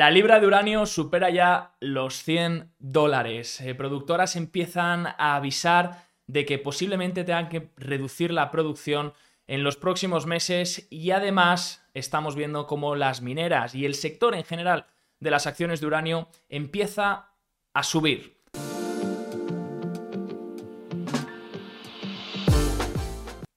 La 0.00 0.12
libra 0.12 0.38
de 0.38 0.46
uranio 0.46 0.86
supera 0.86 1.28
ya 1.28 1.74
los 1.80 2.22
100 2.22 2.72
dólares. 2.78 3.60
Eh, 3.60 3.74
productoras 3.74 4.36
empiezan 4.36 5.08
a 5.08 5.34
avisar 5.34 6.06
de 6.28 6.46
que 6.46 6.60
posiblemente 6.60 7.24
tengan 7.24 7.48
que 7.48 7.72
reducir 7.76 8.32
la 8.32 8.52
producción 8.52 9.12
en 9.48 9.64
los 9.64 9.76
próximos 9.76 10.24
meses 10.24 10.86
y 10.88 11.10
además 11.10 11.84
estamos 11.94 12.36
viendo 12.36 12.68
cómo 12.68 12.94
las 12.94 13.22
mineras 13.22 13.74
y 13.74 13.86
el 13.86 13.96
sector 13.96 14.36
en 14.36 14.44
general 14.44 14.86
de 15.18 15.32
las 15.32 15.48
acciones 15.48 15.80
de 15.80 15.88
uranio 15.88 16.28
empieza 16.48 17.32
a 17.74 17.82
subir. 17.82 18.40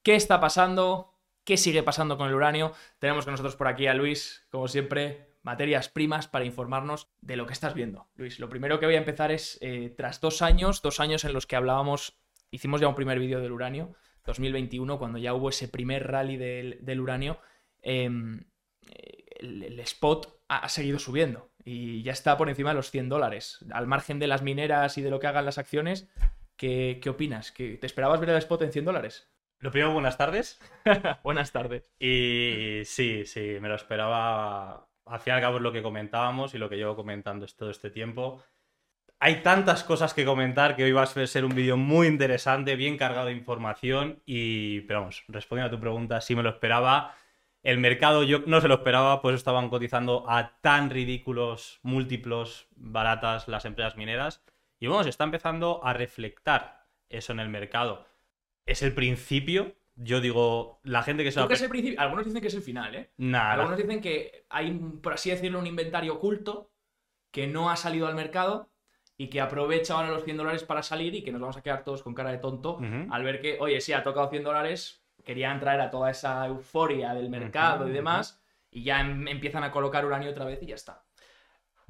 ¿Qué 0.02 0.16
está 0.16 0.39
pasando? 0.39 1.14
¿Qué 1.44 1.55
sigue 1.58 1.84
pasando 1.84 2.18
con 2.18 2.30
el 2.30 2.34
uranio? 2.34 2.73
Tenemos 2.98 3.26
con 3.26 3.34
nosotros 3.34 3.55
por 3.55 3.68
aquí 3.68 3.86
a 3.86 3.94
Luis, 3.94 4.48
como 4.50 4.68
siempre, 4.68 5.30
materias 5.44 5.89
primas 5.89 6.28
para 6.28 6.46
informarnos 6.46 7.10
de 7.21 7.36
lo 7.36 7.46
que 7.46 7.54
estás 7.54 7.73
viendo. 7.73 8.10
Luis, 8.16 8.40
lo 8.40 8.50
primero 8.50 8.80
que 8.80 8.86
voy 8.86 8.95
a 8.95 9.00
empezar 9.00 9.31
es, 9.31 9.58
eh, 9.62 9.94
tras 9.95 10.22
dos 10.22 10.41
años, 10.41 10.81
dos 10.81 11.00
años 11.00 11.26
en 11.26 11.34
los 11.34 11.48
que 11.48 11.55
hablábamos, 11.55 12.20
hicimos 12.52 12.81
ya 12.81 12.88
un 12.88 12.95
primer 12.95 13.20
vídeo 13.20 13.40
del 13.40 13.52
uranio, 13.52 13.95
2021, 14.26 15.00
cuando 15.00 15.17
ya 15.17 15.34
hubo 15.34 15.50
ese 15.50 15.67
primer 15.67 16.08
rally 16.08 16.38
del, 16.38 17.00
uranio, 17.00 17.40
em, 17.81 18.45
el, 19.40 19.80
spot 19.80 20.41
ha, 20.48 20.70
seguido 20.70 21.00
subiendo 21.00 21.52
y 21.64 22.03
ya 22.03 22.12
está 22.12 22.38
por 22.38 22.50
encima 22.50 22.70
de 22.70 22.76
los 22.76 22.92
100 22.92 23.09
dólares. 23.09 23.66
Al 23.72 23.88
margen 23.88 24.20
de 24.20 24.28
las 24.28 24.44
mineras 24.44 24.98
y 24.98 25.02
de 25.02 25.09
lo 25.09 25.20
que 25.20 25.28
hagan 25.28 25.45
las 25.45 25.58
acciones, 25.58 26.08
¿qué, 26.55 27.00
qué 27.02 27.09
opinas? 27.09 27.52
¿Que 27.52 27.78
¿Te 27.78 27.88
esperabas 27.88 28.20
ver 28.20 28.30
el 28.30 28.38
spot 28.38 28.62
en 28.62 28.72
100 28.72 28.86
dólares? 28.86 29.31
Lo 29.59 29.72
primero, 29.72 29.94
buenas 29.94 30.17
tardes. 30.17 30.59
buenas 31.23 31.52
tardes. 31.52 31.92
Y 32.00 32.81
sí, 32.86 33.26
sí, 33.26 33.58
me 33.62 33.70
lo 33.70 33.76
esperaba. 33.76 34.91
Al 35.12 35.20
fin 35.20 35.34
y 35.34 35.36
al 35.36 35.42
cabo 35.42 35.58
es 35.58 35.64
lo 35.64 35.72
que 35.72 35.84
comentábamos 35.84 36.54
y 36.56 36.58
lo 36.58 36.70
que 36.70 36.78
llevo 36.78 36.96
comentando 36.96 37.46
todo 37.48 37.70
este 37.70 37.90
tiempo. 37.90 38.42
Hay 39.20 39.44
tantas 39.44 39.84
cosas 39.84 40.14
que 40.14 40.26
comentar 40.26 40.76
que 40.76 40.84
hoy 40.84 40.94
va 40.94 41.03
a 41.03 41.06
ser 41.06 41.45
un 41.45 41.53
vídeo 41.53 41.78
muy 41.78 42.08
interesante, 42.08 42.76
bien 42.76 42.98
cargado 42.98 43.28
de 43.28 43.34
información 43.34 44.22
y, 44.26 44.81
pero 44.81 45.02
vamos, 45.02 45.23
respondiendo 45.28 45.68
a 45.68 45.78
tu 45.78 45.81
pregunta, 45.81 46.22
sí 46.22 46.36
me 46.36 46.42
lo 46.42 46.50
esperaba. 46.50 47.14
El 47.62 47.78
mercado 47.78 48.23
yo 48.23 48.40
no 48.48 48.62
se 48.62 48.68
lo 48.68 48.76
esperaba, 48.76 49.22
pues 49.22 49.36
estaban 49.36 49.70
cotizando 49.70 50.26
a 50.28 50.58
tan 50.62 50.90
ridículos 50.90 51.80
múltiplos 51.84 52.68
baratas 52.75 53.48
las 53.48 53.66
empresas 53.66 53.98
mineras. 53.98 54.44
Y 54.80 54.88
se 54.88 55.09
está 55.09 55.25
empezando 55.25 55.86
a 55.86 55.94
reflectar 55.94 56.88
eso 57.09 57.34
en 57.34 57.40
el 57.40 57.50
mercado. 57.50 58.08
Es 58.66 58.81
el 58.81 58.94
principio. 58.94 59.75
Yo 60.03 60.19
digo, 60.19 60.80
la 60.83 61.03
gente 61.03 61.23
que 61.23 61.31
se 61.31 61.39
va 61.39 61.47
es 61.52 61.61
el 61.61 61.69
principio? 61.69 61.99
Algunos 61.99 62.25
dicen 62.25 62.41
que 62.41 62.47
es 62.47 62.53
el 62.55 62.63
final, 62.63 62.95
¿eh? 62.95 63.11
Nada. 63.17 63.53
Algunos 63.53 63.77
dicen 63.77 64.02
que 64.02 64.45
hay, 64.49 64.71
por 65.02 65.13
así 65.13 65.30
decirlo, 65.30 65.59
un 65.59 65.67
inventario 65.67 66.16
oculto 66.16 66.71
que 67.30 67.47
no 67.47 67.69
ha 67.69 67.75
salido 67.75 68.07
al 68.07 68.16
mercado 68.16 68.69
y 69.16 69.27
que 69.27 69.39
aprovecha 69.39 69.94
ahora 69.94 70.09
los 70.09 70.23
100 70.23 70.38
dólares 70.38 70.63
para 70.63 70.81
salir 70.81 71.13
y 71.13 71.23
que 71.23 71.31
nos 71.31 71.39
vamos 71.39 71.57
a 71.57 71.61
quedar 71.61 71.83
todos 71.83 72.02
con 72.02 72.16
cara 72.16 72.31
de 72.31 72.39
tonto 72.39 72.79
al 73.11 73.23
ver 73.23 73.39
que, 73.39 73.57
oye, 73.59 73.79
sí, 73.79 73.94
ha 73.94 74.03
tocado 74.03 74.29
100 74.29 74.44
dólares, 74.44 75.05
querían 75.23 75.59
traer 75.59 75.81
a 75.81 75.91
toda 75.91 76.09
esa 76.09 76.47
euforia 76.47 77.13
del 77.13 77.29
mercado 77.29 77.88
y 77.88 77.91
demás, 77.91 78.41
y 78.72 78.83
ya 78.83 79.02
em, 79.02 79.27
empiezan 79.27 79.63
a 79.63 79.72
colocar 79.72 80.05
uranio 80.05 80.31
otra 80.31 80.45
vez 80.45 80.63
y 80.63 80.66
ya 80.66 80.75
está. 80.75 81.03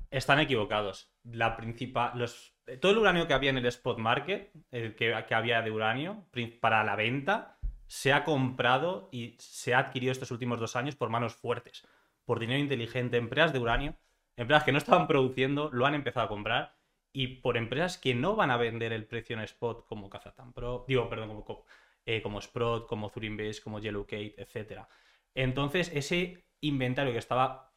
Están 0.10 0.42
equivocados. 0.42 1.14
La 1.24 1.56
principal, 1.56 2.12
los, 2.16 2.54
todo 2.82 2.92
el 2.92 2.98
uranio 2.98 3.28
que 3.28 3.34
había 3.34 3.52
en 3.52 3.58
el 3.60 3.66
spot 3.68 3.98
market, 3.98 4.52
el 4.72 4.96
que, 4.96 5.16
que 5.26 5.36
había 5.36 5.62
de 5.62 5.72
uranio 5.72 6.26
para 6.60 6.84
la 6.84 6.98
venta, 6.98 7.58
se 7.92 8.14
ha 8.14 8.24
comprado 8.24 9.10
y 9.12 9.36
se 9.38 9.74
ha 9.74 9.80
adquirido 9.80 10.14
estos 10.14 10.32
últimos 10.32 10.62
dos 10.62 10.78
años 10.78 10.96
por 10.96 11.10
manos 11.10 11.36
fuertes, 11.36 11.86
por 12.24 12.40
dinero 12.40 12.62
inteligente, 12.62 13.18
empresas 13.18 13.52
de 13.52 13.60
uranio, 13.60 13.98
empresas 14.38 14.64
que 14.64 14.72
no 14.72 14.78
estaban 14.78 15.08
produciendo, 15.08 15.70
lo 15.74 15.86
han 15.86 15.96
empezado 15.96 16.26
a 16.26 16.30
comprar 16.30 16.78
y 17.12 17.42
por 17.42 17.58
empresas 17.58 17.98
que 17.98 18.16
no 18.16 18.38
van 18.38 18.50
a 18.50 18.56
vender 18.56 18.94
el 18.94 19.06
precio 19.08 19.36
en 19.36 19.44
spot 19.44 19.86
como 19.88 20.10
Kazatan 20.10 20.54
Pro, 20.54 20.86
digo, 20.88 21.10
perdón, 21.10 21.42
como, 21.42 21.66
eh, 22.06 22.22
como 22.22 22.40
Sprott, 22.40 22.88
como 22.88 23.10
Zurinbase, 23.10 23.62
como 23.62 23.80
etc. 23.80 24.88
Entonces, 25.36 25.92
ese 25.94 26.46
inventario 26.62 27.12
que 27.12 27.20
estaba 27.20 27.74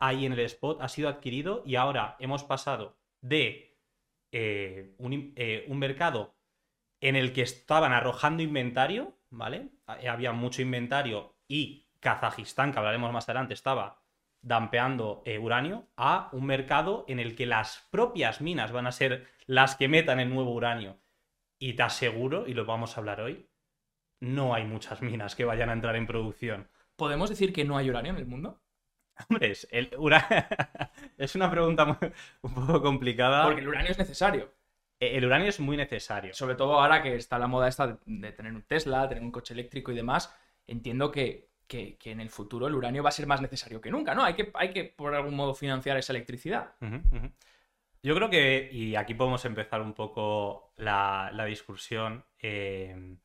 ahí 0.00 0.26
en 0.26 0.32
el 0.32 0.40
spot 0.40 0.82
ha 0.82 0.88
sido 0.88 1.08
adquirido 1.08 1.62
y 1.64 1.76
ahora 1.76 2.16
hemos 2.18 2.42
pasado 2.42 2.98
de 3.20 3.78
eh, 4.32 4.96
eh, 5.36 5.64
un, 5.68 5.78
mercado 5.78 6.34
en 7.00 7.14
el 7.14 7.32
que 7.32 7.42
estaban 7.42 7.92
arrojando 7.92 8.42
inventario, 8.42 9.15
¿vale? 9.30 9.70
Había 9.86 10.32
mucho 10.32 10.62
inventario 10.62 11.36
y 11.48 11.86
Kazajistán, 12.00 12.72
que 12.72 12.78
hablaremos 12.78 13.12
más 13.12 13.28
adelante, 13.28 13.54
estaba 13.54 14.02
dampeando 14.42 15.22
eh, 15.24 15.38
uranio 15.38 15.88
a 15.96 16.28
un 16.32 16.46
mercado 16.46 17.04
en 17.08 17.18
el 17.18 17.34
que 17.34 17.46
las 17.46 17.88
propias 17.90 18.40
minas 18.40 18.70
van 18.70 18.86
a 18.86 18.92
ser 18.92 19.26
las 19.46 19.76
que 19.76 19.88
metan 19.88 20.20
el 20.20 20.32
nuevo 20.32 20.52
uranio. 20.52 21.00
Y 21.58 21.72
te 21.72 21.82
aseguro, 21.82 22.46
y 22.46 22.54
lo 22.54 22.64
vamos 22.64 22.96
a 22.96 23.00
hablar 23.00 23.20
hoy, 23.20 23.48
no 24.20 24.54
hay 24.54 24.64
muchas 24.64 25.02
minas 25.02 25.34
que 25.34 25.44
vayan 25.44 25.70
a 25.70 25.72
entrar 25.72 25.96
en 25.96 26.06
producción. 26.06 26.68
¿Podemos 26.96 27.30
decir 27.30 27.52
que 27.52 27.64
no 27.64 27.76
hay 27.76 27.90
uranio 27.90 28.12
en 28.12 28.18
el 28.18 28.26
mundo? 28.26 28.60
Hombre, 29.28 29.52
el 29.70 29.90
es 31.18 31.34
una 31.34 31.50
pregunta 31.50 31.98
un 32.42 32.54
poco 32.54 32.82
complicada. 32.82 33.44
Porque 33.44 33.62
el 33.62 33.68
uranio 33.68 33.90
es 33.90 33.98
necesario. 33.98 34.52
E, 35.00 35.16
el 35.16 35.24
uranio 35.24 35.48
es 35.48 35.60
muy 35.60 35.76
necesario. 35.76 36.34
Sobre 36.34 36.54
todo 36.54 36.80
ahora 36.80 37.02
que 37.02 37.16
está 37.16 37.38
la 37.38 37.46
moda 37.46 37.68
esta 37.68 37.98
de 38.04 38.32
tener 38.32 38.52
un 38.52 38.62
Tesla, 38.62 39.08
tener 39.08 39.22
un 39.22 39.32
coche 39.32 39.54
eléctrico 39.54 39.92
y 39.92 39.96
demás. 39.96 40.34
Entiendo 40.66 41.10
que 41.12 41.50
que, 41.66 41.98
en 42.04 42.20
el 42.20 42.30
futuro 42.30 42.66
el 42.66 42.74
uranio 42.74 43.02
va 43.02 43.08
a 43.08 43.12
ser 43.12 43.26
más 43.26 43.40
necesario 43.40 43.80
que 43.80 43.90
nunca, 43.90 44.14
¿no? 44.14 44.24
Hay 44.24 44.34
que, 44.34 44.50
hay 44.54 44.72
que 44.72 44.84
por 44.84 45.14
algún 45.14 45.34
modo, 45.34 45.54
financiar 45.54 45.96
esa 45.96 46.12
electricidad. 46.12 46.74
Yo 48.02 48.14
creo 48.14 48.30
que, 48.30 48.68
y 48.70 48.94
aquí 48.94 49.14
podemos 49.14 49.44
empezar 49.44 49.80
un 49.80 49.92
poco 49.92 50.72
la, 50.76 51.32
discusión, 51.46 52.24
eh, 52.38 53.16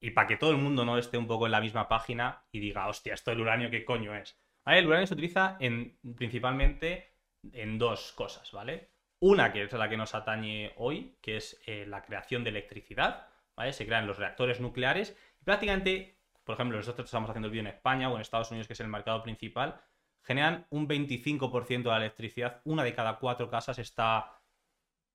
y 0.00 0.10
para 0.10 0.26
que 0.26 0.36
todo 0.36 0.50
el 0.50 0.58
mundo 0.58 0.84
no 0.84 0.98
esté 0.98 1.18
un 1.18 1.26
poco 1.26 1.46
en 1.46 1.52
la 1.52 1.60
misma 1.60 1.88
página 1.88 2.44
y 2.50 2.60
diga, 2.60 2.88
hostia, 2.88 3.14
esto 3.14 3.30
del 3.30 3.40
uranio, 3.40 3.70
¿qué 3.70 3.84
coño 3.84 4.14
es? 4.14 4.36
El 4.66 4.86
uranio 4.86 5.06
se 5.06 5.14
utiliza 5.14 5.56
en, 5.60 5.96
principalmente 6.16 7.14
en 7.52 7.78
dos 7.78 8.12
cosas, 8.12 8.50
¿vale? 8.52 8.90
Una 9.20 9.52
que 9.52 9.62
es 9.62 9.72
la 9.72 9.88
que 9.88 9.96
nos 9.96 10.14
atañe 10.14 10.72
hoy, 10.76 11.16
que 11.20 11.36
es 11.36 11.60
eh, 11.66 11.86
la 11.86 12.02
creación 12.02 12.44
de 12.44 12.50
electricidad, 12.50 13.26
¿vale? 13.56 13.72
Se 13.72 13.86
crean 13.86 14.06
los 14.06 14.18
reactores 14.18 14.60
nucleares 14.60 15.16
y 15.40 15.44
prácticamente 15.44 16.18
por 16.48 16.54
ejemplo, 16.54 16.78
nosotros 16.78 17.04
estamos 17.04 17.28
haciendo 17.28 17.48
el 17.48 17.52
vídeo 17.52 17.68
en 17.68 17.74
España 17.74 18.08
o 18.08 18.14
en 18.14 18.22
Estados 18.22 18.50
Unidos, 18.50 18.66
que 18.66 18.72
es 18.72 18.80
el 18.80 18.88
mercado 18.88 19.22
principal, 19.22 19.82
generan 20.22 20.66
un 20.70 20.88
25% 20.88 21.82
de 21.82 21.90
la 21.90 21.98
electricidad. 21.98 22.62
Una 22.64 22.84
de 22.84 22.94
cada 22.94 23.18
cuatro 23.18 23.50
casas 23.50 23.78
está 23.78 24.40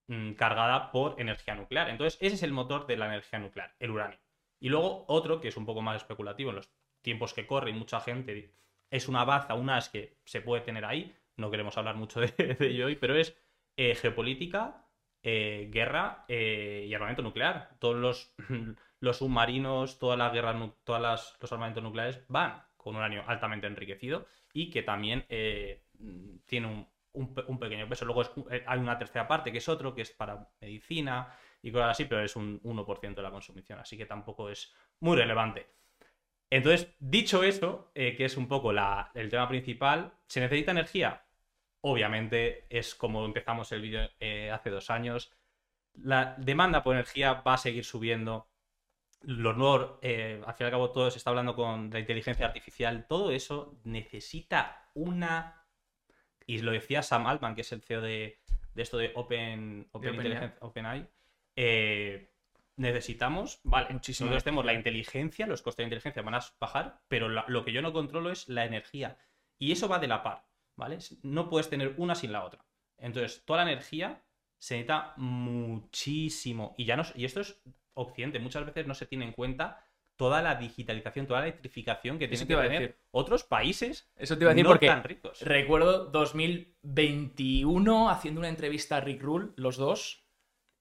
mm, 0.06 0.34
cargada 0.34 0.92
por 0.92 1.20
energía 1.20 1.56
nuclear. 1.56 1.90
Entonces, 1.90 2.20
ese 2.22 2.36
es 2.36 2.44
el 2.44 2.52
motor 2.52 2.86
de 2.86 2.98
la 2.98 3.08
energía 3.08 3.40
nuclear, 3.40 3.74
el 3.80 3.90
uranio. 3.90 4.20
Y 4.60 4.70
luego 4.70 5.06
otro, 5.08 5.42
que 5.42 5.48
es 5.48 5.58
un 5.58 5.66
poco 5.66 5.82
más 5.82 5.96
especulativo 5.96 6.52
en 6.52 6.58
los 6.58 6.72
tiempos 7.02 7.34
que 7.34 7.48
corren, 7.48 7.80
mucha 7.80 8.00
gente 8.00 8.54
es 8.92 9.08
una 9.08 9.26
baza, 9.26 9.56
una 9.56 9.80
es 9.80 9.90
que 9.90 10.20
se 10.26 10.42
puede 10.42 10.62
tener 10.62 10.86
ahí, 10.86 11.16
no 11.36 11.50
queremos 11.50 11.76
hablar 11.80 11.96
mucho 11.96 12.20
de, 12.22 12.58
ello 12.60 12.86
hoy, 12.86 12.96
pero 12.96 13.16
es 13.16 13.36
eh, 13.76 13.96
geopolítica, 13.96 14.86
eh, 15.24 15.68
guerra 15.72 16.26
eh, 16.28 16.86
y 16.88 16.94
armamento 16.94 17.24
nuclear. 17.24 17.72
Todos 17.80 18.36
los 19.00 19.18
submarinos, 19.18 19.98
todas 19.98 20.18
las 20.18 20.32
guerras, 20.32 20.56
todos 20.84 21.02
los 21.42 21.52
armamentos 21.52 21.84
nucleares 21.84 22.24
van 22.28 22.64
con 22.78 22.96
uranio 22.96 23.24
altamente 23.26 23.66
enriquecido 23.66 24.28
y 24.54 24.70
que 24.70 24.84
también 24.84 25.26
tiene 26.46 26.88
un, 27.14 27.60
pequeño 27.60 27.88
peso. 27.88 28.06
Luego 28.06 28.24
hay 28.68 28.80
una 28.80 28.98
tercera 28.98 29.28
parte 29.28 29.52
que 29.52 29.58
es 29.60 29.70
otro, 29.70 29.96
que 29.96 30.02
es 30.02 30.12
para 30.12 30.50
medicina 30.60 31.34
y 31.62 31.72
cosas 31.72 31.92
así, 31.92 32.06
pero 32.06 32.22
es 32.22 32.36
un 32.36 32.62
1% 32.62 33.16
de 33.16 33.22
la 33.22 33.32
consumición, 33.32 33.80
así 33.80 33.98
que 33.98 34.06
tampoco 34.06 34.50
es 34.50 34.76
muy 35.00 35.16
relevante. 35.16 35.68
Entonces, 36.50 36.94
dicho 37.00 37.44
eso, 37.44 37.92
que 37.96 38.26
es 38.26 38.36
un 38.36 38.48
poco 38.50 38.72
el 38.72 39.30
tema 39.30 39.48
principal, 39.48 40.14
¿se 40.28 40.42
necesita 40.42 40.72
energía? 40.72 41.24
Obviamente 41.86 42.66
es 42.70 42.96
como 42.96 43.26
empezamos 43.26 43.72
el 43.72 43.82
vídeo 43.82 44.10
hace 44.52 44.70
dos 44.70 44.90
años. 44.90 45.32
La 45.94 46.36
demanda 46.38 46.82
por 46.82 46.96
energía 46.96 47.34
va 47.46 47.56
a 47.56 47.58
seguir 47.58 47.84
subiendo 47.84 48.48
los 49.24 49.56
nuevos, 49.56 50.00
eh, 50.02 50.42
al 50.46 50.54
fin 50.54 50.66
y 50.66 50.68
al 50.68 50.72
cabo 50.72 50.92
todo 50.92 51.10
se 51.10 51.18
está 51.18 51.30
hablando 51.30 51.56
con 51.56 51.90
la 51.90 52.00
inteligencia 52.00 52.46
artificial, 52.46 53.06
todo 53.08 53.32
eso 53.32 53.80
necesita 53.84 54.90
una, 54.94 55.66
y 56.46 56.60
lo 56.60 56.72
decía 56.72 57.02
Sam 57.02 57.28
Altman, 57.28 57.56
que 57.56 57.62
es 57.62 57.72
el 57.72 57.82
CEO 57.82 58.02
de, 58.02 58.42
esto 58.76 58.98
de 58.98 59.12
Open, 59.16 59.88
Open, 59.92 60.54
OpenAI, 60.60 61.08
eh, 61.56 62.34
necesitamos, 62.76 63.62
vale, 63.64 63.90
muchísimo. 63.92 64.28
Nosotros 64.28 64.44
tenemos 64.44 64.66
la 64.66 64.74
inteligencia, 64.74 65.48
los 65.48 65.62
costes 65.62 65.84
de 65.84 65.88
inteligencia 65.88 66.22
van 66.22 66.36
a 66.36 66.44
bajar, 66.60 67.02
pero 67.08 67.30
lo 67.30 67.64
que 67.64 67.72
yo 67.72 67.82
no 67.82 67.94
controlo 67.94 68.30
es 68.30 68.50
la 68.50 68.66
energía. 68.66 69.18
Y 69.58 69.72
eso 69.72 69.88
va 69.88 70.00
de 70.00 70.08
la 70.08 70.24
par, 70.24 70.46
¿vale? 70.76 70.98
No 71.22 71.50
puedes 71.50 71.70
tener 71.70 71.96
una 71.98 72.16
sin 72.16 72.32
la 72.32 72.44
otra. 72.44 72.66
Entonces, 72.98 73.44
toda 73.46 73.64
la 73.64 73.72
energía 73.72 74.24
se 74.58 74.76
necesita 74.76 75.14
muchísimo. 75.18 76.74
Y 76.78 76.86
ya 76.86 76.96
no, 76.96 77.04
y 77.16 77.26
esto 77.26 77.42
es 77.42 77.62
Occidente. 77.96 78.40
Muchas 78.40 78.66
veces 78.66 78.88
no 78.88 78.94
se 78.94 79.06
tiene 79.06 79.26
en 79.26 79.34
cuenta 79.34 79.84
toda 80.16 80.42
la 80.42 80.56
digitalización, 80.56 81.28
toda 81.28 81.42
la 81.42 81.48
electrificación 81.48 82.20
que 82.20 82.28
tienen 82.28 82.48
te 82.48 82.54
que 82.54 82.62
tener 82.62 82.82
decir. 82.82 83.00
otros 83.12 83.44
países 83.44 84.12
Eso 84.16 84.38
te 84.38 84.44
iba 84.44 84.52
a 84.52 84.54
decir 84.54 84.64
no 84.64 84.70
porque 84.70 84.88
tan 84.88 85.04
ricos. 85.04 85.42
recuerdo 85.42 86.06
2021 86.06 88.10
haciendo 88.10 88.40
una 88.40 88.50
entrevista 88.50 88.98
a 88.98 89.02
Rick 89.02 89.22
Rule, 89.22 89.50
los 89.56 89.78
dos. 89.78 90.22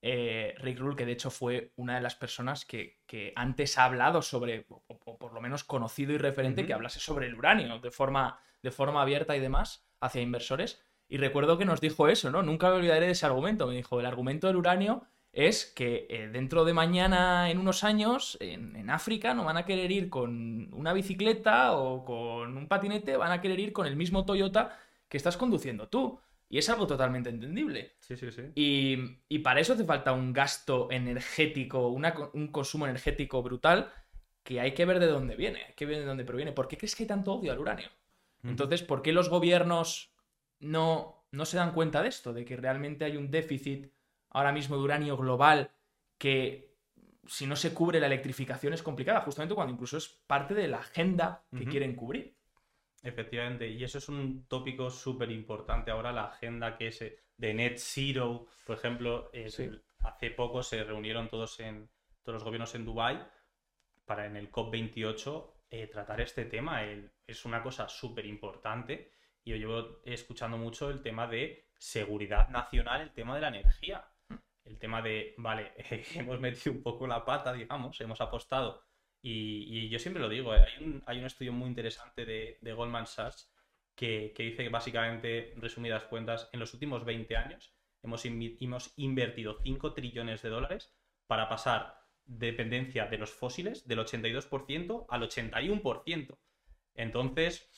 Eh, 0.05 0.55
Rick 0.59 0.81
Rule, 0.81 0.97
que 0.97 1.07
de 1.07 1.13
hecho 1.13 1.31
fue 1.31 1.73
una 1.77 1.95
de 1.95 2.01
las 2.01 2.17
personas 2.17 2.65
que, 2.65 3.01
que 3.07 3.33
antes 3.37 3.79
ha 3.79 3.85
hablado 3.85 4.21
sobre, 4.21 4.67
o, 4.69 4.83
o 4.89 5.19
por 5.19 5.33
lo 5.33 5.41
menos 5.41 5.63
conocido 5.63 6.13
y 6.13 6.19
referente, 6.19 6.67
que 6.67 6.73
hablase 6.73 6.99
sobre 6.99 7.27
el 7.27 7.37
uranio 7.37 7.79
de 7.79 7.91
forma, 7.93 8.41
de 8.63 8.71
forma 8.71 9.03
abierta 9.03 9.37
y 9.37 9.41
demás 9.41 9.87
hacia 10.01 10.23
inversores. 10.23 10.83
Y 11.09 11.19
recuerdo 11.19 11.59
que 11.59 11.65
nos 11.65 11.81
dijo 11.81 12.09
eso, 12.09 12.31
¿no? 12.31 12.43
Nunca 12.43 12.71
me 12.71 12.77
olvidaré 12.77 13.07
de 13.07 13.13
ese 13.13 13.27
argumento. 13.27 13.67
Me 13.67 13.77
dijo, 13.77 14.01
el 14.01 14.07
argumento 14.07 14.47
del 14.47 14.57
uranio 14.57 15.05
es 15.33 15.67
que 15.67 16.07
eh, 16.09 16.29
dentro 16.29 16.65
de 16.65 16.75
mañana, 16.75 17.51
en 17.51 17.59
unos 17.59 17.85
años, 17.85 18.37
en, 18.41 18.77
en 18.77 18.91
África 18.91 19.35
no 19.35 19.45
van 19.45 19.57
a 19.57 19.65
querer 19.65 19.91
ir 19.91 20.09
con 20.11 20.73
una 20.73 20.93
bicicleta 20.93 21.73
o 21.73 22.05
con 22.05 22.57
un 22.57 22.69
patinete, 22.69 23.17
van 23.17 23.33
a 23.33 23.41
querer 23.41 23.61
ir 23.61 23.73
con 23.73 23.87
el 23.87 23.97
mismo 23.97 24.25
Toyota 24.25 24.79
que 25.09 25.17
estás 25.17 25.37
conduciendo 25.37 25.89
tú. 25.89 26.19
Y 26.49 26.59
es 26.59 26.69
algo 26.69 26.87
totalmente 26.87 27.31
entendible. 27.31 27.93
Sí, 28.01 28.15
sí, 28.17 28.31
sí. 28.31 28.43
Y, 28.55 28.99
y 29.29 29.39
para 29.39 29.61
eso 29.61 29.73
hace 29.73 29.85
falta 29.85 30.13
un 30.13 30.35
gasto 30.35 30.89
energético, 30.91 31.89
una 31.89 32.15
un 32.35 32.49
consumo 32.49 32.87
energético 32.87 33.43
brutal 33.43 33.91
que 34.43 34.61
hay 34.61 34.75
que 34.75 34.85
ver 34.85 34.99
de 34.99 35.07
dónde 35.07 35.37
viene, 35.37 35.65
hay 35.65 35.75
que 35.75 35.87
ver 35.87 35.99
de 36.01 36.05
dónde 36.05 36.25
proviene. 36.25 36.53
¿Por 36.53 36.69
qué 36.69 36.77
crees 36.77 36.95
que 36.95 37.05
hay 37.05 37.07
tanto 37.07 37.33
odio 37.33 37.53
al 37.53 37.59
uranio? 37.59 37.89
Entonces, 38.45 38.83
¿por 38.83 39.03
qué 39.03 39.13
los 39.13 39.29
gobiernos 39.29 40.13
no, 40.59 41.25
no 41.31 41.45
se 41.45 41.57
dan 41.57 41.73
cuenta 41.73 42.03
de 42.03 42.09
esto? 42.09 42.33
De 42.33 42.45
que 42.45 42.57
realmente 42.57 43.05
hay 43.05 43.17
un 43.17 43.31
déficit 43.31 43.93
ahora 44.31 44.53
mismo 44.53 44.77
de 44.77 44.83
uranio 44.83 45.17
global 45.17 45.71
que 46.19 46.73
si 47.27 47.47
no 47.47 47.55
se 47.55 47.73
cubre 47.73 48.01
la 48.01 48.07
electrificación 48.07 48.73
es 48.73 48.83
complicada, 48.83 49.21
justamente 49.21 49.55
cuando 49.55 49.73
incluso 49.73 49.97
es 49.97 50.09
parte 50.09 50.55
de 50.55 50.67
la 50.69 50.79
agenda 50.79 51.45
que 51.57 51.65
quieren 51.67 51.95
cubrir. 51.95 52.35
Efectivamente, 53.05 53.69
y 53.69 53.83
eso 53.85 53.99
es 53.99 54.09
un 54.09 54.45
tópico 54.47 54.91
súper 54.91 55.31
importante 55.31 55.91
ahora, 55.91 56.13
la 56.13 56.25
agenda 56.27 56.77
que 56.77 56.89
es 56.89 57.03
eh, 57.03 57.19
de 57.37 57.55
Net 57.55 57.79
Zero, 57.79 58.47
por 58.67 58.77
ejemplo, 58.77 59.31
es 59.33 59.55
Sí. 59.55 59.65
el- 59.65 59.83
hace 60.01 60.31
poco 60.31 60.63
se 60.63 60.83
reunieron 60.85 61.29
todos 61.29 61.59
en 61.61 61.89
todos 62.23 62.35
los 62.35 62.45
gobiernos 62.45 62.75
en 62.75 62.85
Dubái 62.85 63.21
para 64.05 64.27
en 64.27 64.37
el 64.37 64.51
COP28 64.51 65.53
eh, 65.73 65.89
tratar 65.89 66.21
este 66.21 66.45
tema. 66.45 66.85
Es 67.27 67.45
una 67.45 67.63
cosa 67.63 67.89
súper 67.89 68.27
importante 68.27 69.11
yo 69.45 69.57
llevo 69.57 70.01
escuchando 70.05 70.57
mucho 70.57 70.91
el 70.91 71.03
tema 71.03 71.27
de 71.27 71.69
seguridad 71.79 72.49
nacional, 72.49 73.01
el 73.01 73.13
tema 73.13 73.35
de 73.35 73.41
la 73.41 73.49
energía. 73.49 74.05
El 74.65 74.79
tema 74.79 75.03
de, 75.03 75.35
vale, 75.39 75.73
hemos 76.15 76.39
metido 76.39 76.73
un 76.73 76.83
poco 76.83 77.07
la 77.07 77.25
pata, 77.25 77.53
digamos, 77.53 78.01
hemos 78.01 78.21
apostado 78.21 78.85
y, 79.21 79.89
yo 79.89 79.99
siempre 79.99 80.23
lo 80.23 80.29
digo, 80.29 80.53
hay 80.53 80.85
un, 80.85 81.03
hay 81.07 81.19
un 81.19 81.27
estudio 81.27 81.53
muy 81.53 81.69
interesante 81.69 82.25
de, 82.25 82.73
Goldman 82.73 83.07
Sachs 83.07 83.53
que, 83.95 84.33
que 84.35 84.45
dice 84.45 84.65
que 84.65 84.69
básicamente, 84.69 85.55
resumidas 85.57 86.05
cuentas, 86.05 86.49
en 86.53 86.61
los 86.61 86.73
últimos 86.75 87.05
20 87.05 87.37
años 87.37 87.75
hemos, 88.03 88.25
hemos 88.25 88.93
invertido 88.97 89.59
5 89.63 89.95
trillones 89.95 90.43
de 90.43 90.49
dólares 90.49 90.93
para 91.27 91.49
pasar 91.49 92.02
dependencia 92.27 93.07
de 93.07 93.19
los 93.19 93.31
fósiles 93.31 93.87
del 93.87 93.99
82% 94.01 95.07
al 95.09 95.23
81%. 95.23 96.39
Entonces, 96.95 97.69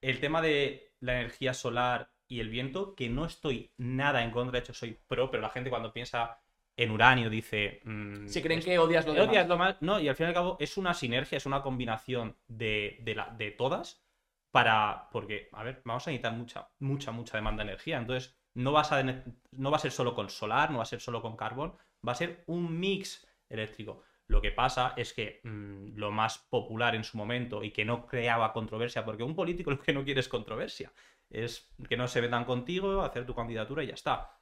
el 0.00 0.20
tema 0.20 0.42
de 0.42 0.92
la 1.00 1.20
energía 1.20 1.54
solar 1.54 2.10
y 2.26 2.40
el 2.40 2.48
viento, 2.50 2.94
que 2.94 3.08
no 3.08 3.24
estoy 3.24 3.72
nada 3.78 4.22
en 4.22 4.30
contra, 4.30 4.52
de 4.52 4.58
hecho 4.64 4.74
soy 4.74 4.98
pro, 5.06 5.30
pero 5.30 5.42
la 5.42 5.48
gente 5.50 5.70
cuando 5.70 5.92
piensa 5.92 6.40
en 6.76 6.90
uranio 6.90 7.30
dice... 7.30 7.80
mm, 7.84 8.26
Si 8.28 8.42
creen 8.42 8.58
es- 8.60 8.64
que 8.64 8.78
odias 8.78 9.06
lo 9.06 9.14
demás. 9.14 9.28
Odias 9.28 9.48
lo 9.48 9.56
más- 9.58 9.76
No, 9.82 9.98
y 9.98 10.08
al 10.08 10.14
fin 10.14 10.26
y 10.26 10.28
al 10.28 10.34
cabo 10.34 10.56
es 10.60 10.76
una 10.76 10.94
sinergia, 10.94 11.38
es 11.38 11.46
una 11.46 11.62
combinación 11.62 12.36
de, 12.46 12.98
de, 13.02 13.14
la- 13.14 13.34
de 13.36 13.50
todas 13.50 14.04
para. 14.50 15.08
Porque, 15.10 15.48
a 15.52 15.62
ver, 15.64 15.82
vamos 15.84 16.06
a 16.06 16.10
necesitar 16.10 16.32
mucha, 16.34 16.68
mucha, 16.78 17.10
mucha 17.10 17.36
demanda 17.36 17.64
de 17.64 17.70
energía. 17.70 17.98
Entonces, 17.98 18.38
no, 18.54 18.72
vas 18.72 18.92
a, 18.92 19.02
no 19.02 19.70
va 19.70 19.76
a 19.76 19.80
ser 19.80 19.90
solo 19.90 20.14
con 20.14 20.28
solar, 20.30 20.70
no 20.70 20.78
va 20.78 20.82
a 20.82 20.86
ser 20.86 21.00
solo 21.00 21.20
con 21.22 21.36
carbón, 21.36 21.74
va 22.06 22.12
a 22.12 22.16
ser 22.16 22.44
un 22.46 22.78
mix 22.78 23.26
eléctrico. 23.48 24.02
Lo 24.26 24.40
que 24.42 24.52
pasa 24.52 24.94
es 24.96 25.12
que 25.14 25.40
mm, 25.44 25.96
lo 25.96 26.10
más 26.10 26.38
popular 26.38 26.94
en 26.94 27.04
su 27.04 27.16
momento 27.16 27.64
y 27.64 27.70
que 27.72 27.84
no 27.84 28.06
creaba 28.06 28.52
controversia, 28.52 29.04
porque 29.04 29.22
un 29.22 29.34
político 29.34 29.70
lo 29.72 29.80
que 29.80 29.92
no 29.92 30.04
quiere 30.04 30.20
es 30.20 30.28
controversia, 30.28 30.92
es 31.30 31.70
que 31.88 31.96
no 31.96 32.08
se 32.08 32.22
metan 32.22 32.44
contigo, 32.44 33.02
hacer 33.02 33.26
tu 33.26 33.34
candidatura 33.34 33.82
y 33.84 33.88
ya 33.88 33.94
está. 33.94 34.40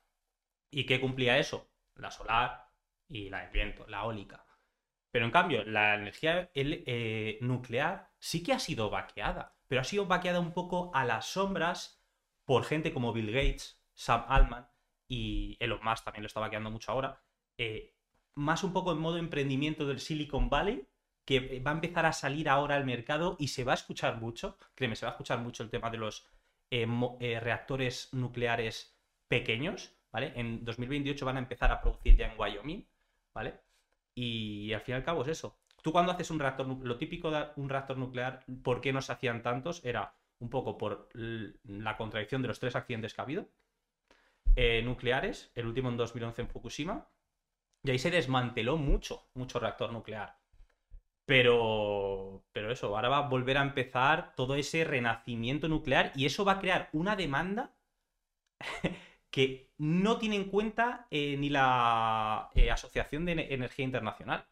¿Y 0.70 0.86
qué 0.86 1.00
cumplía 1.00 1.38
eso? 1.38 1.70
La 1.96 2.10
solar 2.10 2.70
y 3.08 3.30
la 3.30 3.42
del 3.42 3.50
viento, 3.50 3.86
la 3.88 4.02
eólica. 4.02 4.44
Pero 5.10 5.24
en 5.24 5.30
cambio, 5.30 5.64
la 5.64 5.94
energía 5.94 6.50
eh, 6.54 7.38
nuclear 7.40 8.10
sí 8.18 8.42
que 8.42 8.52
ha 8.52 8.58
sido 8.58 8.90
vaqueada, 8.90 9.56
pero 9.66 9.80
ha 9.80 9.84
sido 9.84 10.06
vaqueada 10.06 10.40
un 10.40 10.52
poco 10.52 10.90
a 10.94 11.04
las 11.04 11.26
sombras 11.26 12.04
por 12.44 12.64
gente 12.64 12.92
como 12.92 13.12
Bill 13.12 13.32
Gates, 13.32 13.82
Sam 13.94 14.24
Altman 14.28 14.68
y 15.08 15.56
Elon 15.60 15.80
Musk 15.82 16.04
también 16.04 16.22
lo 16.22 16.26
está 16.28 16.40
vaqueando 16.40 16.70
mucho 16.70 16.92
ahora. 16.92 17.22
eh, 17.58 17.95
más 18.36 18.64
un 18.64 18.72
poco 18.72 18.92
en 18.92 18.98
modo 18.98 19.18
emprendimiento 19.18 19.86
del 19.86 20.00
Silicon 20.00 20.48
Valley, 20.50 20.88
que 21.24 21.60
va 21.60 21.72
a 21.72 21.74
empezar 21.74 22.06
a 22.06 22.12
salir 22.12 22.48
ahora 22.48 22.76
al 22.76 22.86
mercado 22.86 23.36
y 23.40 23.48
se 23.48 23.64
va 23.64 23.72
a 23.72 23.76
escuchar 23.76 24.20
mucho, 24.20 24.58
créeme, 24.76 24.96
se 24.96 25.06
va 25.06 25.12
a 25.12 25.14
escuchar 25.14 25.40
mucho 25.40 25.62
el 25.64 25.70
tema 25.70 25.90
de 25.90 25.98
los 25.98 26.26
eh, 26.70 26.86
eh, 27.20 27.40
reactores 27.40 28.10
nucleares 28.12 28.96
pequeños, 29.28 29.92
¿vale? 30.12 30.32
En 30.36 30.64
2028 30.64 31.26
van 31.26 31.36
a 31.36 31.40
empezar 31.40 31.72
a 31.72 31.80
producir 31.80 32.16
ya 32.16 32.26
en 32.32 32.38
Wyoming, 32.38 32.86
¿vale? 33.34 33.60
Y 34.14 34.72
al 34.72 34.80
fin 34.82 34.94
y 34.94 34.96
al 34.96 35.04
cabo 35.04 35.22
es 35.22 35.28
eso. 35.28 35.58
Tú 35.82 35.92
cuando 35.92 36.12
haces 36.12 36.30
un 36.30 36.38
reactor, 36.40 36.66
lo 36.66 36.98
típico 36.98 37.30
de 37.30 37.46
un 37.56 37.68
reactor 37.68 37.98
nuclear, 37.98 38.44
¿por 38.62 38.80
qué 38.80 38.92
no 38.92 39.02
se 39.02 39.12
hacían 39.12 39.42
tantos? 39.42 39.84
Era 39.84 40.14
un 40.40 40.50
poco 40.50 40.78
por 40.78 41.08
la 41.14 41.96
contradicción 41.96 42.42
de 42.42 42.48
los 42.48 42.60
tres 42.60 42.76
accidentes 42.76 43.14
que 43.14 43.20
ha 43.20 43.24
habido. 43.24 43.48
eh, 44.56 44.82
nucleares, 44.82 45.52
el 45.54 45.66
último 45.66 45.88
en 45.90 45.96
2011 45.96 46.42
en 46.42 46.48
Fukushima, 46.48 47.08
y 47.86 47.90
ahí 47.92 47.98
se 47.98 48.10
desmanteló 48.10 48.76
mucho, 48.76 49.28
mucho 49.34 49.58
reactor 49.60 49.92
nuclear. 49.92 50.38
Pero, 51.26 52.44
pero 52.52 52.72
eso, 52.72 52.96
ahora 52.96 53.08
va 53.08 53.18
a 53.18 53.28
volver 53.28 53.58
a 53.58 53.62
empezar 53.62 54.34
todo 54.36 54.56
ese 54.56 54.84
renacimiento 54.84 55.68
nuclear 55.68 56.12
y 56.16 56.26
eso 56.26 56.44
va 56.44 56.52
a 56.54 56.60
crear 56.60 56.90
una 56.92 57.16
demanda 57.16 57.74
que 59.30 59.70
no 59.78 60.18
tiene 60.18 60.36
en 60.36 60.44
cuenta 60.50 61.06
eh, 61.10 61.36
ni 61.38 61.50
la 61.50 62.50
eh, 62.54 62.70
Asociación 62.70 63.24
de 63.24 63.32
Ene- 63.32 63.46
Energía 63.54 63.84
Internacional. 63.84 64.46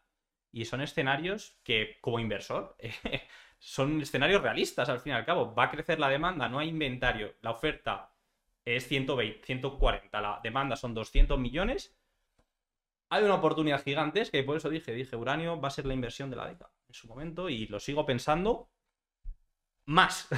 Y 0.51 0.65
son 0.65 0.81
escenarios 0.81 1.59
que, 1.63 1.97
como 2.01 2.19
inversor, 2.19 2.77
son 3.59 4.01
escenarios 4.01 4.41
realistas 4.41 4.89
al 4.89 4.99
fin 5.01 5.13
y 5.13 5.15
al 5.15 5.25
cabo. 5.25 5.53
Va 5.55 5.65
a 5.65 5.71
crecer 5.71 5.99
la 5.99 6.09
demanda, 6.09 6.49
no 6.49 6.59
hay 6.59 6.69
inventario. 6.69 7.35
La 7.41 7.51
oferta 7.51 8.13
es 8.65 8.87
120, 8.87 9.45
140, 9.45 10.21
la 10.21 10.39
demanda 10.43 10.75
son 10.75 10.93
200 10.93 11.39
millones. 11.39 11.97
Hay 13.09 13.23
una 13.23 13.35
oportunidad 13.35 13.83
gigantesca 13.83 14.37
y 14.37 14.43
por 14.43 14.57
eso 14.57 14.69
dije, 14.69 14.93
dije, 14.93 15.15
uranio 15.15 15.59
va 15.59 15.67
a 15.67 15.71
ser 15.71 15.85
la 15.85 15.93
inversión 15.93 16.29
de 16.29 16.35
la 16.35 16.47
década 16.47 16.71
en 16.87 16.93
su 16.93 17.07
momento 17.07 17.49
y 17.49 17.67
lo 17.67 17.79
sigo 17.79 18.05
pensando 18.05 18.69
más. 19.85 20.27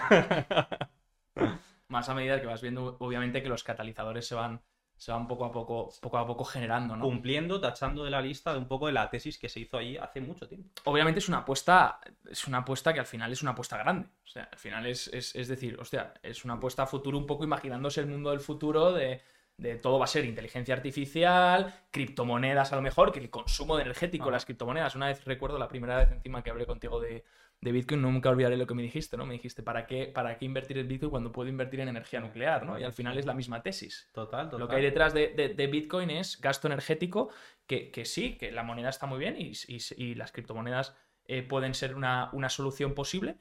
Más 1.90 2.10
a 2.10 2.14
medida 2.14 2.42
que 2.42 2.48
vas 2.48 2.62
viendo, 2.62 2.98
obviamente, 3.00 3.42
que 3.42 3.48
los 3.48 3.64
catalizadores 3.64 4.28
se 4.28 4.36
van, 4.36 4.62
se 4.98 5.14
van 5.14 5.26
poco 5.26 5.46
a 5.46 5.54
poco, 5.54 5.90
poco 6.02 6.18
a 6.18 6.28
poco 6.28 6.44
generando, 6.44 6.98
¿no? 6.98 7.06
Cumpliendo, 7.06 7.62
tachando 7.62 8.04
de 8.04 8.12
la 8.12 8.22
lista 8.22 8.52
de 8.52 8.60
un 8.60 8.68
poco 8.68 8.88
de 8.88 8.92
la 8.92 9.10
tesis 9.10 9.38
que 9.38 9.48
se 9.48 9.62
hizo 9.62 9.78
ahí 9.78 9.96
hace 9.96 10.20
mucho 10.20 10.50
tiempo. 10.50 10.70
obviamente 10.84 11.20
es 11.20 11.30
una 11.30 11.38
apuesta, 11.38 12.02
es 12.30 12.46
una 12.46 12.58
apuesta 12.58 12.94
que 12.94 13.00
al 13.00 13.06
final 13.06 13.32
es 13.32 13.42
una 13.42 13.52
apuesta 13.52 13.78
grande. 13.78 14.10
O 14.22 14.28
sea, 14.28 14.50
al 14.52 14.60
final 14.60 14.86
es, 14.86 15.08
es, 15.14 15.34
es 15.34 15.48
decir, 15.48 15.80
hostia, 15.80 16.14
es 16.22 16.44
una 16.44 16.56
apuesta 16.56 16.84
a 16.84 16.88
futuro 16.88 17.18
un 17.18 17.26
poco 17.26 17.46
imaginándose 17.46 18.02
el 18.02 18.08
mundo 18.08 18.32
del 18.32 18.42
futuro 18.42 18.92
de, 18.92 19.22
de 19.58 19.76
todo 19.76 19.98
va 19.98 20.06
a 20.06 20.08
ser 20.08 20.24
inteligencia 20.26 20.76
artificial, 20.76 21.74
criptomonedas 21.92 22.72
a 22.74 22.76
lo 22.76 22.82
mejor, 22.84 23.12
que 23.12 23.20
el 23.20 23.30
consumo 23.32 23.76
de 23.76 23.84
energético, 23.84 24.26
Ajá. 24.26 24.32
las 24.34 24.46
criptomonedas. 24.46 24.96
Una 24.96 25.08
vez 25.08 25.26
recuerdo 25.26 25.58
la 25.58 25.68
primera 25.68 25.98
vez 25.98 26.12
encima 26.12 26.44
que 26.44 26.52
hablé 26.52 26.68
contigo 26.68 27.00
de, 27.00 27.24
de 27.62 27.72
Bitcoin, 27.72 28.04
nunca 28.04 28.30
olvidaré 28.30 28.56
lo 28.56 28.68
que 28.68 28.76
me 28.76 28.84
dijiste, 28.84 29.18
¿no? 29.18 29.26
Me 29.26 29.34
dijiste, 29.34 29.64
¿para 29.64 29.88
qué, 29.88 30.06
¿para 30.06 30.38
qué 30.38 30.46
invertir 30.46 30.78
en 30.78 30.88
Bitcoin 30.88 31.10
cuando 31.10 31.32
puedo 31.32 31.50
invertir 31.50 31.80
en 31.80 31.90
energía 31.90 32.20
nuclear, 32.20 32.68
¿no? 32.68 32.78
Y 32.80 32.84
al 32.84 32.94
final 32.94 33.18
es 33.18 33.26
la 33.26 33.34
misma 33.34 33.64
tesis. 33.64 34.08
Total, 34.14 34.46
total. 34.46 34.60
Lo 34.60 34.68
que 34.68 34.76
hay 34.76 34.84
detrás 34.84 35.14
de, 35.16 35.30
de- 35.30 35.50
de 35.50 35.68
Bitcoin 35.68 36.12
es 36.12 36.40
gasto 36.40 36.68
energético, 36.68 37.30
que, 37.66 37.90
que 37.90 38.06
sí, 38.06 38.38
que 38.38 38.52
la 38.52 38.62
moneda 38.62 38.90
está 38.90 39.08
muy 39.08 39.18
bien 39.18 39.36
y, 39.40 39.54
y- 39.68 39.80
y 39.98 40.14
las 40.14 40.32
criptomonedas 40.32 40.96
eh, 41.26 41.42
pueden 41.42 41.74
ser 41.74 41.96
una, 41.96 42.30
una 42.32 42.50
solución 42.50 42.94
posible, 42.94 43.38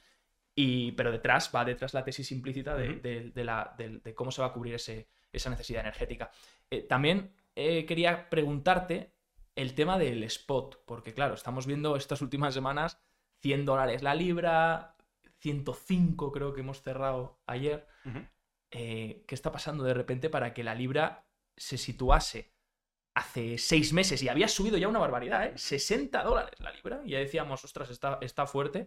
y, 0.54 0.92
pero 0.92 1.12
detrás 1.12 1.50
va 1.54 1.66
detrás 1.66 1.92
la 1.92 2.02
tesis 2.04 2.32
implícita 2.32 2.74
de, 2.74 2.94
de- 2.94 3.30
de 3.32 3.44
la- 3.44 3.74
de 3.76 4.14
cómo 4.14 4.30
se 4.30 4.40
va 4.40 4.48
a 4.48 4.52
cubrir 4.54 4.74
ese- 4.76 5.06
esa 5.38 5.50
necesidad 5.50 5.80
energética. 5.80 6.30
Eh, 6.70 6.82
también 6.82 7.32
eh, 7.54 7.86
quería 7.86 8.28
preguntarte 8.28 9.12
el 9.54 9.74
tema 9.74 9.98
del 9.98 10.22
spot, 10.24 10.84
porque 10.84 11.14
claro, 11.14 11.34
estamos 11.34 11.66
viendo 11.66 11.96
estas 11.96 12.20
últimas 12.20 12.54
semanas 12.54 13.00
100 13.40 13.64
dólares 13.64 14.02
la 14.02 14.14
libra, 14.14 14.96
105 15.38 16.32
creo 16.32 16.52
que 16.52 16.60
hemos 16.60 16.82
cerrado 16.82 17.40
ayer 17.46 17.86
eh, 18.70 19.24
qué 19.26 19.34
está 19.34 19.52
pasando 19.52 19.84
de 19.84 19.94
repente 19.94 20.28
para 20.28 20.52
que 20.52 20.64
la 20.64 20.74
libra 20.74 21.26
se 21.56 21.78
situase 21.78 22.52
hace 23.14 23.56
seis 23.56 23.94
meses 23.94 24.22
y 24.22 24.28
había 24.28 24.48
subido 24.48 24.76
ya 24.76 24.88
una 24.88 24.98
barbaridad, 24.98 25.46
¿eh? 25.46 25.52
60 25.56 26.22
dólares 26.22 26.60
la 26.60 26.70
libra. 26.72 27.00
Y 27.04 27.12
ya 27.12 27.18
decíamos, 27.18 27.64
ostras, 27.64 27.88
está, 27.88 28.18
está 28.20 28.46
fuerte. 28.46 28.86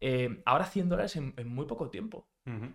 Eh, 0.00 0.40
ahora 0.44 0.66
100 0.66 0.88
dólares 0.88 1.16
en, 1.16 1.34
muy 1.48 1.66
poco 1.66 1.90
tiempo. 1.90 2.28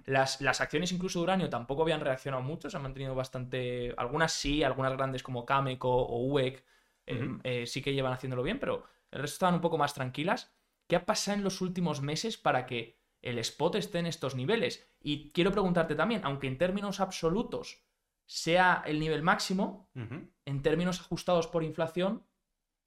Las, 0.06 0.40
las, 0.42 0.62
acciones 0.62 0.92
incluso 0.92 1.20
de 1.20 1.24
uranio 1.24 1.50
tampoco 1.50 1.82
habían 1.82 2.00
reaccionado 2.00 2.44
mucho, 2.44 2.70
se 2.70 2.78
han 2.78 2.84
mantenido 2.84 3.16
bastante... 3.16 3.94
Algunas 3.98 4.32
sí, 4.32 4.64
algunas 4.64 4.94
grandes 4.94 5.24
como 5.24 5.46
Cameco 5.46 5.90
o 5.90 6.26
UEC 6.28 6.64
eh, 7.08 7.38
eh, 7.44 7.68
sí 7.68 7.82
que 7.82 7.94
llevan 7.94 8.14
haciéndolo 8.14 8.44
bien, 8.44 8.60
pero 8.60 8.86
el 9.12 9.22
resto 9.22 9.36
estaban 9.36 9.56
un 9.56 9.62
poco 9.62 9.78
más 9.78 9.94
tranquilas. 9.94 10.54
¿Qué 10.88 10.96
ha 10.96 11.06
pasado 11.06 11.38
en 11.38 11.44
los 11.44 11.62
últimos 11.62 12.02
meses 12.02 12.38
para 12.38 12.66
que 12.66 12.98
el 13.22 13.40
spot 13.40 13.76
esté 13.76 14.00
en 14.00 14.06
estos 14.06 14.36
niveles? 14.36 14.88
Y 15.02 15.32
quiero 15.32 15.52
preguntarte 15.52 15.96
también, 15.96 16.22
aunque 16.24 16.48
en 16.48 16.58
términos 16.58 17.00
absolutos 17.00 17.84
sea 18.26 18.84
el 18.86 19.00
nivel 19.00 19.22
máximo, 19.22 19.90
en 19.94 20.62
términos 20.62 21.00
ajustados 21.00 21.48
por 21.48 21.64
inflación, 21.64 22.26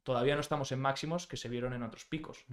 todavía 0.03 0.35
no 0.35 0.41
estamos 0.41 0.73
en 0.73 0.81
máximos 0.81 1.27
que 1.27 1.37
se 1.37 1.49
vieron 1.49 1.73
en 1.75 1.83
otros 1.83 2.05
picos. 2.05 2.45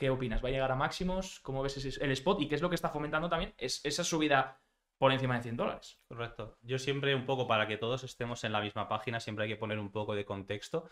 ¿Qué 0.00 0.08
opinas? 0.08 0.42
¿Va 0.42 0.48
a 0.48 0.52
llegar 0.52 0.72
a 0.72 0.76
máximos? 0.76 1.40
¿Cómo 1.40 1.62
ves 1.62 1.98
el 2.00 2.12
spot? 2.12 2.40
¿Y 2.40 2.48
qué 2.48 2.54
es 2.54 2.62
lo 2.62 2.70
que 2.70 2.74
está 2.74 2.88
fomentando 2.88 3.28
también? 3.28 3.52
Es 3.58 3.84
esa 3.84 4.02
subida 4.02 4.58
por 4.96 5.12
encima 5.12 5.36
de 5.36 5.42
100 5.42 5.56
dólares. 5.58 6.00
Correcto. 6.08 6.56
Yo 6.62 6.78
siempre 6.78 7.14
un 7.14 7.26
poco, 7.26 7.46
para 7.46 7.68
que 7.68 7.76
todos 7.76 8.02
estemos 8.02 8.42
en 8.44 8.52
la 8.52 8.62
misma 8.62 8.88
página, 8.88 9.20
siempre 9.20 9.44
hay 9.44 9.50
que 9.50 9.58
poner 9.58 9.78
un 9.78 9.92
poco 9.92 10.14
de 10.14 10.24
contexto. 10.24 10.88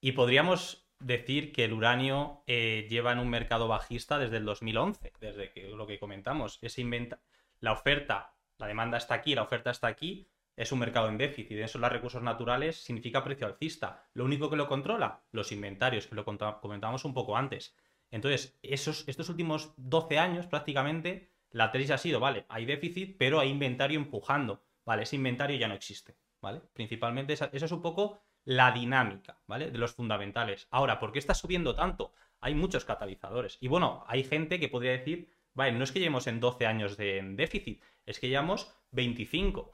Y 0.00 0.12
podríamos 0.12 0.90
decir 0.98 1.52
que 1.52 1.64
el 1.64 1.72
uranio 1.72 2.42
eh, 2.48 2.88
lleva 2.90 3.12
en 3.12 3.20
un 3.20 3.30
mercado 3.30 3.68
bajista 3.68 4.18
desde 4.18 4.38
el 4.38 4.44
2011, 4.44 5.12
desde 5.20 5.52
que, 5.52 5.68
lo 5.68 5.86
que 5.86 6.00
comentamos. 6.00 6.58
Inventa... 6.76 7.20
La 7.60 7.70
oferta, 7.70 8.34
la 8.58 8.66
demanda 8.66 8.98
está 8.98 9.14
aquí, 9.14 9.36
la 9.36 9.44
oferta 9.44 9.70
está 9.70 9.86
aquí, 9.86 10.26
es 10.56 10.72
un 10.72 10.80
mercado 10.80 11.08
en 11.08 11.18
déficit. 11.18 11.56
Eso 11.56 11.78
los 11.78 11.92
recursos 11.92 12.20
naturales 12.20 12.82
significa 12.82 13.22
precio 13.22 13.46
alcista. 13.46 14.08
Lo 14.12 14.24
único 14.24 14.50
que 14.50 14.56
lo 14.56 14.66
controla, 14.66 15.22
los 15.30 15.52
inventarios, 15.52 16.08
que 16.08 16.16
lo 16.16 16.24
comentábamos 16.24 17.04
un 17.04 17.14
poco 17.14 17.36
antes. 17.36 17.76
Entonces, 18.10 18.58
esos, 18.62 19.04
estos 19.06 19.28
últimos 19.28 19.72
12 19.76 20.18
años 20.18 20.46
prácticamente, 20.46 21.30
la 21.50 21.70
tesis 21.70 21.90
ha 21.90 21.98
sido, 21.98 22.20
vale, 22.20 22.46
hay 22.48 22.64
déficit, 22.64 23.16
pero 23.18 23.40
hay 23.40 23.50
inventario 23.50 23.98
empujando. 23.98 24.62
Vale, 24.84 25.02
ese 25.02 25.16
inventario 25.16 25.56
ya 25.56 25.68
no 25.68 25.74
existe. 25.74 26.16
¿Vale? 26.40 26.62
Principalmente 26.72 27.34
esa, 27.34 27.50
eso 27.52 27.66
es 27.66 27.72
un 27.72 27.82
poco 27.82 28.22
la 28.44 28.72
dinámica, 28.72 29.38
¿vale? 29.46 29.70
De 29.70 29.78
los 29.78 29.92
fundamentales. 29.92 30.68
Ahora, 30.70 30.98
¿por 30.98 31.12
qué 31.12 31.18
está 31.18 31.34
subiendo 31.34 31.74
tanto? 31.74 32.14
Hay 32.40 32.54
muchos 32.54 32.86
catalizadores. 32.86 33.58
Y 33.60 33.68
bueno, 33.68 34.04
hay 34.08 34.24
gente 34.24 34.58
que 34.58 34.68
podría 34.68 34.92
decir, 34.92 35.28
vale, 35.52 35.72
no 35.72 35.84
es 35.84 35.92
que 35.92 35.98
llevemos 35.98 36.26
en 36.26 36.40
12 36.40 36.66
años 36.66 36.96
de 36.96 37.20
déficit, 37.34 37.82
es 38.06 38.18
que 38.18 38.28
llevamos 38.28 38.74
25 38.92 39.72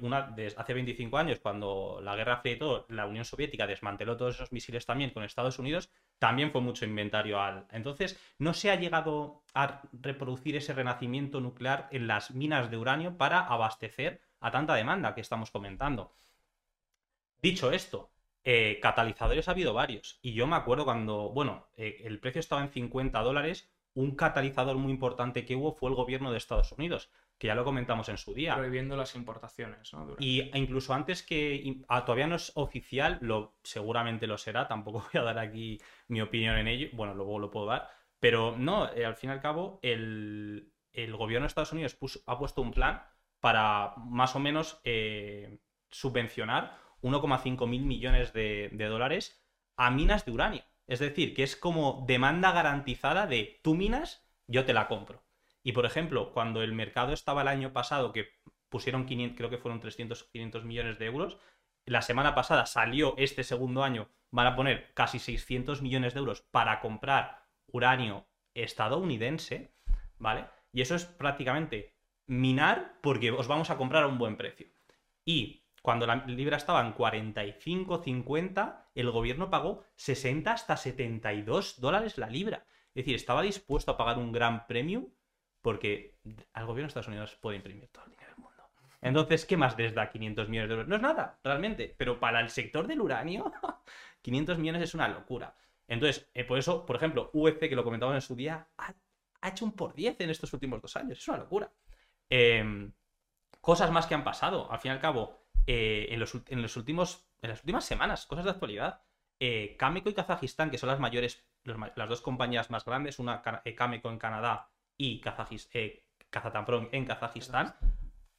una, 0.00 0.22
desde 0.22 0.60
hace 0.60 0.74
25 0.74 1.16
años, 1.16 1.38
cuando 1.40 2.00
la 2.02 2.14
Guerra 2.14 2.38
Fría 2.38 2.58
y 2.88 2.92
la 2.92 3.06
Unión 3.06 3.24
Soviética 3.24 3.66
desmanteló 3.66 4.16
todos 4.16 4.34
esos 4.34 4.52
misiles 4.52 4.84
también 4.84 5.10
con 5.10 5.24
Estados 5.24 5.58
Unidos, 5.58 5.90
también 6.18 6.50
fue 6.52 6.60
mucho 6.60 6.84
inventario 6.84 7.40
al. 7.40 7.66
Entonces, 7.70 8.20
no 8.38 8.54
se 8.54 8.70
ha 8.70 8.74
llegado 8.74 9.42
a 9.54 9.82
reproducir 9.92 10.56
ese 10.56 10.74
renacimiento 10.74 11.40
nuclear 11.40 11.88
en 11.90 12.06
las 12.06 12.32
minas 12.32 12.70
de 12.70 12.76
uranio 12.76 13.16
para 13.16 13.40
abastecer 13.40 14.20
a 14.40 14.50
tanta 14.50 14.74
demanda 14.74 15.14
que 15.14 15.20
estamos 15.20 15.50
comentando. 15.50 16.12
Dicho 17.40 17.72
esto, 17.72 18.10
eh, 18.44 18.78
catalizadores 18.82 19.48
ha 19.48 19.52
habido 19.52 19.72
varios. 19.72 20.18
Y 20.22 20.34
yo 20.34 20.46
me 20.46 20.56
acuerdo 20.56 20.84
cuando, 20.84 21.30
bueno, 21.30 21.68
eh, 21.76 22.02
el 22.04 22.20
precio 22.20 22.40
estaba 22.40 22.62
en 22.62 22.70
50 22.70 23.20
dólares, 23.20 23.70
un 23.94 24.16
catalizador 24.16 24.76
muy 24.76 24.92
importante 24.92 25.44
que 25.44 25.56
hubo 25.56 25.72
fue 25.72 25.90
el 25.90 25.96
gobierno 25.96 26.30
de 26.30 26.38
Estados 26.38 26.72
Unidos 26.72 27.10
que 27.42 27.48
ya 27.48 27.56
lo 27.56 27.64
comentamos 27.64 28.08
en 28.08 28.18
su 28.18 28.34
día. 28.34 28.54
Prohibiendo 28.54 28.96
las 28.96 29.16
importaciones, 29.16 29.92
¿no? 29.92 30.14
Y 30.20 30.56
incluso 30.56 30.94
antes 30.94 31.24
que 31.24 31.82
ah, 31.88 32.04
todavía 32.04 32.28
no 32.28 32.36
es 32.36 32.52
oficial, 32.54 33.18
lo, 33.20 33.56
seguramente 33.64 34.28
lo 34.28 34.38
será, 34.38 34.68
tampoco 34.68 35.04
voy 35.12 35.20
a 35.20 35.24
dar 35.24 35.40
aquí 35.40 35.80
mi 36.06 36.20
opinión 36.20 36.56
en 36.56 36.68
ello, 36.68 36.90
bueno, 36.92 37.14
luego 37.14 37.40
lo 37.40 37.50
puedo 37.50 37.66
dar, 37.66 37.88
pero 38.20 38.56
no, 38.56 38.92
eh, 38.92 39.04
al 39.04 39.16
fin 39.16 39.30
y 39.30 39.32
al 39.32 39.40
cabo, 39.40 39.80
el, 39.82 40.72
gobierno 41.18 41.44
de 41.44 41.48
Estados 41.48 41.72
Unidos 41.72 41.98
ha 42.28 42.38
puesto 42.38 42.62
un 42.62 42.70
plan 42.70 43.02
para 43.40 43.94
más 43.96 44.36
o 44.36 44.38
menos 44.38 44.80
eh, 44.84 45.58
subvencionar 45.90 46.78
1,5 47.02 47.66
mil 47.66 47.82
millones 47.82 48.32
de, 48.32 48.70
de 48.70 48.86
dólares 48.86 49.44
a 49.76 49.90
minas 49.90 50.24
de 50.24 50.30
uranio. 50.30 50.62
Es 50.86 51.00
decir, 51.00 51.34
que 51.34 51.42
es 51.42 51.56
como 51.56 52.04
demanda 52.06 52.52
garantizada 52.52 53.26
de 53.26 53.58
tú 53.64 53.74
minas, 53.74 54.24
yo 54.46 54.64
te 54.64 54.72
la 54.72 54.86
compro. 54.86 55.24
Y 55.62 55.72
por 55.72 55.86
ejemplo, 55.86 56.32
cuando 56.32 56.62
el 56.62 56.72
mercado 56.72 57.12
estaba 57.12 57.42
el 57.42 57.48
año 57.48 57.72
pasado, 57.72 58.12
que 58.12 58.28
pusieron 58.68 59.06
500, 59.06 59.36
creo 59.36 59.50
que 59.50 59.58
fueron 59.58 59.80
300, 59.80 60.24
500 60.24 60.64
millones 60.64 60.98
de 60.98 61.06
euros, 61.06 61.38
la 61.84 62.02
semana 62.02 62.34
pasada 62.34 62.66
salió 62.66 63.14
este 63.18 63.44
segundo 63.44 63.82
año, 63.82 64.08
van 64.30 64.46
a 64.46 64.56
poner 64.56 64.92
casi 64.94 65.18
600 65.18 65.82
millones 65.82 66.14
de 66.14 66.20
euros 66.20 66.42
para 66.42 66.80
comprar 66.80 67.46
uranio 67.66 68.26
estadounidense, 68.54 69.74
¿vale? 70.18 70.46
Y 70.72 70.80
eso 70.80 70.94
es 70.94 71.04
prácticamente 71.04 71.96
minar 72.26 72.98
porque 73.02 73.30
os 73.30 73.48
vamos 73.48 73.70
a 73.70 73.76
comprar 73.76 74.04
a 74.04 74.08
un 74.08 74.18
buen 74.18 74.36
precio. 74.36 74.68
Y 75.24 75.64
cuando 75.82 76.06
la 76.06 76.24
libra 76.26 76.56
estaba 76.56 76.80
en 76.80 76.92
45, 76.92 78.02
50, 78.02 78.90
el 78.94 79.10
gobierno 79.10 79.50
pagó 79.50 79.84
60 79.96 80.52
hasta 80.52 80.76
72 80.76 81.80
dólares 81.80 82.18
la 82.18 82.28
libra. 82.28 82.66
Es 82.94 83.04
decir, 83.04 83.16
estaba 83.16 83.42
dispuesto 83.42 83.90
a 83.90 83.96
pagar 83.96 84.18
un 84.18 84.32
gran 84.32 84.66
premio 84.66 85.08
porque 85.62 86.16
al 86.52 86.66
gobierno 86.66 86.86
de 86.86 86.88
Estados 86.88 87.08
Unidos 87.08 87.38
puede 87.40 87.56
imprimir 87.56 87.88
todo 87.88 88.04
el 88.04 88.10
dinero 88.10 88.30
del 88.30 88.42
mundo. 88.42 88.62
Entonces, 89.00 89.46
¿qué 89.46 89.56
más 89.56 89.78
les 89.78 89.94
da 89.94 90.10
500 90.10 90.48
millones 90.48 90.68
de 90.68 90.74
euros? 90.74 90.88
No 90.88 90.96
es 90.96 91.02
nada, 91.02 91.38
realmente, 91.42 91.94
pero 91.96 92.20
para 92.20 92.40
el 92.40 92.50
sector 92.50 92.86
del 92.86 93.00
uranio, 93.00 93.52
500 94.22 94.58
millones 94.58 94.82
es 94.82 94.94
una 94.94 95.08
locura. 95.08 95.56
Entonces, 95.88 96.28
eh, 96.34 96.44
por 96.44 96.58
eso, 96.58 96.84
por 96.84 96.96
ejemplo, 96.96 97.30
UFC, 97.32 97.68
que 97.68 97.76
lo 97.76 97.84
comentamos 97.84 98.14
en 98.14 98.20
su 98.20 98.34
día, 98.34 98.68
ha, 98.78 98.94
hecho 99.48 99.64
un 99.64 99.72
por 99.72 99.94
10 99.94 100.20
en 100.20 100.30
estos 100.30 100.52
últimos 100.52 100.80
dos 100.80 100.96
años. 100.96 101.18
Es 101.18 101.28
una 101.28 101.38
locura. 101.38 101.70
Em, 102.28 102.92
cosas 103.60 103.90
más 103.90 104.06
que 104.06 104.14
han 104.14 104.24
pasado. 104.24 104.70
Al 104.70 104.78
fin 104.78 104.90
y 104.90 104.94
al 104.94 105.00
cabo, 105.00 105.46
eh, 105.66 106.06
en, 106.10 106.20
los, 106.20 106.34
últimos, 106.76 107.26
en 107.42 107.50
las 107.50 107.60
últimas 107.60 107.84
semanas, 107.84 108.26
cosas 108.26 108.44
de 108.44 108.52
actualidad. 108.52 109.02
Eh, 109.40 109.76
Cameco 109.76 110.08
y 110.08 110.14
Kazajistán, 110.14 110.70
que 110.70 110.78
son 110.78 110.88
las 110.88 111.00
mayores, 111.00 111.44
las 111.64 112.08
dos 112.08 112.20
compañías 112.20 112.70
más 112.70 112.84
grandes, 112.84 113.18
una 113.18 113.42
Cameco 113.42 114.08
en 114.08 114.18
Canadá 114.18 114.71
y 115.02 115.20
eh, 115.72 116.06
en 116.92 117.04
Kazajistán 117.06 117.74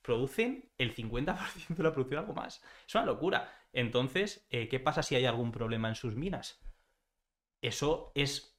producen 0.02 0.72
el 0.78 0.96
50% 0.96 1.76
de 1.76 1.84
la 1.84 1.92
producción, 1.92 2.20
algo 2.22 2.34
más. 2.34 2.64
Es 2.88 2.96
una 2.96 3.06
locura. 3.06 3.52
Entonces, 3.74 4.48
eh, 4.50 4.70
¿qué 4.70 4.80
pasa 4.80 5.04
si 5.04 5.16
hay 5.16 5.26
algún 5.26 5.52
problema 5.52 5.90
en 5.90 5.96
sus 5.96 6.16
minas? 6.16 6.62
Eso 7.62 8.14
es, 8.16 8.58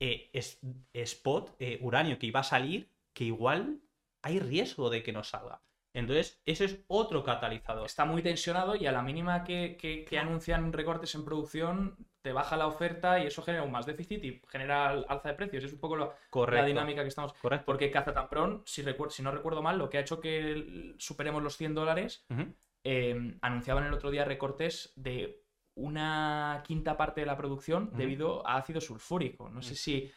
eh, 0.00 0.30
es 0.32 0.58
spot, 0.94 1.56
uranio 1.80 2.18
que 2.18 2.26
iba 2.26 2.40
a 2.40 2.44
salir, 2.44 2.90
que 3.12 3.24
igual 3.24 3.82
hay 4.22 4.40
riesgo 4.40 4.88
de 4.88 5.02
que 5.02 5.12
no 5.12 5.22
salga. 5.22 5.62
Entonces, 5.96 6.42
ese 6.44 6.66
es 6.66 6.84
otro 6.88 7.24
catalizador. 7.24 7.86
Está 7.86 8.04
muy 8.04 8.20
tensionado 8.22 8.76
y 8.76 8.86
a 8.86 8.92
la 8.92 9.00
mínima 9.00 9.44
que, 9.44 10.06
anuncian 10.20 10.70
recortes 10.70 11.14
en 11.14 11.24
producción, 11.24 11.96
te 12.20 12.32
baja 12.32 12.58
la 12.58 12.66
oferta 12.66 13.18
y 13.18 13.26
eso 13.26 13.42
genera 13.42 13.64
un 13.64 13.72
más 13.72 13.86
déficit 13.86 14.22
y 14.22 14.42
genera 14.46 14.90
alza 14.90 15.30
de 15.30 15.34
precios. 15.34 15.64
Es 15.64 15.72
un 15.72 15.80
poco 15.80 15.96
la 15.96 16.64
dinámica 16.66 17.00
que 17.00 17.08
estamos. 17.08 17.32
Correcto. 17.32 17.64
Porque 17.64 17.90
Kazatomprom, 17.90 18.60
si, 18.66 18.84
si 19.08 19.22
no 19.22 19.30
recuerdo 19.30 19.62
mal, 19.62 19.78
lo 19.78 19.88
que 19.88 19.96
ha 19.96 20.02
hecho 20.02 20.20
que 20.20 20.94
superemos 20.98 21.42
los 21.42 21.56
100 21.56 21.74
dólares, 21.74 22.26
em, 22.84 23.38
anunciaban 23.40 23.84
el 23.84 23.94
otro 23.94 24.10
día 24.10 24.26
recortes 24.26 24.92
de 24.96 25.46
una 25.76 26.62
quinta 26.66 26.98
parte 26.98 27.22
de 27.22 27.26
la 27.26 27.38
producción 27.38 27.90
debido 27.94 28.46
a 28.46 28.58
ácido 28.58 28.82
sulfúrico. 28.82 29.48
No 29.48 29.62
sé 29.62 29.74
si. 29.74 30.12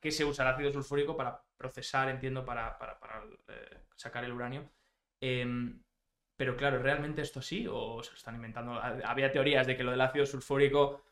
¿Qué 0.00 0.10
se 0.10 0.24
usa 0.24 0.44
el 0.44 0.54
ácido 0.54 0.72
sulfúrico 0.72 1.16
para 1.16 1.40
procesar, 1.56 2.08
entiendo, 2.08 2.44
para, 2.44 2.76
eh, 3.48 3.78
sacar 3.94 4.24
el 4.24 4.32
uranio? 4.32 4.68
Em, 5.20 5.82
pero 6.38 6.56
claro, 6.56 6.78
¿realmente 6.78 7.22
esto 7.22 7.42
sí? 7.42 7.66
¿O 7.68 8.00
se 8.02 8.12
lo 8.12 8.16
están 8.16 8.36
inventando? 8.36 8.80
Había 8.80 9.32
teorías 9.32 9.66
de 9.66 9.76
que 9.76 9.82
lo 9.82 9.90
del 9.90 10.00
ácido 10.00 10.24
sulfúrico, 10.24 11.02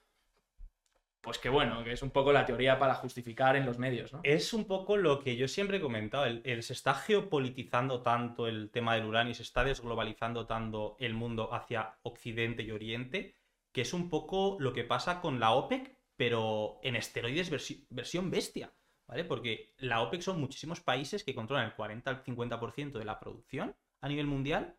pues 1.20 1.38
que 1.38 1.48
bueno, 1.48 1.82
que 1.82 1.90
es 1.90 2.02
un 2.02 2.10
poco 2.10 2.32
la 2.32 2.46
teoría 2.46 2.78
para 2.78 2.94
justificar 2.94 3.56
en 3.56 3.66
los 3.66 3.76
medios, 3.76 4.12
¿no? 4.12 4.20
Es 4.22 4.52
un 4.52 4.66
poco 4.66 4.96
lo 4.96 5.18
que 5.18 5.36
yo 5.36 5.48
siempre 5.48 5.78
he 5.78 5.80
comentado. 5.80 6.26
El, 6.26 6.62
se 6.62 6.72
está 6.72 6.94
geopolitizando 6.94 8.02
tanto 8.02 8.46
el 8.46 8.70
tema 8.70 8.94
del 8.94 9.06
uranio 9.06 9.32
y 9.32 9.34
se 9.34 9.42
está 9.42 9.64
desglobalizando 9.64 10.46
tanto 10.46 10.96
el 11.00 11.14
mundo 11.14 11.52
hacia 11.52 11.98
Occidente 12.02 12.62
y 12.62 12.70
Oriente, 12.70 13.34
que 13.72 13.80
es 13.80 13.92
un 13.92 14.08
poco 14.08 14.56
lo 14.60 14.72
que 14.72 14.84
pasa 14.84 15.20
con 15.20 15.40
la 15.40 15.50
OPEC, 15.50 15.98
pero 16.14 16.78
en 16.84 16.94
esteroides 16.94 17.50
versión 17.90 18.30
bestia. 18.30 18.72
¿Vale? 19.08 19.24
Porque 19.24 19.74
la 19.78 20.02
OPEC 20.02 20.20
son 20.20 20.40
muchísimos 20.40 20.80
países 20.80 21.24
que 21.24 21.34
controlan 21.34 21.66
el 21.66 21.74
40 21.74 22.10
al 22.10 22.24
50% 22.24 22.98
de 22.98 23.04
la 23.04 23.18
producción 23.18 23.74
a 24.06 24.08
nivel 24.08 24.26
mundial, 24.26 24.76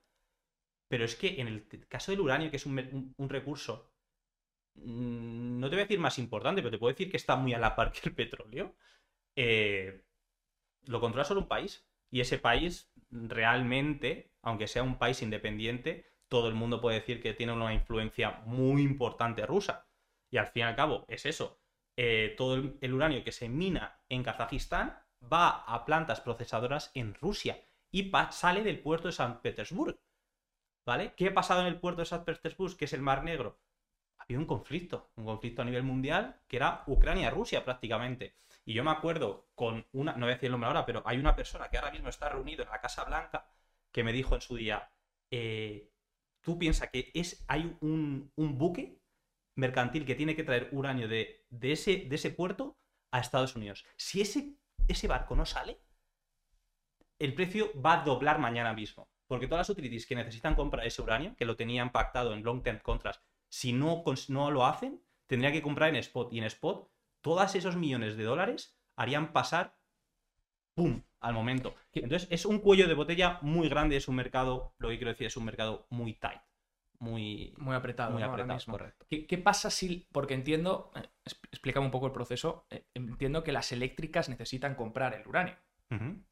pero 0.88 1.06
es 1.06 1.16
que 1.16 1.40
en 1.42 1.48
el 1.48 1.68
caso 1.88 2.12
del 2.12 2.22
uranio, 2.22 2.50
que 2.50 2.58
es 2.58 2.66
un, 2.66 3.30
recurso, 3.30 3.92
mm, 4.76 5.60
no 5.60 5.70
te 5.70 5.76
voy 5.76 5.82
a 5.82 5.86
decir 5.86 6.00
más 6.00 6.18
importante, 6.20 6.62
pero 6.62 6.72
te 6.72 6.80
puedo 6.80 6.94
decir 6.94 7.12
que 7.12 7.18
está 7.18 7.36
muy 7.36 7.54
a 7.54 7.60
la 7.60 7.76
par 7.76 7.92
que 7.94 8.10
el 8.10 8.16
petróleo, 8.16 8.76
eh, 9.36 10.04
lo 10.86 11.00
controla 11.02 11.26
solo 11.26 11.42
un 11.42 11.48
país. 11.48 11.86
Y 12.10 12.22
ese 12.22 12.40
país 12.40 12.92
realmente, 13.12 14.32
aunque 14.42 14.68
sea 14.68 14.84
un 14.84 14.98
país 14.98 15.22
independiente, 15.22 16.06
todo 16.30 16.48
el 16.48 16.56
mundo 16.56 16.82
puede 16.82 17.00
decir 17.00 17.22
que 17.22 17.34
tiene 17.34 17.54
una 17.54 17.74
influencia 17.74 18.42
muy 18.46 18.82
importante 18.82 19.46
rusa. 19.46 19.88
Y 20.30 20.38
al 20.38 20.48
fin 20.48 20.62
y 20.62 20.64
al 20.64 20.76
cabo 20.76 21.06
es 21.08 21.26
eso. 21.26 21.60
Eh, 21.98 22.36
todo 22.38 22.56
el, 22.80 22.94
uranio 22.94 23.24
que 23.24 23.32
se 23.32 23.50
mina 23.50 24.00
en 24.10 24.24
Kazajistán 24.24 25.02
va 25.22 25.64
a 25.64 25.84
plantas 25.86 26.22
procesadoras 26.22 26.92
en 26.94 27.16
Rusia 27.16 27.67
y 27.92 28.12
sale 28.32 28.64
del 28.64 28.80
puerto 28.80 29.08
de 29.08 29.14
San 29.14 29.42
Petersburgo. 29.42 30.00
¿Vale? 30.86 31.14
¿Qué 31.16 31.28
ha 31.28 31.34
pasado 31.34 31.62
en 31.62 31.68
el 31.68 31.80
puerto 31.80 32.02
de 32.02 32.06
San 32.06 32.24
Petersburgo, 32.24 32.78
que 32.78 32.86
es 32.86 32.94
el 32.94 33.02
Mar 33.02 33.24
Negro? 33.24 33.60
Había 34.18 34.40
un 34.40 34.46
conflicto, 34.46 35.12
un 35.16 35.26
conflicto 35.26 35.62
a 35.62 35.66
nivel 35.66 35.84
mundial 35.84 36.42
que 36.48 36.58
era 36.58 36.84
Ucrania-Rusia 36.88 37.64
prácticamente. 37.66 38.36
Y 38.66 38.74
yo 38.74 38.84
me 38.84 38.92
acuerdo 38.92 39.50
con 39.56 39.86
una, 39.92 40.14
no 40.14 40.22
voy 40.26 40.32
a 40.32 40.36
decir 40.36 40.48
el 40.48 40.52
nombre 40.52 40.68
ahora, 40.68 40.86
pero 40.86 41.04
hay 41.06 41.18
una 41.18 41.36
persona 41.36 41.70
que 41.70 41.78
ahora 41.78 41.92
mismo 41.92 42.10
está 42.10 42.30
reunido 42.30 42.64
en 42.64 42.70
la 42.70 42.82
Casa 42.82 43.04
Blanca 43.04 43.50
que 43.92 44.04
me 44.04 44.14
dijo 44.14 44.36
en 44.36 44.42
su 44.42 44.56
día, 44.56 44.92
eh, 45.32 45.92
tú 46.42 46.58
piensas 46.58 46.90
que 46.90 47.12
es, 47.14 47.44
hay 47.48 47.78
un, 47.82 48.32
buque 48.36 49.02
mercantil 49.56 50.06
que 50.06 50.16
tiene 50.16 50.36
que 50.36 50.44
traer 50.44 50.70
uranio 50.72 51.08
de, 51.08 51.46
de, 51.50 51.72
ese, 51.72 52.06
de 52.08 52.16
ese 52.16 52.32
puerto 52.32 52.78
a 53.12 53.20
Estados 53.20 53.56
Unidos. 53.56 53.86
Si 53.96 54.22
ese, 54.22 54.56
ese 54.88 55.08
barco 55.08 55.36
no 55.36 55.46
sale, 55.46 55.82
el 57.20 57.34
precio 57.34 57.72
va 57.80 58.02
a 58.02 58.04
doblar 58.04 58.40
mañana 58.40 58.74
mismo. 58.74 59.10
Porque 59.28 59.48
todas 59.48 59.68
las 59.68 59.70
utilities 59.70 60.06
que 60.06 60.16
necesitan 60.16 60.56
comprar 60.56 60.86
ese 60.88 61.02
uranio, 61.02 61.36
que 61.36 61.46
lo 61.46 61.56
tenían 61.56 61.92
pactado 61.92 62.34
en 62.34 62.44
long 62.44 62.64
term 62.64 62.80
contracts, 62.80 63.22
si 63.50 63.74
no, 63.74 64.04
no 64.30 64.52
lo 64.52 64.66
hacen, 64.66 65.02
tendría 65.28 65.52
que 65.52 65.62
comprar 65.62 65.90
en 65.90 65.98
spot. 65.98 66.32
Y 66.32 66.40
en 66.40 66.46
spot, 66.46 66.90
todos 67.22 67.56
esos 67.56 67.76
millones 67.76 68.16
de 68.16 68.24
dólares 68.24 68.78
harían 68.96 69.34
pasar, 69.34 69.78
¡pum!, 70.76 71.04
al 71.20 71.34
momento. 71.34 71.76
Entonces, 71.94 72.28
es 72.32 72.46
un 72.46 72.60
cuello 72.60 72.88
de 72.88 72.94
botella 72.94 73.40
muy 73.42 73.68
grande, 73.68 73.98
es 73.98 74.08
un 74.08 74.16
mercado, 74.16 74.74
lo 74.78 74.90
que 74.90 74.98
quiero 74.98 75.12
decir, 75.12 75.28
es 75.28 75.38
un 75.38 75.46
mercado 75.46 75.88
muy 75.90 76.14
tight. 76.14 76.42
Muy, 77.00 77.54
muy 77.58 77.76
apretado, 77.76 78.12
muy 78.12 78.24
apretado 78.24 78.60
correcto. 78.66 79.06
¿Qué, 79.08 79.38
pasa 79.38 79.70
si, 79.70 80.08
porque 80.12 80.34
entiendo, 80.34 80.92
eh, 80.96 81.08
explícame 81.52 81.86
un 81.86 81.92
poco 81.92 82.08
el 82.08 82.12
proceso, 82.12 82.66
eh, 82.72 82.88
entiendo 82.96 83.44
que 83.44 83.52
las 83.52 83.72
eléctricas 83.72 84.30
necesitan 84.30 84.74
comprar 84.74 85.14
el 85.14 85.28
uranio. 85.28 85.56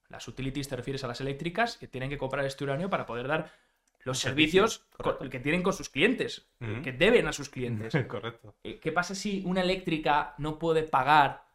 Las 0.09 0.27
utilities 0.27 0.67
te 0.67 0.75
refieres 0.75 1.03
a 1.03 1.07
las 1.07 1.21
eléctricas 1.21 1.77
que 1.77 1.87
tienen 1.87 2.09
que 2.09 2.17
comprar 2.17 2.45
este 2.45 2.63
uranio 2.63 2.89
para 2.89 3.05
poder 3.05 3.27
dar 3.27 3.51
los 4.03 4.19
servicios 4.19 4.85
que 5.31 5.39
tienen 5.39 5.63
con 5.63 5.73
sus 5.73 5.89
clientes, 5.89 6.47
que 6.83 6.91
deben 6.91 7.27
a 7.27 7.33
sus 7.33 7.49
clientes. 7.49 7.93
Correcto. 8.07 8.55
Eh, 8.63 8.79
¿Qué 8.79 8.91
pasa 8.91 9.15
si 9.15 9.41
una 9.45 9.61
eléctrica 9.61 10.35
no 10.37 10.59
puede 10.59 10.83
pagar 10.83 11.45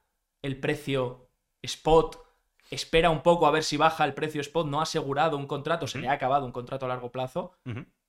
el 0.42 0.58
precio 0.58 1.28
spot? 1.62 2.26
Espera 2.70 3.10
un 3.10 3.22
poco 3.22 3.46
a 3.46 3.50
ver 3.50 3.62
si 3.62 3.76
baja 3.76 4.04
el 4.04 4.14
precio 4.14 4.40
spot, 4.40 4.66
no 4.66 4.80
ha 4.80 4.84
asegurado 4.84 5.36
un 5.36 5.46
contrato, 5.46 5.86
se 5.86 5.98
le 5.98 6.08
ha 6.08 6.12
acabado 6.12 6.44
un 6.44 6.52
contrato 6.52 6.86
a 6.86 6.88
largo 6.88 7.10
plazo 7.10 7.52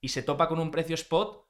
y 0.01 0.09
se 0.09 0.23
topa 0.23 0.47
con 0.47 0.59
un 0.59 0.71
precio 0.71 0.95
spot 0.95 1.45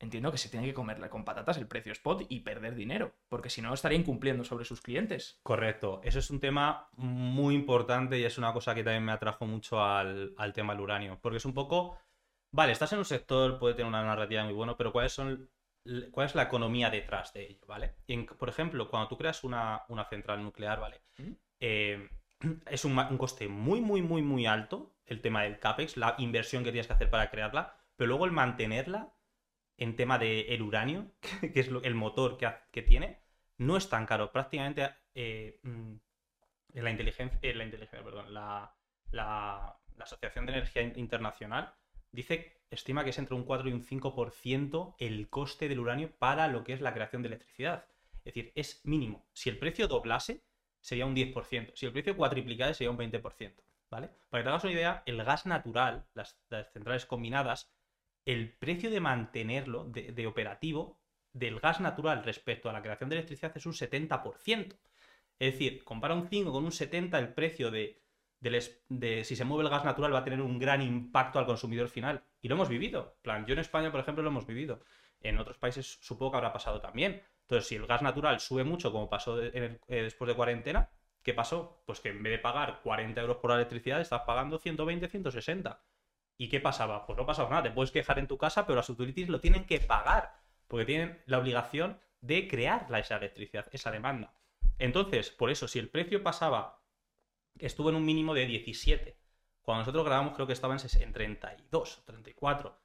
entiendo 0.00 0.30
que 0.30 0.38
se 0.38 0.48
tiene 0.48 0.66
que 0.66 0.74
comerle 0.74 1.08
con 1.08 1.24
patatas 1.24 1.58
el 1.58 1.66
precio 1.66 1.92
spot 1.92 2.26
y 2.28 2.40
perder 2.40 2.74
dinero, 2.74 3.14
porque 3.28 3.50
si 3.50 3.62
no 3.62 3.74
estaría 3.74 3.98
incumpliendo 3.98 4.44
sobre 4.44 4.64
sus 4.64 4.80
clientes. 4.80 5.40
Correcto, 5.42 6.00
eso 6.04 6.18
es 6.18 6.30
un 6.30 6.40
tema 6.40 6.88
muy 6.92 7.54
importante 7.54 8.18
y 8.18 8.24
es 8.24 8.38
una 8.38 8.52
cosa 8.52 8.74
que 8.74 8.84
también 8.84 9.04
me 9.04 9.12
atrajo 9.12 9.46
mucho 9.46 9.82
al, 9.82 10.34
tema 10.54 10.74
del 10.74 10.82
uranio, 10.82 11.18
porque 11.20 11.38
es 11.38 11.44
un 11.44 11.54
poco, 11.54 11.98
vale, 12.52 12.72
estás 12.72 12.92
en 12.92 13.00
un 13.00 13.04
sector, 13.04 13.58
puede 13.58 13.74
tener 13.74 13.88
una 13.88 14.04
narrativa 14.04 14.44
muy 14.44 14.54
buena, 14.54 14.76
pero 14.76 14.92
¿cuáles 14.92 15.12
son, 15.12 15.50
¿cuál 16.10 16.26
es 16.26 16.34
la 16.34 16.44
economía 16.44 16.90
detrás 16.90 17.32
de 17.32 17.46
ello? 17.46 17.66
¿vale? 17.66 17.94
por 18.38 18.48
ejemplo, 18.48 18.88
cuando 18.88 19.08
tú 19.08 19.18
creas 19.18 19.42
una, 19.44 19.84
central 20.08 20.42
nuclear, 20.42 20.80
¿vale? 20.80 21.02
Eh, 21.60 22.08
es 22.66 22.84
un, 22.84 22.96
un 22.98 23.18
coste 23.18 23.48
muy, 23.48 23.80
muy, 23.80 24.02
muy, 24.02 24.22
muy 24.22 24.46
alto 24.46 24.94
el 25.06 25.20
tema 25.22 25.42
del 25.42 25.58
CAPEX, 25.58 25.96
la 25.96 26.14
inversión 26.18 26.62
que 26.62 26.70
tienes 26.70 26.86
que 26.86 26.92
hacer 26.92 27.10
para 27.10 27.30
crearla, 27.30 27.74
pero 27.96 28.08
luego 28.08 28.26
el 28.26 28.32
mantenerla 28.32 29.14
en 29.78 29.96
tema 29.96 30.18
del 30.18 30.46
el 30.48 30.62
uranio, 30.62 31.12
que 31.54 31.60
es 31.60 31.68
el 31.68 31.94
motor 31.94 32.36
que, 32.36 32.82
tiene, 32.82 33.20
no 33.56 33.76
es 33.76 33.88
tan 33.88 34.04
caro. 34.06 34.32
Prácticamente 34.32 34.90
eh, 35.14 35.60
mm, 35.62 35.94
la 36.74 36.90
inteligencia, 36.90 37.38
la 37.54 37.64
inteligencia, 37.64 38.04
perdón, 38.04 38.34
la, 38.34 38.74
Asociación 40.00 40.46
de 40.46 40.52
Energía 40.52 40.82
Internacional 40.82 41.74
dice, 42.12 42.60
estima 42.70 43.02
que 43.02 43.10
es 43.10 43.18
entre 43.18 43.34
un 43.34 43.42
4 43.42 43.68
y 43.68 43.72
un 43.72 43.84
5% 43.84 44.94
el 45.00 45.28
coste 45.28 45.68
del 45.68 45.80
uranio 45.80 46.12
para 46.12 46.46
lo 46.46 46.62
que 46.62 46.72
es 46.72 46.80
la 46.80 46.94
creación 46.94 47.22
de 47.22 47.28
electricidad. 47.28 47.86
Es 48.18 48.34
decir, 48.34 48.52
es 48.54 48.80
mínimo. 48.84 49.26
Si 49.32 49.48
el 49.48 49.58
precio 49.58 49.88
doblase, 49.88 50.44
sería 50.80 51.04
un 51.04 51.16
10%. 51.16 51.72
Si 51.74 51.86
el 51.86 51.92
precio 51.92 52.16
cuatriplicase, 52.16 52.74
sería 52.74 52.92
un 52.92 52.98
20%. 52.98 53.54
¿Vale? 53.90 54.10
Para 54.28 54.42
que 54.42 54.44
te 54.44 54.48
hagas 54.50 54.64
una 54.64 54.72
idea, 54.72 55.02
el 55.06 55.24
gas 55.24 55.46
natural, 55.46 56.06
las 56.14 56.38
centrales 56.72 57.06
combinadas, 57.06 57.72
el 58.28 58.52
precio 58.52 58.90
de 58.90 59.00
mantenerlo, 59.00 59.84
de, 59.86 60.26
operativo, 60.26 61.00
del 61.32 61.60
gas 61.60 61.80
natural 61.80 62.22
respecto 62.22 62.68
a 62.68 62.74
la 62.74 62.82
creación 62.82 63.08
de 63.08 63.16
electricidad 63.16 63.56
es 63.56 63.64
un 63.64 63.72
70%. 63.72 64.76
Es 65.38 65.52
decir, 65.52 65.82
compara 65.82 66.12
un 66.12 66.28
5 66.28 66.52
con 66.52 66.62
un 66.62 66.72
70, 66.72 67.18
el 67.18 67.32
precio 67.32 67.70
de, 67.70 68.02
si 69.24 69.34
se 69.34 69.44
mueve 69.46 69.64
el 69.64 69.70
gas 69.70 69.86
natural 69.86 70.12
va 70.12 70.18
a 70.18 70.24
tener 70.24 70.42
un 70.42 70.58
gran 70.58 70.82
impacto 70.82 71.38
al 71.38 71.46
consumidor 71.46 71.88
final. 71.88 72.22
Y 72.42 72.48
lo 72.48 72.56
hemos 72.56 72.68
vivido. 72.68 73.16
plan, 73.22 73.46
yo 73.46 73.54
en 73.54 73.60
España, 73.60 73.90
por 73.90 74.00
ejemplo, 74.00 74.22
lo 74.22 74.28
hemos 74.28 74.46
vivido. 74.46 74.82
En 75.22 75.38
otros 75.38 75.56
países 75.56 75.98
supongo 76.02 76.32
que 76.32 76.36
habrá 76.36 76.52
pasado 76.52 76.82
también. 76.82 77.22
Entonces, 77.40 77.66
si 77.66 77.76
el 77.76 77.86
gas 77.86 78.02
natural 78.02 78.40
sube 78.40 78.62
mucho, 78.62 78.92
como 78.92 79.08
pasó 79.08 79.42
eh, 79.42 79.80
después 79.88 80.28
de 80.28 80.34
cuarentena, 80.34 80.90
¿qué 81.22 81.32
pasó? 81.32 81.82
Pues 81.86 82.00
que 82.00 82.10
en 82.10 82.22
vez 82.22 82.32
de 82.32 82.38
pagar 82.40 82.80
40 82.82 83.18
euros 83.22 83.38
por 83.38 83.52
la 83.52 83.56
electricidad, 83.56 84.02
estás 84.02 84.20
pagando 84.26 84.58
120, 84.58 85.08
160. 85.08 85.82
¿Y 86.38 86.48
qué 86.48 86.60
pasaba? 86.60 87.04
Pues 87.04 87.18
no 87.18 87.26
pasaba 87.26 87.50
nada, 87.50 87.64
te 87.64 87.70
puedes 87.72 87.90
quejar 87.90 88.18
en 88.20 88.28
tu 88.28 88.38
casa, 88.38 88.64
pero 88.64 88.76
las 88.76 88.88
utilities 88.88 89.28
lo 89.28 89.40
tienen 89.40 89.66
que 89.66 89.80
pagar, 89.80 90.40
porque 90.68 90.86
tienen 90.86 91.20
la 91.26 91.38
obligación 91.38 92.00
de 92.20 92.46
crear 92.46 92.86
esa 92.96 93.16
electricidad, 93.16 93.66
esa 93.72 93.90
demanda. 93.90 94.34
Entonces, 94.78 95.30
por 95.30 95.50
eso, 95.50 95.66
si 95.66 95.80
el 95.80 95.88
precio 95.88 96.22
pasaba, 96.22 96.84
estuvo 97.58 97.90
en 97.90 97.96
un 97.96 98.04
mínimo 98.04 98.34
de 98.34 98.46
17, 98.46 99.18
cuando 99.62 99.80
nosotros 99.80 100.06
grabamos 100.06 100.34
creo 100.34 100.46
que 100.46 100.52
estaba 100.52 100.76
en 100.76 101.12
32, 101.12 102.04
34, 102.06 102.80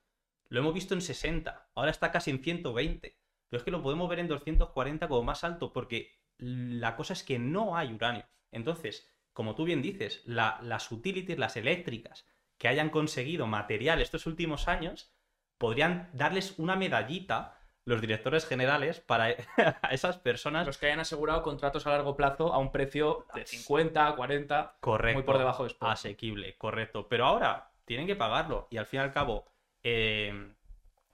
lo 0.49 0.59
hemos 0.59 0.73
visto 0.73 0.95
en 0.95 1.01
60, 1.01 1.69
ahora 1.75 1.91
está 1.91 2.11
casi 2.11 2.31
en 2.31 2.43
120, 2.43 3.17
pero 3.49 3.57
es 3.59 3.63
que 3.63 3.71
lo 3.71 3.83
podemos 3.83 4.09
ver 4.09 4.19
en 4.19 4.27
240 4.27 5.07
como 5.07 5.23
más 5.23 5.43
alto, 5.43 5.71
porque 5.71 6.11
la 6.39 6.95
cosa 6.95 7.13
es 7.13 7.23
que 7.23 7.37
no 7.37 7.77
hay 7.77 7.93
uranio. 7.93 8.25
Entonces, 8.51 9.07
como 9.31 9.53
tú 9.53 9.63
bien 9.63 9.83
dices, 9.83 10.23
las 10.25 10.91
utilities, 10.91 11.37
las 11.37 11.55
eléctricas, 11.55 12.25
que 12.57 12.67
hayan 12.67 12.89
conseguido 12.89 13.47
material 13.47 14.01
estos 14.01 14.25
últimos 14.25 14.67
años, 14.67 15.13
podrían 15.57 16.09
darles 16.13 16.57
una 16.57 16.75
medallita 16.75 17.59
los 17.85 17.99
directores 17.99 18.45
generales 18.45 18.99
para 19.01 19.31
esas 19.91 20.17
personas. 20.17 20.65
Los 20.65 20.77
que 20.77 20.87
hayan 20.87 20.99
asegurado 20.99 21.41
contratos 21.43 21.85
a 21.85 21.91
largo 21.91 22.15
plazo 22.15 22.53
a 22.53 22.57
un 22.57 22.71
precio 22.71 23.25
de 23.33 23.45
50, 23.45 24.15
40, 24.15 24.77
correcto, 24.79 25.17
muy 25.17 25.25
por 25.25 25.37
debajo 25.37 25.63
de 25.63 25.69
esto. 25.69 25.85
Asequible, 25.85 26.57
correcto. 26.57 27.07
Pero 27.09 27.25
ahora 27.25 27.71
tienen 27.85 28.07
que 28.07 28.15
pagarlo 28.15 28.67
y 28.71 28.77
al 28.77 28.85
fin 28.85 29.01
y 29.01 29.03
al 29.03 29.13
cabo, 29.13 29.45
eh, 29.83 30.53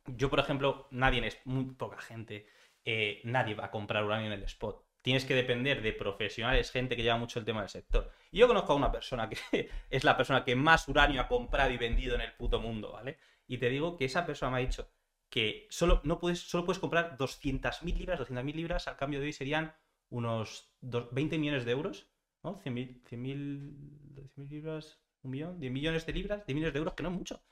yo 0.05 0.29
por 0.29 0.39
ejemplo, 0.39 0.87
nadie, 0.91 1.25
es 1.25 1.39
muy 1.45 1.65
poca 1.65 1.99
gente, 1.99 2.47
eh, 2.85 3.21
nadie 3.23 3.55
va 3.55 3.65
a 3.65 3.71
comprar 3.71 4.03
uranio 4.03 4.27
en 4.27 4.33
el 4.33 4.43
spot 4.43 4.88
tienes 5.01 5.25
que 5.25 5.35
depender 5.35 5.81
de 5.81 5.93
profesionales, 5.93 6.71
gente 6.71 6.95
que 6.95 7.03
lleva 7.03 7.17
mucho 7.17 7.39
el 7.39 7.45
tema 7.45 7.61
del 7.61 7.69
sector. 7.69 8.11
Y 8.31 8.39
yo 8.39 8.47
conozco 8.47 8.73
a 8.73 8.75
una 8.75 8.91
persona 8.91 9.29
que 9.29 9.69
es 9.89 10.03
la 10.03 10.17
persona 10.17 10.43
que 10.43 10.55
más 10.55 10.87
uranio 10.87 11.21
ha 11.21 11.27
comprado 11.27 11.71
y 11.71 11.77
vendido 11.77 12.15
en 12.15 12.21
el 12.21 12.33
puto 12.33 12.59
mundo, 12.59 12.91
¿vale? 12.91 13.17
Y 13.47 13.57
te 13.57 13.69
digo 13.69 13.97
que 13.97 14.05
esa 14.05 14.25
persona 14.25 14.51
me 14.51 14.57
ha 14.57 14.67
dicho 14.67 14.91
que 15.29 15.67
solo, 15.69 16.01
no 16.03 16.19
puedes, 16.19 16.39
solo 16.39 16.65
puedes 16.65 16.79
comprar 16.79 17.17
200.000 17.17 17.97
libras, 17.97 18.19
200.000 18.19 18.53
libras, 18.53 18.87
al 18.87 18.97
cambio 18.97 19.19
de 19.19 19.27
hoy 19.27 19.33
serían 19.33 19.75
unos 20.09 20.73
20 20.81 21.37
millones 21.37 21.65
de 21.65 21.71
euros, 21.71 22.07
¿no? 22.43 22.59
100.000 22.61 24.49
libras, 24.49 24.99
un 25.21 25.31
millón, 25.31 25.59
10 25.59 25.71
millones 25.71 26.05
de 26.05 26.13
libras, 26.13 26.45
10 26.45 26.55
millones 26.55 26.73
de 26.73 26.79
euros, 26.79 26.93
que 26.93 27.03
no 27.03 27.09
es 27.09 27.15
mucho, 27.15 27.43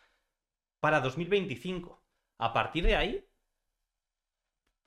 para 0.79 1.01
2025. 1.01 2.03
A 2.39 2.53
partir 2.53 2.85
de 2.85 2.95
ahí, 2.95 3.26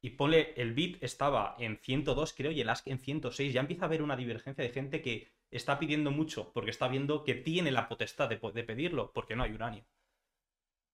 y 0.03 0.11
ponle, 0.11 0.55
el 0.57 0.73
bit 0.73 1.03
estaba 1.03 1.57
en 1.59 1.79
102, 1.79 2.33
creo, 2.33 2.51
y 2.51 2.61
el 2.61 2.69
ask 2.71 2.87
en 2.89 2.99
106. 2.99 3.53
Ya 3.53 3.61
empieza 3.61 3.85
a 3.85 3.87
haber 3.87 4.03
una 4.03 4.17
divergencia 4.17 4.65
de 4.65 4.71
gente 4.71 5.03
que 5.03 5.29
está 5.51 5.79
pidiendo 5.79 6.11
mucho 6.11 6.53
porque 6.53 6.71
está 6.71 6.89
viendo 6.89 7.23
que 7.25 7.35
tiene 7.35 7.71
la 7.71 7.89
potestad 7.89 8.29
de, 8.29 8.39
pedirlo, 8.65 9.13
porque 9.13 9.37
no 9.37 9.43
hay 9.43 9.53
uranio. 9.53 9.85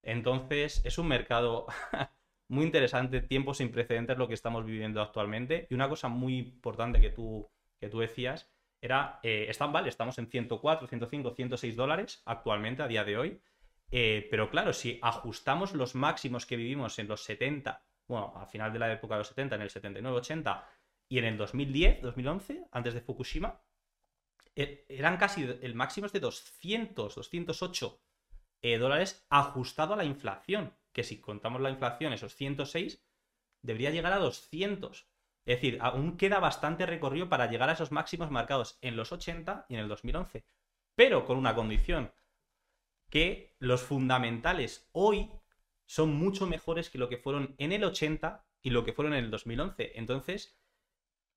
Entonces, 0.03 0.85
es 0.85 0.99
un 0.99 1.09
mercado 1.09 1.67
muy 2.49 2.65
interesante, 2.65 3.21
tiempo 3.23 3.55
sin 3.55 3.71
precedentes 3.71 4.19
lo 4.19 4.27
que 4.27 4.35
estamos 4.35 4.65
viviendo 4.65 5.01
actualmente. 5.01 5.69
Y 5.71 5.75
una 5.75 5.89
cosa 5.89 6.09
muy 6.09 6.39
importante 6.39 7.01
que 7.01 7.11
tú, 7.11 7.49
que 7.79 7.89
tú 7.89 8.01
decías 8.01 8.51
era, 8.81 9.21
eh, 9.23 9.47
están, 9.49 9.73
vale, 9.73 9.89
estamos 9.89 10.19
en 10.19 10.29
104, 10.29 10.89
105, 10.89 11.35
106 11.35 11.77
dólares 11.77 12.23
actualmente, 12.25 12.83
a 12.83 12.89
día 12.89 13.05
de 13.05 13.17
hoy. 13.19 13.41
Eh, 13.93 14.27
pero 14.31 14.51
claro, 14.51 14.73
si 14.73 14.99
ajustamos 15.01 15.75
los 15.75 15.95
máximos 15.95 16.45
que 16.45 16.57
vivimos 16.57 16.99
en 16.99 17.07
los 17.07 17.23
70 17.23 17.85
bueno, 18.09 18.33
a 18.37 18.47
final 18.47 18.73
de 18.73 18.79
la 18.79 18.93
época 18.93 19.15
de 19.15 19.19
los 19.21 19.29
70, 19.29 19.57
en 19.57 19.63
el 19.63 19.71
79, 19.71 20.17
80 20.19 20.69
y 21.09 21.19
en 21.19 21.25
el 21.25 21.37
2010, 21.37 22.03
2011, 22.03 22.69
antes 22.73 22.95
de 22.95 23.01
Fukushima, 23.01 23.61
e, 24.55 24.87
eran 24.89 25.17
casi, 25.17 25.45
el 25.45 25.75
máximo 25.75 26.09
de 26.09 26.21
200, 26.21 27.15
208 27.15 28.01
eh, 28.63 28.79
dólares 28.79 29.27
ajustado 29.31 29.95
a 29.95 29.97
la 29.97 30.05
inflación, 30.05 30.75
que 30.93 31.05
si 31.05 31.21
contamos 31.21 31.61
la 31.61 31.71
inflación, 31.71 32.13
esos 32.13 32.35
106, 32.35 33.05
debería 33.63 33.91
llegar 33.91 34.13
a 34.13 34.19
200. 34.19 35.09
Es 35.45 35.57
decir, 35.57 35.79
aún 35.81 36.17
queda 36.17 36.41
bastante 36.41 36.87
recorrido 36.87 37.29
para 37.29 37.51
llegar 37.51 37.69
a 37.69 37.75
esos 37.75 37.93
máximos 37.93 38.31
marcados 38.31 38.79
en 38.81 38.97
los 38.97 39.13
80 39.13 39.67
y 39.69 39.75
en 39.75 39.81
el 39.81 39.89
2011. 39.89 40.45
Pero 40.95 41.25
con 41.25 41.37
una 41.37 41.55
condición, 41.55 42.13
que 43.11 43.55
los 43.59 43.83
fundamentales 43.83 44.89
hoy 44.93 45.31
son 45.87 46.15
mucho 46.15 46.47
mejores 46.47 46.91
que 46.91 46.99
lo 46.99 47.09
que 47.09 47.17
fueron 47.17 47.55
en 47.59 47.73
el 47.73 47.85
80 47.85 48.45
y 48.63 48.71
lo 48.71 48.85
que 48.85 48.93
fueron 48.93 49.15
en 49.15 49.25
el 49.25 49.31
2011. 49.31 49.93
Entonces, 49.99 50.59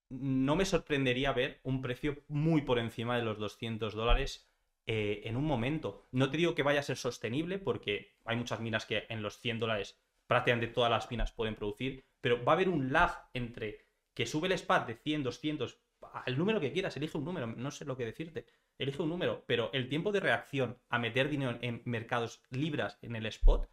no 0.09 0.55
me 0.55 0.65
sorprendería 0.65 1.31
ver 1.31 1.59
un 1.63 1.81
precio 1.81 2.23
muy 2.27 2.63
por 2.63 2.79
encima 2.79 3.15
de 3.15 3.23
los 3.23 3.37
200 3.37 3.93
dólares 3.93 4.49
eh, 4.87 5.21
en 5.25 5.37
un 5.37 5.45
momento. 5.45 6.07
No 6.11 6.31
te 6.31 6.37
digo 6.37 6.55
que 6.55 6.63
vaya 6.63 6.79
a 6.79 6.83
ser 6.83 6.97
sostenible 6.97 7.59
porque 7.59 8.15
hay 8.25 8.35
muchas 8.35 8.59
minas 8.59 8.85
que 8.85 9.05
en 9.09 9.21
los 9.21 9.39
100 9.39 9.59
dólares 9.59 9.99
prácticamente 10.25 10.73
todas 10.73 10.91
las 10.91 11.09
minas 11.11 11.31
pueden 11.31 11.55
producir, 11.55 12.05
pero 12.21 12.43
va 12.43 12.53
a 12.53 12.55
haber 12.55 12.69
un 12.69 12.91
lag 12.91 13.29
entre 13.33 13.85
que 14.13 14.25
sube 14.25 14.47
el 14.47 14.57
SPAT 14.57 14.87
de 14.87 14.95
100, 14.95 15.23
200, 15.23 15.79
el 16.25 16.37
número 16.37 16.59
que 16.59 16.71
quieras, 16.71 16.97
elige 16.97 17.17
un 17.17 17.25
número, 17.25 17.47
no 17.47 17.71
sé 17.71 17.85
lo 17.85 17.95
que 17.97 18.05
decirte, 18.05 18.45
elige 18.77 19.01
un 19.01 19.09
número, 19.09 19.43
pero 19.47 19.69
el 19.73 19.89
tiempo 19.89 20.11
de 20.11 20.19
reacción 20.19 20.77
a 20.89 20.99
meter 20.99 21.29
dinero 21.29 21.57
en 21.61 21.81
mercados 21.85 22.43
libras 22.49 22.99
en 23.01 23.15
el 23.15 23.25
spot 23.27 23.69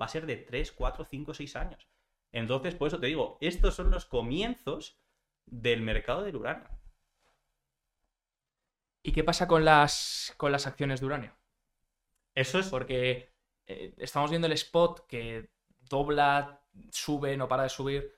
va 0.00 0.06
a 0.06 0.08
ser 0.08 0.26
de 0.26 0.36
3, 0.36 0.72
4, 0.72 1.04
5, 1.04 1.34
6 1.34 1.56
años. 1.56 1.88
Entonces, 2.32 2.74
por 2.74 2.88
eso 2.88 3.00
te 3.00 3.06
digo, 3.06 3.38
estos 3.40 3.74
son 3.74 3.90
los 3.90 4.04
comienzos 4.04 4.98
del 5.46 5.82
mercado 5.82 6.22
del 6.22 6.36
uranio. 6.36 6.68
¿Y 9.02 9.12
qué 9.12 9.24
pasa 9.24 9.48
con 9.48 9.64
las, 9.64 10.34
con 10.36 10.52
las 10.52 10.66
acciones 10.66 11.00
de 11.00 11.06
uranio? 11.06 11.36
Eso 12.34 12.58
es. 12.58 12.68
Porque 12.68 13.32
eh, 13.66 13.94
estamos 13.98 14.30
viendo 14.30 14.46
el 14.46 14.52
spot 14.52 15.06
que 15.06 15.50
dobla, 15.88 16.60
sube, 16.90 17.36
no 17.36 17.48
para 17.48 17.64
de 17.64 17.68
subir. 17.68 18.14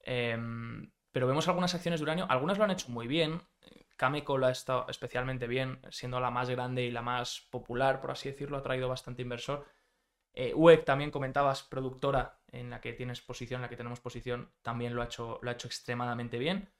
Em, 0.00 0.90
pero 1.12 1.26
vemos 1.26 1.46
algunas 1.48 1.74
acciones 1.74 2.00
de 2.00 2.04
uranio, 2.04 2.26
algunas 2.28 2.58
lo 2.58 2.64
han 2.64 2.70
hecho 2.70 2.88
muy 2.88 3.06
bien. 3.06 3.40
Cameco 3.96 4.36
lo 4.36 4.46
ha 4.46 4.50
estado 4.50 4.86
especialmente 4.88 5.46
bien, 5.46 5.80
siendo 5.90 6.18
la 6.18 6.30
más 6.30 6.50
grande 6.50 6.82
y 6.82 6.90
la 6.90 7.02
más 7.02 7.46
popular, 7.50 8.00
por 8.00 8.10
así 8.10 8.30
decirlo, 8.30 8.56
ha 8.56 8.62
traído 8.62 8.88
bastante 8.88 9.22
inversor. 9.22 9.64
Eh, 10.34 10.54
UEC 10.54 10.84
también 10.84 11.10
comentabas, 11.10 11.62
productora 11.62 12.38
en 12.50 12.70
la 12.70 12.80
que 12.80 12.92
tienes 12.92 13.20
posición, 13.20 13.58
en 13.58 13.62
la 13.62 13.68
que 13.68 13.76
tenemos 13.76 14.00
posición, 14.00 14.50
también 14.62 14.94
lo 14.94 15.02
ha 15.02 15.06
hecho, 15.06 15.38
lo 15.42 15.50
ha 15.50 15.54
hecho 15.54 15.68
extremadamente 15.68 16.38
bien. 16.38 16.70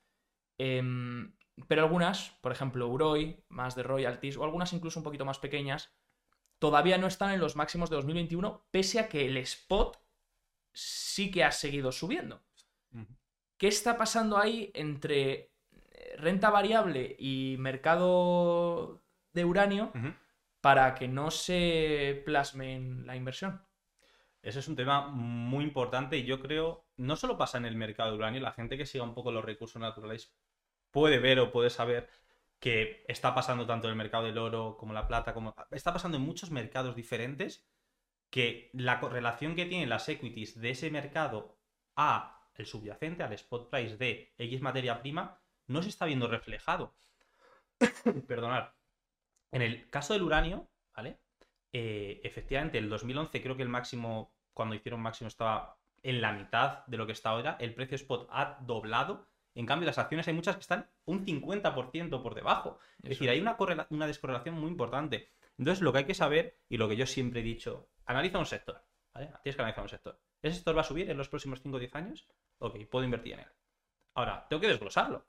Em, 0.59 1.35
pero 1.69 1.83
algunas, 1.83 2.31
por 2.41 2.53
ejemplo, 2.53 2.89
Uroi, 2.89 3.45
más 3.49 3.75
de 3.75 3.83
royalties, 3.83 4.37
o 4.37 4.45
algunas 4.45 4.73
incluso 4.73 5.01
un 5.01 5.05
poquito 5.05 5.25
más 5.25 5.39
pequeñas, 5.39 5.93
todavía 6.59 6.99
no 6.99 7.07
están 7.07 7.33
en 7.33 7.41
los 7.41 7.57
máximos 7.57 7.91
de 7.91 7.97
2021, 7.97 8.67
pese 8.71 9.01
a 9.01 9.09
que 9.09 9.27
el 9.27 9.37
spot 9.39 10.01
sí 10.73 11.31
que 11.31 11.45
ha 11.45 11.53
seguido 11.53 11.93
subiendo. 11.93 12.43
¿Qué 13.59 13.69
está 13.69 13.97
pasando 13.97 14.39
ahí 14.39 14.73
entre 14.75 15.53
eh, 15.93 16.17
renta 16.17 16.51
variable 16.51 17.15
y 17.19 17.57
mercado 17.59 19.03
de 19.33 19.45
uranio? 19.45 19.93
Para 20.63 20.95
que 20.95 21.09
no 21.09 21.31
se 21.31 22.23
plasme 22.25 22.77
en 22.77 23.07
la 23.07 23.17
inversión. 23.17 23.67
Ese 24.43 24.61
es 24.61 24.69
un 24.69 24.77
tema 24.77 25.09
muy 25.09 25.65
importante 25.65 26.17
y 26.17 26.25
yo 26.25 26.41
creo, 26.41 26.87
no 26.97 27.17
solo 27.17 27.37
pasa 27.37 27.59
en 27.59 27.67
el 27.67 27.77
mercado 27.77 28.13
de 28.13 28.19
uranio, 28.19 28.41
la 28.41 28.53
gente 28.53 28.79
que 28.79 28.87
siga 28.87 29.05
un 29.05 29.15
poco 29.15 29.33
los 29.33 29.45
recursos 29.45 29.81
naturales 29.81 30.35
puede 30.91 31.19
ver 31.19 31.41
o 31.41 31.53
puede 31.53 31.69
saber 31.69 32.09
que 32.61 33.05
está 33.09 33.35
pasando 33.35 33.67
tanto 33.67 33.89
en 33.89 33.93
el 33.93 33.99
mercado 33.99 34.25
del 34.25 34.39
oro 34.39 34.77
como 34.79 34.93
la 34.95 35.09
plata, 35.09 35.35
como 35.35 35.55
está 35.73 35.93
pasando 35.93 36.17
en 36.19 36.25
muchos 36.25 36.53
mercados 36.53 36.95
diferentes, 36.95 37.69
que 38.31 38.71
la 38.73 39.01
correlación 39.01 39.57
que 39.57 39.67
tienen 39.67 39.89
las 39.89 40.09
equities 40.09 40.61
de 40.61 40.71
ese 40.71 40.91
mercado 40.91 41.59
a 41.97 42.49
el 42.55 42.67
subyacente, 42.67 43.25
al 43.25 43.33
spot 43.33 43.69
price 43.69 43.97
de 43.97 44.33
X 44.39 44.61
materia 44.61 45.01
prima, 45.03 45.41
no 45.67 45.83
se 45.83 45.89
está 45.89 46.07
viendo 46.07 46.29
reflejado. 46.29 46.95
Perdonad. 48.29 48.71
En 49.53 49.63
el 49.63 49.89
caso 49.91 50.15
del 50.15 50.23
uranio, 50.23 50.69
¿vale? 50.97 51.21
Eh, 51.73 52.21
efectivamente, 52.25 52.79
el 52.79 52.89
2011 52.89 53.43
creo 53.43 53.57
que 53.57 53.63
el 53.63 53.69
máximo, 53.69 54.35
cuando 54.53 54.75
hicieron 54.75 55.01
máximo, 55.01 55.29
estaba 55.29 55.79
en 56.03 56.21
la 56.21 56.33
mitad 56.33 56.85
de 56.87 56.97
lo 56.97 57.07
que 57.07 57.13
está 57.13 57.31
ahora. 57.31 57.57
El 57.61 57.75
precio 57.75 57.97
spot 57.97 58.29
ha 58.31 58.59
doblado. 58.63 59.29
En 59.55 59.67
cambio, 59.67 59.87
las 59.87 59.99
acciones 59.99 60.27
hay 60.27 60.35
muchas 60.35 60.57
que 60.57 60.63
están 60.63 60.91
un 61.05 61.25
50% 61.25 62.23
por 62.23 62.35
debajo. 62.35 62.79
Es 63.03 63.11
decir, 63.11 63.29
hay 63.29 63.41
una, 63.41 63.57
una 63.91 64.07
descorrelación 64.07 64.55
muy 64.55 64.71
importante. 64.71 65.31
Entonces, 65.59 65.83
lo 65.83 65.93
que 65.93 65.99
hay 65.99 66.05
que 66.07 66.15
saber, 66.15 66.59
y 66.69 66.79
lo 66.79 66.89
que 66.89 66.97
yo 66.97 67.07
siempre 67.07 67.41
he 67.41 67.45
dicho, 67.45 67.91
analiza 68.07 68.39
un 68.39 68.47
sector. 68.47 68.83
¿vale? 69.15 69.31
Tienes 69.43 69.57
que 69.57 69.63
analizar 69.63 69.85
un 69.85 69.91
sector. 69.91 70.21
¿Ese 70.41 70.57
sector 70.57 70.77
va 70.77 70.81
a 70.81 70.85
subir 70.85 71.11
en 71.11 71.19
los 71.19 71.29
próximos 71.29 71.61
5 71.63 71.77
o 71.77 71.81
10 71.81 71.95
años? 71.95 72.27
Ok, 72.59 72.77
puedo 72.91 73.05
invertir 73.05 73.35
en 73.35 73.41
él. 73.41 73.49
Ahora, 74.15 74.47
tengo 74.49 74.61
que 74.61 74.69
desglosarlo. 74.69 75.27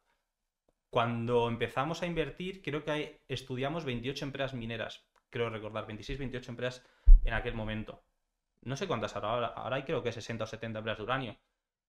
Cuando 0.93 1.47
empezamos 1.47 2.03
a 2.03 2.05
invertir, 2.05 2.61
creo 2.61 2.83
que 2.83 3.19
estudiamos 3.27 3.83
28 3.83 4.25
empresas 4.25 4.53
mineras, 4.53 5.03
creo 5.31 5.49
recordar, 5.49 5.87
26, 5.87 6.19
28 6.19 6.51
empresas 6.51 6.85
en 7.23 7.33
aquel 7.33 7.55
momento. 7.55 8.03
No 8.61 8.77
sé 8.77 8.85
cuántas 8.85 9.15
ahora, 9.15 9.47
ahora 9.47 9.77
hay 9.77 9.85
creo 9.85 10.03
que 10.03 10.11
60 10.11 10.43
o 10.43 10.45
70 10.45 10.77
empresas 10.77 10.99
de 10.99 11.03
uranio. 11.03 11.37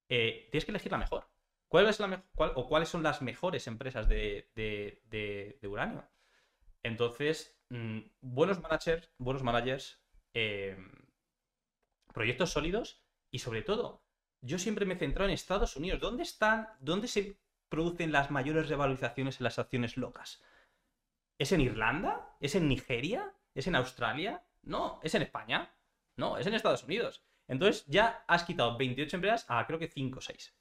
Eh, 0.09 0.49
tienes 0.51 0.65
que 0.65 0.71
elegir 0.71 0.91
la 0.91 0.97
mejor. 0.97 1.29
¿Cuál 1.69 1.87
es 1.87 2.01
la 2.01 2.25
o 2.35 2.67
cuáles 2.67 2.89
son 2.89 3.03
las 3.03 3.21
mejores 3.21 3.67
empresas 3.67 4.09
de, 4.09 5.59
uranio? 5.65 6.09
Entonces, 6.83 7.61
mm, 7.69 7.99
buenos 8.23 8.63
managers, 8.63 9.11
buenos 9.19 9.43
managers, 9.43 10.03
eh, 10.33 10.79
proyectos 12.15 12.53
sólidos 12.53 13.05
y 13.31 13.41
sobre 13.41 13.61
todo, 13.61 14.03
yo 14.41 14.59
siempre 14.59 14.87
me 14.87 14.95
he 14.95 14.99
centrado 14.99 15.29
en 15.29 15.35
Estados 15.35 15.77
Unidos. 15.77 16.01
¿Dónde 16.01 16.23
están? 16.23 16.71
¿Dónde 16.81 17.07
se 17.07 17.44
producen 17.75 18.13
las 18.13 18.31
mayores 18.31 18.69
revalorizaciones 18.69 19.41
en 19.41 19.45
las 19.45 19.59
acciones 19.59 19.97
locas? 19.97 20.41
¿Es 21.39 21.51
en 21.51 21.61
Irlanda? 21.61 22.37
¿Es 22.41 22.55
en 22.55 22.69
Nigeria? 22.69 23.35
¿Es 23.53 23.67
en 23.67 23.75
Australia? 23.75 24.45
No, 24.63 25.01
¿es 25.03 25.17
en 25.17 25.23
España? 25.23 25.75
No, 26.17 26.39
es 26.39 26.47
en 26.47 26.55
Estados 26.55 26.85
Unidos. 26.85 27.25
Entonces 27.49 27.85
ya 27.87 28.25
has 28.29 28.45
quitado 28.45 28.79
28 28.79 29.17
empresas 29.17 29.45
a 29.49 29.67
creo 29.67 29.81
que 29.81 29.89
5 29.89 30.19
o 30.21 30.23
6. 30.23 30.57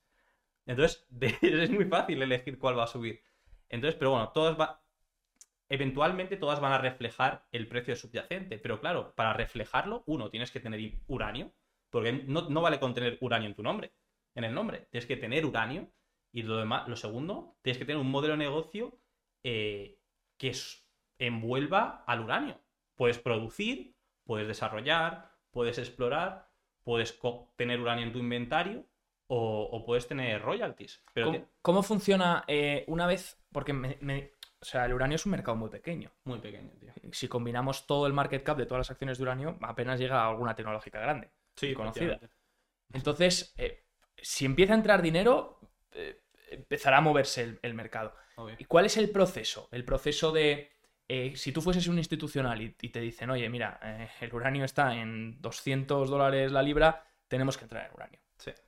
Entonces 0.66 1.06
es 1.42 1.70
muy 1.70 1.86
fácil 1.86 2.20
elegir 2.20 2.58
cuál 2.58 2.80
va 2.80 2.86
a 2.86 2.88
subir. 2.88 3.22
Entonces, 3.70 3.96
pero 3.96 4.12
bueno, 4.12 4.30
todas 4.30 4.60
va... 4.60 4.82
Eventualmente 5.70 6.38
todas 6.38 6.60
van 6.60 6.74
a 6.74 6.80
reflejar 6.80 7.46
el 7.52 7.68
precio 7.68 7.96
subyacente. 7.96 8.58
Pero 8.58 8.80
claro, 8.80 9.14
para 9.16 9.34
reflejarlo, 9.34 10.04
uno, 10.08 10.32
tienes 10.32 10.50
que 10.50 10.60
tener 10.60 10.80
uranio. 11.08 11.54
Porque 11.92 12.12
no, 12.12 12.50
no 12.50 12.62
vale 12.62 12.80
con 12.80 12.96
tener 12.96 13.20
uranio 13.22 13.50
en 13.50 13.56
tu 13.56 13.62
nombre. 13.62 13.94
En 14.34 14.44
el 14.44 14.54
nombre. 14.56 14.88
Tienes 14.90 15.06
que 15.06 15.18
tener 15.18 15.46
uranio 15.46 15.92
y 16.34 16.42
lo 16.42 16.58
demás, 16.58 16.88
lo 16.88 16.96
segundo, 16.96 17.56
tienes 17.62 17.78
que 17.78 17.86
tener 17.86 18.02
un 18.02 18.10
modelo 18.10 18.34
de 18.34 18.40
negocio 18.40 19.00
eh, 19.44 20.00
que 20.38 20.52
envuelva 21.20 22.04
al 22.08 22.22
uranio. 22.22 22.60
Puedes 22.96 23.20
producir, 23.20 23.96
puedes 24.26 24.48
desarrollar, 24.48 25.32
puedes 25.52 25.78
explorar, 25.78 26.50
puedes 26.84 27.18
tener 27.56 27.80
uranio 27.80 28.06
en 28.06 28.14
tu 28.14 28.20
inventario 28.20 28.86
o, 29.28 29.84
puedes 29.86 30.08
tener 30.08 30.42
royalties. 30.42 31.04
Pero 31.14 31.48
¿Cómo, 31.62 31.82
funciona 31.82 32.44
eh, 32.48 32.84
una 32.88 33.08
vez? 33.08 33.40
Porque 33.52 33.72
o 33.72 34.66
sea, 34.66 34.86
el 34.86 34.94
uranio 34.94 35.16
es 35.16 35.26
un 35.26 35.32
mercado 35.32 35.56
muy 35.56 35.70
pequeño. 35.70 36.12
Muy 36.24 36.40
pequeño, 36.40 36.72
tío. 36.80 36.94
Si 37.12 37.28
combinamos 37.28 37.86
todo 37.86 38.08
el 38.08 38.14
market 38.14 38.44
cap 38.44 38.58
de 38.58 38.66
todas 38.66 38.80
las 38.80 38.92
acciones 38.92 39.18
de 39.18 39.24
uranio, 39.24 39.58
apenas 39.62 40.00
llega 40.00 40.22
a 40.24 40.30
alguna 40.30 40.56
tecnológica 40.56 41.00
grande. 41.00 41.32
Sí, 41.56 41.74
conocida. 41.74 42.20
Entonces, 42.92 43.54
eh, 43.58 43.86
si 44.16 44.46
empieza 44.46 44.74
a 44.74 44.78
entrar 44.78 45.02
dinero, 45.02 45.60
empezará 46.54 46.98
a 46.98 47.02
moverse 47.02 47.60
el, 47.62 47.74
mercado. 47.74 48.16
¿Y 48.58 48.66
cuál 48.66 48.86
es 48.86 48.98
el 48.98 49.10
proceso? 49.10 49.70
El 49.72 49.86
proceso 49.86 50.32
de, 50.32 50.72
eh, 51.08 51.34
si 51.36 51.52
tú 51.52 51.62
fueses 51.62 51.88
un 51.88 51.98
institucional 51.98 52.62
y, 52.62 52.72
te 52.72 53.00
dicen, 53.00 53.30
oye, 53.30 53.48
mira, 53.50 53.80
eh, 53.84 54.10
el 54.22 54.34
uranio 54.34 54.66
está 54.66 54.96
en 54.96 55.42
200 55.42 56.10
dólares 56.10 56.52
la 56.52 56.64
libra, 56.64 57.06
tenemos 57.28 57.58
que 57.58 57.66
entrar 57.66 57.88
en 57.88 57.94
uranio. 57.94 58.20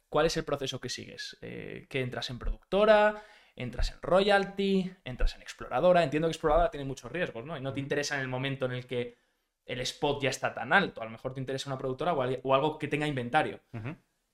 ¿Cuál 0.09 0.27
es 0.27 0.37
el 0.37 0.45
proceso 0.45 0.79
que 0.79 0.89
sigues? 0.89 1.37
Eh, 1.41 1.87
¿Que 1.89 2.01
entras 2.01 2.29
en 2.29 2.39
productora? 2.39 3.21
¿Entras 3.55 3.91
en 3.91 4.01
royalty? 4.01 4.91
¿Entras 5.03 5.35
en 5.35 5.41
exploradora? 5.41 6.03
Entiendo 6.03 6.27
que 6.27 6.33
exploradora 6.33 6.71
tiene 6.71 6.85
muchos 6.85 7.11
riesgos, 7.11 7.45
¿no? 7.45 7.57
Y 7.57 7.61
no 7.61 7.73
te 7.73 7.79
interesa 7.79 8.15
en 8.15 8.21
el 8.21 8.27
momento 8.27 8.65
en 8.65 8.73
el 8.73 8.85
que 8.85 9.17
el 9.65 9.81
spot 9.81 10.21
ya 10.21 10.29
está 10.29 10.53
tan 10.53 10.71
alto. 10.71 11.01
A 11.01 11.05
lo 11.05 11.11
mejor 11.11 11.33
te 11.33 11.39
interesa 11.39 11.69
una 11.69 11.77
productora 11.77 12.13
o, 12.13 12.53
algo 12.53 12.77
que 12.77 12.87
tenga 12.87 13.07
inventario. 13.07 13.59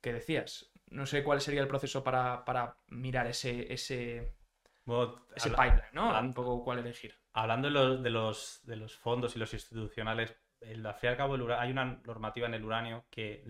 ¿Qué 0.01 0.13
decías? 0.13 0.70
No 0.91 1.05
sé 1.05 1.23
cuál 1.23 1.41
sería 1.41 1.61
el 1.61 1.67
proceso 1.67 2.03
para, 2.03 2.77
mirar 2.89 3.27
ese, 3.27 3.71
ese, 3.73 4.35
ese 5.35 5.49
pipeline, 5.49 5.83
¿no? 5.93 6.19
Un 6.19 6.33
poco 6.33 6.63
cuál 6.63 6.79
elegir. 6.79 7.15
Hablando 7.33 7.69
de 7.69 7.73
los, 7.73 8.03
de 8.03 8.09
los, 8.09 8.59
de 8.63 8.75
los 8.75 8.97
fondos 8.97 9.35
y 9.35 9.39
los 9.39 9.53
institucionales, 9.53 10.35
al 10.61 10.93
fin 10.95 11.07
y 11.07 11.07
al 11.07 11.17
cabo 11.17 11.35
hay 11.57 11.71
una 11.71 12.01
normativa 12.05 12.47
en 12.47 12.53
el 12.53 12.63
uranio 12.63 13.05
que 13.09 13.43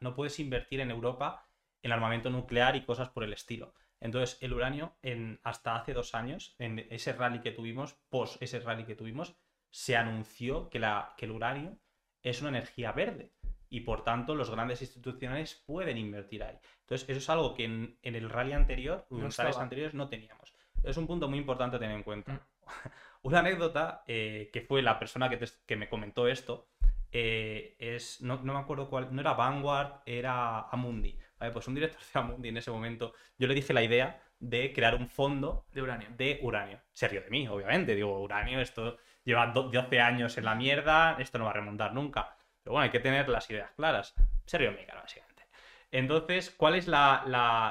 no 0.00 0.14
puedes 0.14 0.40
invertir 0.40 0.80
en 0.80 0.90
Europa 0.90 1.44
en 1.82 1.92
armamento 1.92 2.30
nuclear 2.30 2.74
y 2.74 2.84
cosas 2.84 3.10
por 3.10 3.22
el 3.22 3.32
estilo. 3.32 3.74
Entonces, 4.00 4.38
el 4.40 4.52
uranio, 4.52 4.96
en, 5.02 5.40
hasta 5.42 5.76
hace 5.76 5.92
dos 5.92 6.14
años, 6.14 6.54
en 6.58 6.78
ese 6.90 7.12
rally 7.12 7.40
que 7.40 7.52
tuvimos, 7.52 7.94
post 8.08 8.40
ese 8.42 8.60
rally 8.60 8.84
que 8.84 8.94
tuvimos, 8.94 9.36
se 9.70 9.96
anunció 9.96 10.70
que, 10.70 10.78
la, 10.78 11.14
que 11.16 11.26
el 11.26 11.32
uranio 11.32 11.78
es 12.22 12.40
una 12.40 12.50
energía 12.50 12.92
verde 12.92 13.32
y 13.70 13.80
por 13.80 14.04
tanto 14.04 14.34
los 14.34 14.50
grandes 14.50 14.80
institucionales 14.82 15.62
pueden 15.66 15.98
invertir 15.98 16.42
ahí. 16.42 16.58
Entonces, 16.80 17.08
eso 17.08 17.18
es 17.18 17.28
algo 17.30 17.54
que 17.54 17.64
en, 17.64 17.98
el 18.02 18.30
rally 18.30 18.52
anterior, 18.52 19.06
en 19.10 19.22
los 19.22 19.36
rallies 19.36 19.58
anteriores, 19.58 19.94
no 19.94 20.08
teníamos. 20.08 20.54
Es 20.82 20.96
un 20.96 21.06
punto 21.06 21.28
muy 21.28 21.38
importante 21.38 21.76
a 21.76 21.78
tener 21.78 21.96
en 21.96 22.02
cuenta. 22.02 22.32
Mm. 22.32 22.40
Una 23.22 23.40
anécdota 23.40 24.04
eh, 24.06 24.48
que 24.52 24.60
fue 24.62 24.80
la 24.80 24.98
persona 24.98 25.28
que, 25.28 25.44
que 25.66 25.76
me 25.76 25.88
comentó 25.88 26.28
esto, 26.28 26.68
eh, 27.10 27.74
es, 27.78 28.20
no, 28.20 28.38
me 28.38 28.58
acuerdo 28.58 28.88
cuál, 28.90 29.14
no 29.14 29.20
era 29.20 29.34
Vanguard, 29.34 30.02
era 30.06 30.68
Amundi. 30.68 31.18
pues 31.52 31.66
un 31.66 31.74
director 31.74 32.00
de 32.00 32.20
Amundi 32.20 32.48
en 32.48 32.56
ese 32.58 32.70
momento, 32.70 33.14
yo 33.38 33.48
le 33.48 33.54
dije 33.54 33.72
la 33.72 33.82
idea 33.82 34.22
de 34.38 34.72
crear 34.72 34.94
un 34.94 35.08
fondo 35.08 35.66
de 35.72 35.82
uranio. 35.82 36.08
De 36.16 36.38
uranio. 36.42 36.80
Serio 36.92 37.22
de 37.22 37.30
mí, 37.30 37.48
obviamente. 37.48 37.94
Digo, 37.94 38.20
uranio, 38.20 38.60
esto 38.60 38.98
lleva 39.24 39.46
12 39.48 40.00
años 40.00 40.38
en 40.38 40.44
la 40.44 40.54
mierda, 40.54 41.16
esto 41.18 41.38
no 41.38 41.44
va 41.44 41.50
a 41.50 41.54
remontar 41.54 41.92
nunca. 41.94 42.36
Pero 42.68 42.74
bueno, 42.74 42.84
hay 42.84 42.90
que 42.90 43.00
tener 43.00 43.30
las 43.30 43.48
ideas 43.48 43.70
claras. 43.70 44.14
Serio 44.44 44.76
claro, 44.76 45.00
básicamente. 45.00 45.46
Entonces, 45.90 46.50
¿cuál 46.50 46.74
es 46.74 46.86
la, 46.86 47.24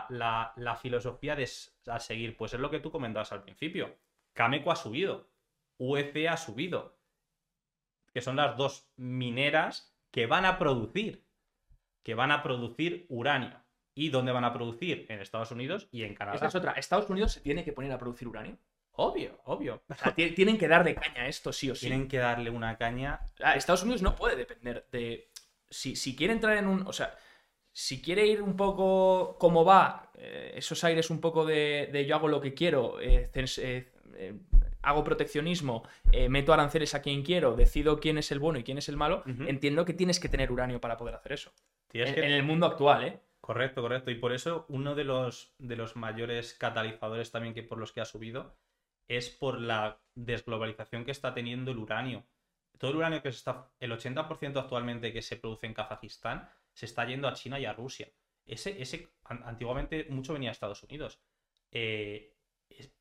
la 0.10 0.76
filosofía 0.76 1.36
de, 1.36 1.48
a 1.86 2.00
seguir? 2.00 2.36
Pues 2.36 2.56
es 2.56 2.60
lo 2.60 2.72
que 2.72 2.80
tú 2.80 2.90
comentabas 2.90 3.32
al 3.32 3.44
principio. 3.44 3.96
Cameco 4.34 4.72
ha 4.72 4.76
subido. 4.76 5.30
UEC 5.78 6.28
ha 6.28 6.36
subido 6.36 6.98
que 8.12 8.22
son 8.22 8.38
las 8.38 8.58
dos 8.58 8.90
mineras 8.96 9.96
que 10.10 10.26
van 10.26 10.46
a 10.46 10.58
producir, 10.58 11.28
que 12.02 12.16
van 12.16 12.32
a 12.32 12.42
producir 12.42 13.06
uranio. 13.10 13.62
¿Y 13.94 14.10
dónde 14.10 14.32
van 14.32 14.46
a 14.46 14.54
producir? 14.54 15.06
En 15.10 15.20
Estados 15.20 15.52
Unidos 15.52 15.90
y 15.92 16.06
en 16.06 16.16
Canadá. 16.16 16.38
Esa 16.38 16.48
es 16.48 16.56
otra. 16.56 16.72
¿Estados 16.72 17.08
Unidos 17.12 17.34
se 17.34 17.42
tiene 17.42 17.64
que 17.64 17.72
poner 17.72 17.92
a 17.92 18.00
producir 18.00 18.28
uranio? 18.28 18.58
Obvio, 19.00 19.40
obvio. 19.46 19.84
tienen 20.36 20.58
que 20.58 20.68
darle 20.68 20.96
caña 20.96 21.22
a 21.22 21.28
esto, 21.28 21.54
sí 21.54 21.70
o 21.70 21.76
sí. 21.76 21.88
Tienen 21.88 22.08
que 22.08 22.18
darle 22.18 22.50
una 22.50 22.78
caña. 22.78 23.20
Estados 23.56 23.84
Unidos 23.84 24.02
no 24.02 24.16
puede 24.16 24.36
depender 24.36 24.88
de. 24.92 25.30
Si, 25.70 26.16
quiere 26.16 26.34
entrar 26.34 26.58
en 26.58 26.68
un. 26.68 26.88
O 26.88 26.94
sea, 26.94 27.16
si 27.72 28.02
quiere 28.02 28.26
ir 28.26 28.42
un 28.42 28.56
poco 28.56 29.38
como 29.40 29.64
va, 29.64 30.12
eh, 30.16 30.54
esos 30.56 30.84
aires 30.84 31.12
un 31.12 31.22
poco 31.22 31.46
de, 31.46 32.06
yo 32.08 32.16
hago 32.16 32.28
lo 32.28 32.42
que 32.42 32.56
quiero, 32.56 33.00
eh, 33.00 33.30
eh, 33.36 34.40
hago 34.82 35.04
proteccionismo, 35.04 35.84
meto 36.30 36.54
aranceles 36.54 36.96
a 36.96 37.02
quien 37.02 37.22
quiero, 37.22 37.56
decido 37.56 38.00
quién 38.00 38.18
es 38.18 38.32
el 38.32 38.40
bueno 38.40 38.58
y 38.58 38.64
quién 38.64 38.80
es 38.80 38.90
el 38.90 38.98
malo, 38.98 39.24
entiendo 39.46 39.86
que 39.86 39.94
tienes 39.94 40.20
que 40.20 40.30
tener 40.30 40.52
uranio 40.52 40.82
para 40.82 40.98
poder 40.98 41.14
hacer 41.14 41.34
eso. 41.34 41.52
En, 41.94 42.32
el 42.32 42.44
mundo 42.44 42.66
actual, 42.66 43.04
¿eh? 43.04 43.20
Correcto, 43.42 43.82
correcto. 43.82 44.10
Y 44.10 44.16
por 44.16 44.34
eso 44.34 44.66
uno 44.70 44.96
de 44.96 45.04
los, 45.04 45.54
de 45.60 45.76
los 45.76 45.96
mayores 45.96 46.56
catalizadores 46.56 47.32
también 47.32 47.54
que 47.54 47.64
por 47.64 47.78
los 47.78 47.92
que 47.92 48.02
ha 48.02 48.06
subido 48.06 48.56
es 49.08 49.30
por 49.30 49.60
la 49.60 50.02
desglobalización 50.16 51.06
que 51.06 51.12
está 51.12 51.34
teniendo 51.34 51.72
el 51.72 51.78
uranio. 51.78 52.26
Todo 52.78 52.92
el 52.92 52.98
uranio 52.98 53.22
que 53.22 53.32
se 53.32 53.38
está, 53.38 53.72
el 53.80 53.92
80% 53.92 54.60
actualmente 54.60 55.14
que 55.14 55.22
se 55.22 55.38
produce 55.38 55.66
en 55.66 55.74
Kazajistán, 55.74 56.50
se 56.74 56.86
está 56.86 57.06
yendo 57.06 57.28
a 57.28 57.34
China 57.34 57.60
y 57.60 57.66
a 57.66 57.74
Rusia. 57.74 58.10
Ese, 58.46 58.82
ese 58.82 59.10
antiguamente 59.24 60.08
mucho 60.10 60.34
venía 60.34 60.50
a 60.50 60.52
Estados 60.52 60.84
Unidos. 60.84 61.20
Eh, 61.72 62.36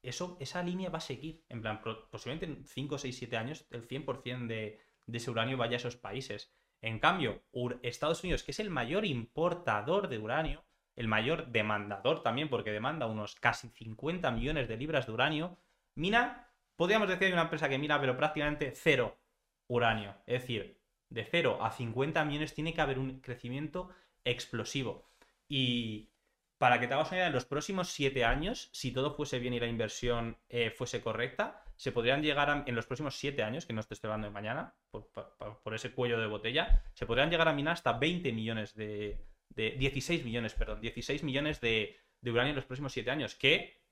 eso, 0.03 0.37
esa 0.41 0.63
línea 0.63 0.91
va 0.91 0.99
a 0.99 1.03
seguir. 1.03 1.45
En 1.49 1.61
plan, 1.61 1.81
posiblemente 2.11 2.47
en 2.47 2.67
5, 2.67 2.99
6, 2.99 3.17
7 3.19 3.37
años 3.37 3.67
el 3.71 3.87
100% 3.87 4.47
de, 4.47 4.81
de 5.07 5.19
ese 5.19 5.31
uranio 5.31 5.57
vaya 5.57 5.75
a 5.75 5.77
esos 5.77 5.97
países. 5.97 6.55
En 6.81 6.99
cambio, 6.99 7.43
Estados 7.83 8.23
Unidos, 8.23 8.43
que 8.43 8.53
es 8.53 8.61
el 8.61 8.71
mayor 8.71 9.05
importador 9.05 10.09
de 10.09 10.19
uranio, 10.19 10.65
el 10.95 11.09
mayor 11.09 11.49
demandador 11.49 12.23
también, 12.23 12.49
porque 12.49 12.71
demanda 12.71 13.07
unos 13.07 13.35
casi 13.35 13.69
50 13.69 14.31
millones 14.31 14.69
de 14.69 14.77
libras 14.77 15.07
de 15.07 15.13
uranio, 15.13 15.59
mina, 15.97 16.53
podríamos 16.77 17.09
decir 17.09 17.19
que 17.21 17.27
hay 17.27 17.33
una 17.33 17.43
empresa 17.43 17.69
que 17.69 17.79
mina, 17.79 18.01
pero 18.01 18.17
prácticamente 18.17 18.73
cero 18.75 19.19
uranio. 19.69 20.15
Es 20.27 20.43
decir, 20.43 20.81
de 21.09 21.25
0 21.25 21.59
a 21.61 21.71
50 21.71 22.25
millones 22.25 22.55
tiene 22.55 22.75
que 22.75 22.81
haber 22.81 22.99
un 22.99 23.21
crecimiento 23.21 23.91
explosivo. 24.25 25.09
Y 25.49 26.11
para 26.59 26.81
que 26.81 26.89
te 26.89 26.95
hagas 26.95 27.09
una 27.09 27.19
idea, 27.19 27.27
en 27.27 27.33
los 27.33 27.45
próximos 27.45 27.89
siete 27.89 28.25
años, 28.25 28.71
si 28.73 28.93
todo 28.93 29.15
fuese 29.15 29.39
bien 29.39 29.55
y 29.55 29.61
la 29.61 29.67
inversión 29.67 30.39
eh, 30.49 30.71
fuese 30.71 31.01
correcta, 31.01 31.63
se 31.77 31.93
podrían 31.93 32.23
llegar 32.23 32.51
a, 32.51 32.65
en 32.67 32.75
los 32.75 32.87
próximos 32.87 33.17
siete 33.17 33.43
años, 33.43 33.67
que 33.67 33.73
no 33.73 33.83
te 33.83 33.95
estoy 33.95 34.09
hablando 34.09 34.29
de 34.29 34.33
mañana, 34.33 34.75
por, 34.91 35.75
ese 35.75 35.93
cuello 35.93 36.19
de 36.19 36.27
botella, 36.27 36.83
se 36.95 37.07
podrían 37.07 37.31
llegar 37.31 37.49
a 37.49 37.53
minar 37.53 37.75
hasta 37.75 37.93
20 37.93 38.33
millones 38.33 38.75
de, 38.75 39.21
16 39.55 40.25
millones, 40.25 40.55
perdón, 40.55 40.81
16 40.81 41.23
millones 41.23 41.61
de, 41.61 41.97
de 42.21 42.31
uranio 42.31 42.51
en 42.51 42.57
los 42.57 42.65
próximos 42.65 42.93
siete 42.93 43.11
años, 43.11 43.35
que 43.35 43.86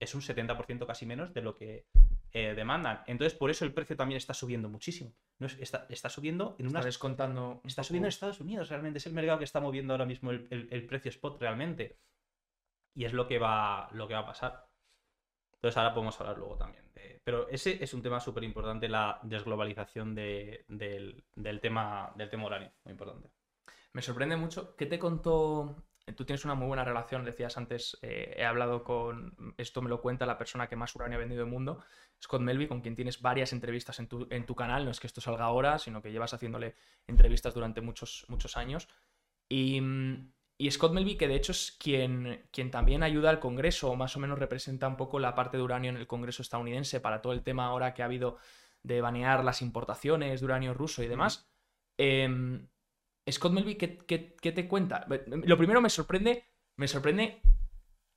es 0.00 0.14
un 0.14 0.22
70% 0.22 0.86
casi 0.86 1.04
menos 1.04 1.32
de 1.34 1.42
lo 1.42 1.54
que 1.54 1.86
eh, 2.32 2.54
demandan. 2.54 3.02
Entonces, 3.06 3.38
por 3.38 3.50
eso 3.50 3.66
el 3.66 3.74
precio 3.74 3.96
también 3.96 4.16
está 4.16 4.32
subiendo 4.32 4.68
muchísimo. 4.68 5.14
No 5.38 5.46
está, 5.46 5.86
está, 5.90 6.08
subiendo 6.08 6.56
en 6.58 6.68
una. 6.68 6.78
Está 6.78 6.86
descontando. 6.86 7.60
Está 7.64 7.84
subiendo 7.84 8.06
en 8.06 8.10
Estados 8.10 8.40
Unidos, 8.40 8.70
realmente. 8.70 8.98
Es 8.98 9.06
el 9.06 9.12
mercado 9.12 9.38
que 9.38 9.44
está 9.44 9.60
moviendo 9.60 9.92
ahora 9.92 10.06
mismo 10.06 10.30
el, 10.30 10.86
precio 10.86 11.10
spot 11.10 11.38
realmente. 11.40 11.98
Y 12.94 13.04
es 13.04 13.12
lo 13.12 13.28
que 13.28 13.38
va, 13.38 13.90
lo 13.92 14.08
que 14.08 14.14
va 14.14 14.20
a 14.20 14.26
pasar. 14.26 14.66
Entonces, 15.52 15.76
ahora 15.76 15.92
podemos 15.92 16.18
hablar 16.18 16.38
luego 16.38 16.56
también. 16.56 16.84
Pero 17.22 17.48
ese 17.48 17.82
es 17.82 17.92
un 17.92 18.02
tema 18.02 18.18
súper 18.20 18.44
importante, 18.44 18.88
la 18.88 19.20
desglobalización 19.22 20.14
del, 20.14 20.64
del, 20.68 21.60
tema, 21.60 22.12
del 22.16 22.30
tema 22.30 22.46
horario. 22.46 22.72
Muy 22.84 22.92
importante. 22.92 23.30
Me 23.92 24.00
sorprende 24.00 24.36
mucho. 24.36 24.74
¿Qué 24.76 24.86
te 24.86 24.98
contó 24.98 25.84
Tú 26.12 26.24
tienes 26.24 26.44
una 26.44 26.54
muy 26.54 26.66
buena 26.66 26.84
relación, 26.84 27.24
decías 27.24 27.56
antes, 27.56 27.98
eh, 28.02 28.34
he 28.36 28.44
hablado 28.44 28.84
con, 28.84 29.54
esto 29.56 29.82
me 29.82 29.88
lo 29.88 30.00
cuenta 30.00 30.26
la 30.26 30.38
persona 30.38 30.68
que 30.68 30.76
más 30.76 30.94
uranio 30.94 31.16
ha 31.16 31.20
vendido 31.20 31.42
en 31.42 31.48
el 31.48 31.52
mundo, 31.52 31.82
Scott 32.22 32.42
Melby, 32.42 32.68
con 32.68 32.80
quien 32.80 32.96
tienes 32.96 33.20
varias 33.20 33.52
entrevistas 33.52 33.98
en 33.98 34.08
tu, 34.08 34.26
en 34.30 34.46
tu, 34.46 34.54
canal, 34.54 34.84
no 34.84 34.90
es 34.90 35.00
que 35.00 35.06
esto 35.06 35.20
salga 35.20 35.44
ahora, 35.44 35.78
sino 35.78 36.02
que 36.02 36.12
llevas 36.12 36.34
haciéndole 36.34 36.74
entrevistas 37.06 37.54
durante 37.54 37.80
muchos, 37.80 38.24
muchos 38.28 38.56
años. 38.56 38.88
Y, 39.48 39.80
y 40.58 40.70
Scott 40.70 40.92
Melby, 40.92 41.16
que 41.16 41.28
de 41.28 41.36
hecho 41.36 41.52
es 41.52 41.72
quien, 41.72 42.46
quien 42.50 42.70
también 42.70 43.02
ayuda 43.02 43.30
al 43.30 43.40
Congreso, 43.40 43.90
o 43.90 43.96
más 43.96 44.16
o 44.16 44.20
menos 44.20 44.38
representa 44.38 44.86
un 44.88 44.96
poco 44.96 45.18
la 45.18 45.34
parte 45.34 45.56
de 45.56 45.62
uranio 45.62 45.90
en 45.90 45.96
el 45.96 46.06
Congreso 46.06 46.42
estadounidense 46.42 47.00
para 47.00 47.22
todo 47.22 47.32
el 47.32 47.42
tema 47.42 47.66
ahora 47.66 47.94
que 47.94 48.02
ha 48.02 48.06
habido 48.06 48.38
de 48.82 49.00
banear 49.00 49.44
las 49.44 49.62
importaciones 49.62 50.40
de 50.40 50.46
uranio 50.46 50.74
ruso 50.74 51.02
y 51.02 51.08
demás. 51.08 51.50
Eh, 51.98 52.28
Scott 53.28 53.52
Melby, 53.52 53.76
¿qué, 53.76 54.52
te 54.52 54.68
cuenta? 54.68 55.06
Lo 55.44 55.56
primero 55.56 55.80
me 55.80 55.90
sorprende, 55.90 56.44
me 56.76 56.88
sorprende 56.88 57.42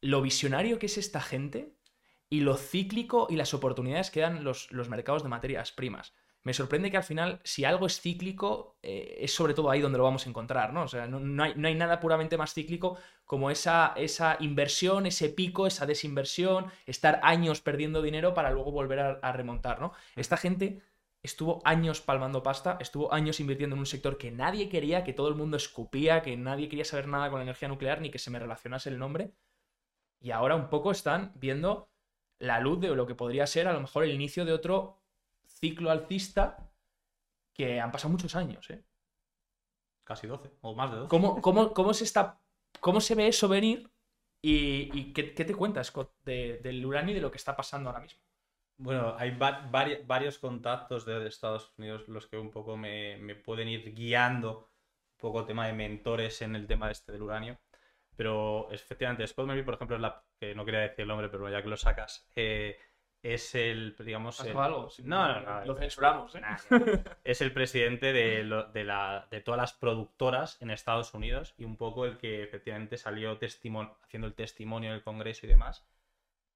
lo 0.02 0.22
visionario 0.22 0.80
que 0.80 0.88
es 0.88 0.98
esta 0.98 1.22
gente 1.22 1.78
y 2.30 2.42
lo 2.42 2.58
cíclico 2.58 3.28
y 3.30 3.36
las 3.36 3.54
oportunidades 3.54 4.12
que 4.12 4.22
dan 4.22 4.44
los, 4.44 4.70
mercados 4.90 5.24
de 5.24 5.30
materias 5.30 5.72
primas. 5.72 6.14
Me 6.42 6.54
sorprende 6.54 6.92
que 6.92 6.98
al 6.98 7.04
final, 7.04 7.40
si 7.46 7.64
algo 7.64 7.86
es 7.86 8.02
cíclico, 8.02 8.78
eh, 8.82 9.20
es 9.22 9.34
sobre 9.34 9.54
todo 9.54 9.70
ahí 9.70 9.80
donde 9.80 9.98
lo 9.98 10.04
vamos 10.04 10.26
a 10.26 10.30
encontrar, 10.30 10.74
¿no? 10.74 10.84
O 10.84 10.88
sea, 10.90 11.08
no, 11.08 11.44
hay, 11.44 11.56
nada 11.56 12.02
puramente 12.02 12.38
más 12.38 12.54
cíclico 12.54 12.98
como 13.24 13.50
esa, 13.50 13.94
esa, 13.96 14.36
inversión, 14.42 15.06
ese 15.06 15.30
pico, 15.30 15.68
esa 15.68 15.86
desinversión, 15.86 16.66
estar 16.86 17.22
años 17.24 17.62
perdiendo 17.62 18.02
dinero 18.02 18.34
para 18.34 18.52
luego 18.52 18.72
volver 18.72 19.00
a, 19.00 19.12
a 19.22 19.32
remontar, 19.32 19.80
¿no? 19.80 19.94
Esta 20.18 20.36
gente 20.36 20.82
estuvo 21.24 21.62
años 21.64 22.02
palmando 22.02 22.44
pasta, 22.44 22.78
estuvo 22.82 23.14
años 23.14 23.40
invirtiendo 23.40 23.76
en 23.76 23.80
un 23.80 23.86
sector 23.86 24.18
que 24.18 24.30
nadie 24.30 24.70
quería, 24.70 25.04
que 25.04 25.14
todo 25.14 25.30
el 25.30 25.36
mundo 25.36 25.58
escupía, 25.58 26.22
que 26.22 26.36
nadie 26.36 26.68
quería 26.68 26.86
saber 26.86 27.08
nada 27.08 27.30
con 27.30 27.40
la 27.40 27.44
energía 27.44 27.70
nuclear 27.70 28.02
ni 28.02 28.12
que 28.12 28.20
se 28.20 28.30
me 28.30 28.40
relacionase 28.40 28.90
el 28.90 29.00
nombre. 29.00 29.34
Y 30.20 30.32
ahora 30.32 30.56
un 30.56 30.70
poco 30.70 30.92
están 30.92 31.32
viendo 31.36 31.90
la 32.40 32.60
luz 32.60 32.80
de 32.82 32.94
lo 32.94 33.08
que 33.08 33.16
podría 33.16 33.48
ser 33.48 33.68
a 33.68 33.74
lo 33.74 33.80
mejor 33.80 34.04
el 34.04 34.12
inicio 34.12 34.44
de 34.44 34.54
otro 34.54 35.02
ciclo 35.48 35.92
alcista 35.92 36.70
que 37.54 37.80
han 37.80 37.92
pasado 37.92 38.12
muchos 38.12 38.36
años, 38.36 38.70
¿eh? 38.70 38.84
Casi 40.04 40.28
12, 40.28 40.52
o 40.62 40.76
más 40.76 40.92
de 40.92 40.98
12. 40.98 41.10
¿Cómo, 41.10 41.42
cómo, 41.42 41.94
se, 41.94 42.04
está, 42.04 42.42
cómo 42.82 43.00
se 43.00 43.16
ve 43.16 43.30
eso 43.30 43.48
venir? 43.48 43.90
¿Y, 44.42 45.14
qué, 45.14 45.24
te 45.24 45.56
cuentas, 45.56 45.88
Scott, 45.88 46.14
del 46.26 46.86
uranio 46.86 47.12
y 47.12 47.16
de 47.16 47.22
lo 47.22 47.32
que 47.32 47.38
está 47.38 47.56
pasando 47.56 47.90
ahora 47.90 48.02
mismo? 48.02 48.22
Bueno, 48.78 49.16
hay 49.18 49.32
varios 49.32 50.40
contactos 50.40 51.06
de 51.06 51.28
Estados 51.28 51.74
Unidos 51.78 52.08
los 52.08 52.28
que 52.28 52.38
un 52.38 52.52
poco 52.52 52.76
me, 52.76 53.36
pueden 53.36 53.68
ir 53.68 53.94
guiando 53.94 54.70
un 55.14 55.18
poco 55.18 55.42
el 55.42 55.46
tema 55.46 55.68
de 55.68 55.74
mentores 55.74 56.42
en 56.42 56.56
el 56.56 56.68
tema 56.68 56.92
este 56.92 57.12
del 57.12 57.22
uranio. 57.22 57.60
Pero 58.16 58.70
efectivamente, 58.72 59.26
Scott 59.26 59.48
Murray, 59.48 59.64
por 59.64 59.76
ejemplo, 59.76 59.96
es 59.96 60.02
la 60.02 60.24
que 60.40 60.54
no 60.54 60.66
quería 60.66 60.82
decir 60.82 61.02
el 61.02 61.08
nombre, 61.08 61.30
pero 61.30 61.50
ya 61.50 61.64
que 61.64 61.70
lo 61.70 61.78
sacas, 61.78 62.28
eh, 62.36 62.78
es 63.24 63.56
el, 63.56 63.96
digamos... 63.98 64.40
algo? 64.42 64.90
No, 65.04 65.28
no, 65.28 65.40
no. 65.40 65.66
Lo 65.66 65.76
censuramos, 65.76 66.36
¿eh? 66.36 66.42
es 67.24 67.42
el 67.42 67.54
presidente 67.54 68.12
de, 68.12 68.44
de, 68.74 69.42
todas 69.42 69.60
las 69.60 69.74
productoras 69.74 70.62
en 70.62 70.70
Estados 70.70 71.14
Unidos 71.14 71.56
y 71.58 71.64
un 71.64 71.78
poco 71.78 72.06
el 72.06 72.18
que 72.18 72.44
efectivamente 72.44 72.98
salió 72.98 73.32
haciendo 73.32 74.28
el 74.28 74.34
testimonio 74.36 74.90
en 74.90 74.98
el 74.98 75.04
Congreso 75.04 75.46
y 75.46 75.50
demás 75.50 75.88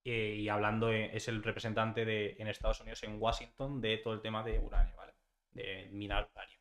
eh, 0.03 0.36
y 0.39 0.49
hablando, 0.49 0.91
eh, 0.91 1.10
es 1.13 1.27
el 1.27 1.43
representante 1.43 2.05
de, 2.05 2.36
en 2.39 2.47
Estados 2.47 2.79
Unidos, 2.81 3.03
en 3.03 3.21
Washington, 3.21 3.81
de 3.81 3.97
todo 3.97 4.13
el 4.13 4.21
tema 4.21 4.43
de 4.43 4.60
uranio, 4.60 4.95
¿vale? 4.95 5.13
De 5.51 5.89
minar 5.91 6.29
uranio. 6.33 6.57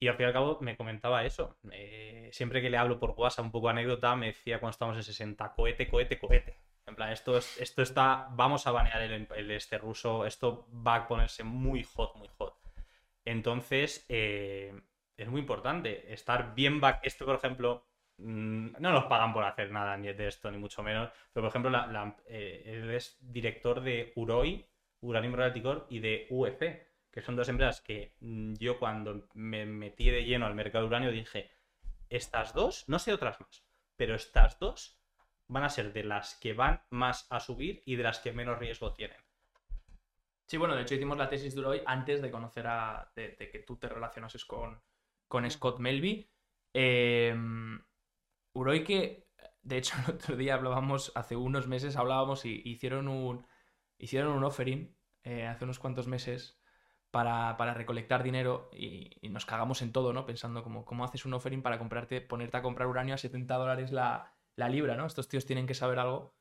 Y 0.00 0.08
al 0.08 0.16
fin 0.16 0.24
y 0.24 0.26
al 0.26 0.32
cabo 0.32 0.58
me 0.60 0.76
comentaba 0.76 1.24
eso. 1.24 1.56
Eh, 1.70 2.28
siempre 2.32 2.60
que 2.60 2.68
le 2.68 2.76
hablo 2.76 2.98
por 2.98 3.12
WhatsApp, 3.16 3.46
un 3.46 3.52
poco 3.52 3.70
anécdota, 3.70 4.14
me 4.16 4.26
decía 4.26 4.60
cuando 4.60 4.72
estábamos 4.72 4.98
en 4.98 5.04
60, 5.04 5.54
cohete, 5.54 5.88
cohete, 5.88 6.18
cohete. 6.18 6.60
En 6.86 6.94
plan, 6.94 7.10
esto, 7.10 7.38
es, 7.38 7.58
esto 7.58 7.80
está, 7.80 8.28
vamos 8.32 8.66
a 8.66 8.72
banear 8.72 9.00
el, 9.00 9.50
este 9.50 9.78
ruso, 9.78 10.26
esto 10.26 10.68
va 10.86 10.96
a 10.96 11.08
ponerse 11.08 11.42
muy 11.42 11.82
hot, 11.84 12.16
muy 12.16 12.28
hot. 12.36 12.54
Entonces, 13.24 14.04
es 14.08 15.28
muy 15.28 15.40
importante 15.40 16.12
estar 16.12 16.54
bien. 16.54 16.82
Esto, 17.02 17.24
por 17.24 17.36
ejemplo, 17.36 17.86
no 18.18 18.92
nos 18.92 19.04
pagan 19.06 19.32
por 19.32 19.44
hacer 19.44 19.70
nada 19.70 19.96
ni 19.96 20.12
de 20.12 20.28
esto, 20.28 20.50
ni 20.50 20.58
mucho 20.58 20.82
menos. 20.82 21.10
Pero, 21.32 21.44
por 21.44 21.48
ejemplo, 21.50 21.70
la- 21.70 22.16
eh, 22.26 22.62
él 22.66 22.90
es 22.90 23.16
director 23.20 23.80
de 23.80 24.12
Uroi, 24.16 24.66
Uranium 25.00 25.34
Royalty 25.34 25.62
Corp, 25.62 25.86
y 25.92 25.98
de 26.00 26.26
UEC, 26.30 26.86
que 27.10 27.22
son 27.22 27.36
dos 27.36 27.48
empresas 27.48 27.80
que 27.80 28.14
mm, 28.20 28.54
yo 28.54 28.78
cuando 28.78 29.28
me 29.34 29.66
metí 29.66 30.10
de 30.10 30.24
lleno 30.24 30.46
al 30.46 30.54
mercado 30.54 30.86
uranio 30.86 31.10
dije, 31.10 31.50
estas 32.08 32.54
dos, 32.54 32.88
no 32.88 32.98
sé 32.98 33.12
otras 33.12 33.40
más, 33.40 33.64
pero 33.96 34.14
estas 34.14 34.58
dos 34.58 35.00
van 35.48 35.64
a 35.64 35.68
ser 35.70 35.92
de 35.92 36.04
las 36.04 36.34
que 36.36 36.52
van 36.54 36.82
más 36.90 37.26
a 37.30 37.40
subir 37.40 37.82
y 37.86 37.96
de 37.96 38.02
las 38.04 38.18
que 38.20 38.32
menos 38.32 38.58
riesgo 38.58 38.92
tienen. 38.94 39.18
Sí, 40.46 40.56
bueno, 40.58 40.74
de 40.74 40.82
hecho 40.82 40.94
hicimos 40.94 41.16
la 41.18 41.28
tesis 41.28 41.54
de 41.54 41.60
Uroi 41.60 41.82
antes 41.86 42.20
de 42.22 42.30
conocer 42.30 42.66
a. 42.66 43.10
de, 43.16 43.28
de 43.38 43.50
que 43.50 43.60
tú 43.60 43.76
te 43.76 43.88
relacionases 43.88 44.44
con, 44.44 44.80
con 45.28 45.50
Scott 45.50 45.78
Melby. 45.78 46.28
Eh, 46.74 47.34
Uroi 48.54 48.84
que, 48.84 49.26
de 49.62 49.76
hecho, 49.78 49.94
el 50.08 50.14
otro 50.14 50.36
día 50.36 50.54
hablábamos, 50.54 51.12
hace 51.14 51.36
unos 51.36 51.66
meses 51.66 51.96
hablábamos 51.96 52.44
y 52.44 52.62
hicieron 52.64 53.08
un. 53.08 53.46
hicieron 53.98 54.32
un 54.32 54.44
offering 54.44 54.96
eh, 55.24 55.46
hace 55.46 55.64
unos 55.64 55.78
cuantos 55.78 56.06
meses 56.06 56.58
para, 57.10 57.56
para 57.56 57.74
recolectar 57.74 58.22
dinero 58.22 58.68
y, 58.72 59.10
y 59.20 59.28
nos 59.28 59.46
cagamos 59.46 59.82
en 59.82 59.92
todo, 59.92 60.12
¿no? 60.12 60.26
Pensando 60.26 60.62
como, 60.62 60.84
¿cómo 60.84 61.04
haces 61.04 61.24
un 61.24 61.34
offering 61.34 61.62
para 61.62 61.78
comprarte, 61.78 62.20
ponerte 62.20 62.56
a 62.56 62.62
comprar 62.62 62.88
uranio 62.88 63.14
a 63.14 63.18
70 63.18 63.54
dólares 63.56 63.92
la, 63.92 64.32
la 64.56 64.68
libra, 64.68 64.96
¿no? 64.96 65.06
Estos 65.06 65.28
tíos 65.28 65.46
tienen 65.46 65.66
que 65.66 65.74
saber 65.74 65.98
algo 65.98 66.34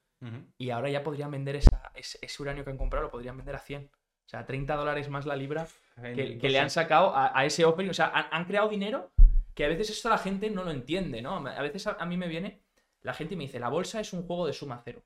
y 0.57 0.69
ahora 0.71 0.89
ya 0.89 1.03
podrían 1.03 1.31
vender 1.31 1.55
esa- 1.57 1.91
ese, 1.93 2.17
ese 2.21 2.41
uranio 2.41 2.63
que 2.63 2.71
han 2.71 2.77
comprado, 2.77 3.05
lo 3.05 3.11
podrían 3.11 3.37
vender 3.37 3.55
a 3.55 3.59
100. 3.59 3.91
O 3.93 4.29
sea, 4.29 4.45
30 4.45 4.75
dólares 4.75 5.09
más 5.09 5.25
la 5.25 5.35
libra 5.35 5.67
que, 6.15 6.37
que 6.39 6.49
le 6.49 6.59
han 6.59 6.69
sacado 6.69 7.13
a, 7.15 7.37
a 7.37 7.45
ese 7.45 7.65
offering. 7.65 7.91
O 7.91 7.93
sea, 7.93 8.07
han, 8.07 8.25
han 8.31 8.45
creado 8.45 8.69
dinero 8.69 9.11
que 9.53 9.65
a 9.65 9.67
veces 9.67 9.89
esto 9.89 10.09
la 10.09 10.17
gente 10.17 10.49
no 10.49 10.63
lo 10.63 10.71
entiende, 10.71 11.21
¿no? 11.21 11.35
A 11.47 11.61
veces 11.61 11.87
a, 11.87 11.91
a 11.93 12.05
mí 12.05 12.17
me 12.17 12.27
viene 12.27 12.61
la 13.01 13.13
gente 13.13 13.33
y 13.33 13.37
me 13.37 13.43
dice, 13.43 13.59
la 13.59 13.69
bolsa 13.69 13.99
es 13.99 14.13
un 14.13 14.25
juego 14.25 14.47
de 14.47 14.53
suma 14.53 14.81
cero. 14.83 15.03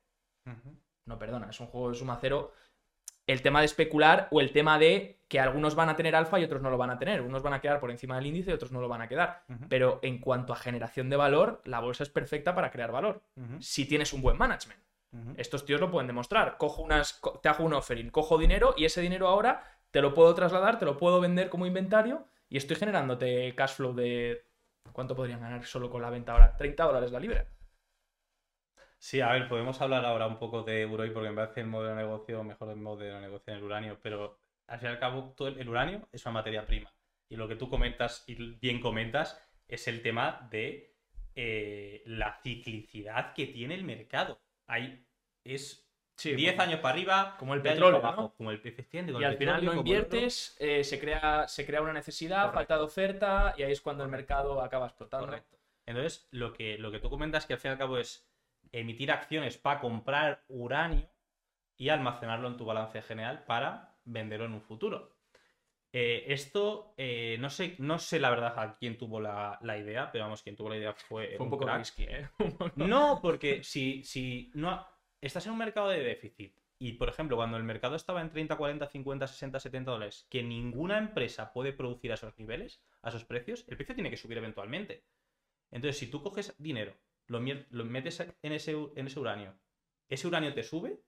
No, 1.04 1.18
perdona, 1.18 1.50
es 1.50 1.60
un 1.60 1.66
juego 1.66 1.90
de 1.90 1.96
suma 1.96 2.18
cero. 2.20 2.52
El 3.26 3.42
tema 3.42 3.60
de 3.60 3.66
especular 3.66 4.28
o 4.30 4.40
el 4.40 4.52
tema 4.52 4.78
de 4.78 5.20
que 5.28 5.38
algunos 5.38 5.74
van 5.74 5.90
a 5.90 5.96
tener 5.96 6.16
alfa 6.16 6.40
y 6.40 6.44
otros 6.44 6.62
no 6.62 6.70
lo 6.70 6.78
van 6.78 6.90
a 6.90 6.98
tener. 6.98 7.20
Unos 7.20 7.42
van 7.42 7.52
a 7.52 7.60
quedar 7.60 7.78
por 7.80 7.90
encima 7.90 8.16
del 8.16 8.26
índice 8.26 8.50
y 8.50 8.54
otros 8.54 8.72
no 8.72 8.80
lo 8.80 8.88
van 8.88 9.02
a 9.02 9.08
quedar. 9.08 9.42
Pero 9.68 9.98
en 10.02 10.18
cuanto 10.18 10.54
a 10.54 10.56
generación 10.56 11.10
de 11.10 11.16
valor, 11.16 11.60
la 11.64 11.80
bolsa 11.80 12.04
es 12.04 12.08
perfecta 12.08 12.54
para 12.54 12.70
crear 12.70 12.90
valor. 12.90 13.22
Si 13.60 13.84
tienes 13.86 14.14
un 14.14 14.22
buen 14.22 14.38
management. 14.38 14.80
Estos 15.36 15.64
tíos 15.66 15.80
lo 15.80 15.90
pueden 15.90 16.06
demostrar. 16.06 16.56
Cojo 16.56 16.82
unas, 16.82 17.20
te 17.42 17.48
hago 17.48 17.64
un 17.64 17.74
offering, 17.74 18.10
cojo 18.10 18.38
dinero 18.38 18.74
y 18.76 18.84
ese 18.86 19.00
dinero 19.02 19.28
ahora 19.28 19.62
te 19.90 20.00
lo 20.00 20.14
puedo 20.14 20.34
trasladar, 20.34 20.78
te 20.78 20.84
lo 20.84 20.96
puedo 20.96 21.20
vender 21.20 21.48
como 21.48 21.66
inventario 21.66 22.26
y 22.48 22.56
estoy 22.56 22.76
generándote 22.76 23.54
cash 23.54 23.74
flow 23.74 23.94
de. 23.94 24.44
¿Cuánto 24.92 25.14
podrían 25.14 25.40
ganar 25.40 25.64
solo 25.64 25.90
con 25.90 26.02
la 26.02 26.10
venta 26.10 26.32
ahora? 26.32 26.56
30 26.56 26.84
dólares 26.84 27.12
la 27.12 27.20
libra. 27.20 27.46
Sí, 28.98 29.20
a 29.20 29.30
ver, 29.32 29.48
podemos 29.48 29.80
hablar 29.80 30.04
ahora 30.04 30.26
un 30.26 30.38
poco 30.38 30.62
de 30.62 30.84
Uroi 30.84 31.10
porque 31.10 31.28
me 31.28 31.36
parece 31.36 31.60
el 31.60 31.68
modelo 31.68 31.94
de 31.94 32.02
negocio 32.02 32.42
mejor 32.42 32.70
el 32.70 32.76
modelo 32.76 33.14
de 33.14 33.20
negocio 33.20 33.52
en 33.52 33.58
el 33.58 33.64
uranio, 33.64 33.98
pero 34.02 34.40
al 34.66 34.80
fin 34.80 34.88
y 34.88 34.92
al 34.92 34.98
cabo 34.98 35.34
todo 35.36 35.48
el, 35.48 35.68
uranio 35.68 36.08
es 36.10 36.24
una 36.26 36.32
materia 36.32 36.66
prima. 36.66 36.92
Y 37.28 37.36
lo 37.36 37.46
que 37.46 37.56
tú 37.56 37.68
comentas 37.68 38.24
y 38.26 38.34
bien 38.56 38.80
comentas 38.80 39.40
es 39.68 39.86
el 39.86 40.02
tema 40.02 40.48
de 40.50 40.96
eh, 41.34 42.02
la 42.06 42.40
ciclicidad 42.42 43.34
que 43.34 43.46
tiene 43.46 43.74
el 43.74 43.84
mercado. 43.84 44.40
Ahí 44.66 45.06
es 45.44 45.87
Sí, 46.18 46.34
10 46.34 46.56
bueno, 46.56 46.62
años 46.70 46.80
para 46.80 46.94
arriba, 46.94 47.36
Como 47.38 47.54
el 47.54 47.62
10 47.62 47.72
años 47.72 47.84
petróleo, 47.84 48.02
para 48.02 48.28
como 48.36 48.50
el 48.50 48.60
efectivamente, 48.64 49.12
con 49.12 49.22
Y 49.22 49.24
el 49.24 49.30
al 49.30 49.36
final 49.36 49.64
no 49.64 49.74
inviertes, 49.74 50.56
eh, 50.58 50.82
se, 50.82 50.98
crea, 50.98 51.46
se 51.46 51.64
crea 51.64 51.80
una 51.80 51.92
necesidad, 51.92 52.50
Correcto. 52.50 52.58
falta 52.58 52.76
de 52.76 52.82
oferta 52.82 53.54
y 53.56 53.62
ahí 53.62 53.72
es 53.72 53.80
cuando 53.80 54.02
el 54.02 54.10
mercado 54.10 54.60
acaba 54.60 54.86
explotando. 54.86 55.26
Correcto. 55.26 55.56
Entonces, 55.86 56.26
lo 56.32 56.52
que, 56.52 56.76
lo 56.76 56.90
que 56.90 56.98
tú 56.98 57.08
comentas 57.08 57.46
que 57.46 57.52
al 57.54 57.60
fin 57.60 57.70
y 57.70 57.72
al 57.72 57.78
cabo 57.78 57.98
es 57.98 58.28
emitir 58.72 59.12
acciones 59.12 59.56
para 59.56 59.80
comprar 59.80 60.44
uranio 60.48 61.08
y 61.76 61.88
almacenarlo 61.88 62.48
en 62.48 62.56
tu 62.56 62.64
balance 62.64 63.00
general 63.02 63.44
para 63.46 63.96
venderlo 64.04 64.46
en 64.46 64.54
un 64.54 64.60
futuro. 64.60 65.16
Eh, 65.92 66.24
esto, 66.28 66.94
eh, 66.98 67.36
no, 67.40 67.48
sé, 67.48 67.76
no 67.78 67.98
sé 67.98 68.18
la 68.20 68.30
verdad 68.30 68.58
a 68.58 68.72
quién 68.72 68.98
tuvo 68.98 69.20
la, 69.20 69.58
la 69.62 69.78
idea, 69.78 70.10
pero 70.12 70.24
vamos, 70.24 70.42
quien 70.42 70.56
tuvo 70.56 70.68
la 70.68 70.76
idea 70.76 70.92
fue, 70.92 71.36
Fue 71.36 71.44
un 71.46 71.50
poco 71.50 71.64
crack. 71.64 71.78
risky, 71.78 72.02
¿eh? 72.04 72.28
No, 72.76 73.20
porque 73.22 73.62
si, 73.62 74.02
si 74.04 74.50
no 74.54 74.84
estás 75.20 75.46
en 75.46 75.52
un 75.52 75.58
mercado 75.58 75.88
de 75.88 76.02
déficit 76.02 76.56
y, 76.78 76.92
por 76.92 77.08
ejemplo, 77.08 77.36
cuando 77.36 77.56
el 77.56 77.64
mercado 77.64 77.96
estaba 77.96 78.20
en 78.20 78.30
30, 78.30 78.56
40, 78.56 78.86
50, 78.86 79.26
60, 79.26 79.60
70 79.60 79.90
dólares, 79.90 80.26
que 80.30 80.42
ninguna 80.42 80.98
empresa 80.98 81.52
puede 81.52 81.72
producir 81.72 82.12
a 82.12 82.14
esos 82.14 82.38
niveles, 82.38 82.80
a 83.02 83.08
esos 83.08 83.24
precios, 83.24 83.64
el 83.68 83.76
precio 83.76 83.94
tiene 83.94 84.10
que 84.10 84.16
subir 84.16 84.38
eventualmente. 84.38 85.04
Entonces, 85.70 85.98
si 85.98 86.08
tú 86.08 86.22
coges 86.22 86.54
dinero, 86.58 86.94
lo, 87.26 87.40
lo 87.70 87.84
metes 87.84 88.20
en 88.20 88.52
ese, 88.52 88.76
en 88.94 89.06
ese 89.06 89.20
uranio, 89.20 89.58
ese 90.08 90.26
uranio 90.26 90.54
te 90.54 90.62
sube, 90.62 91.02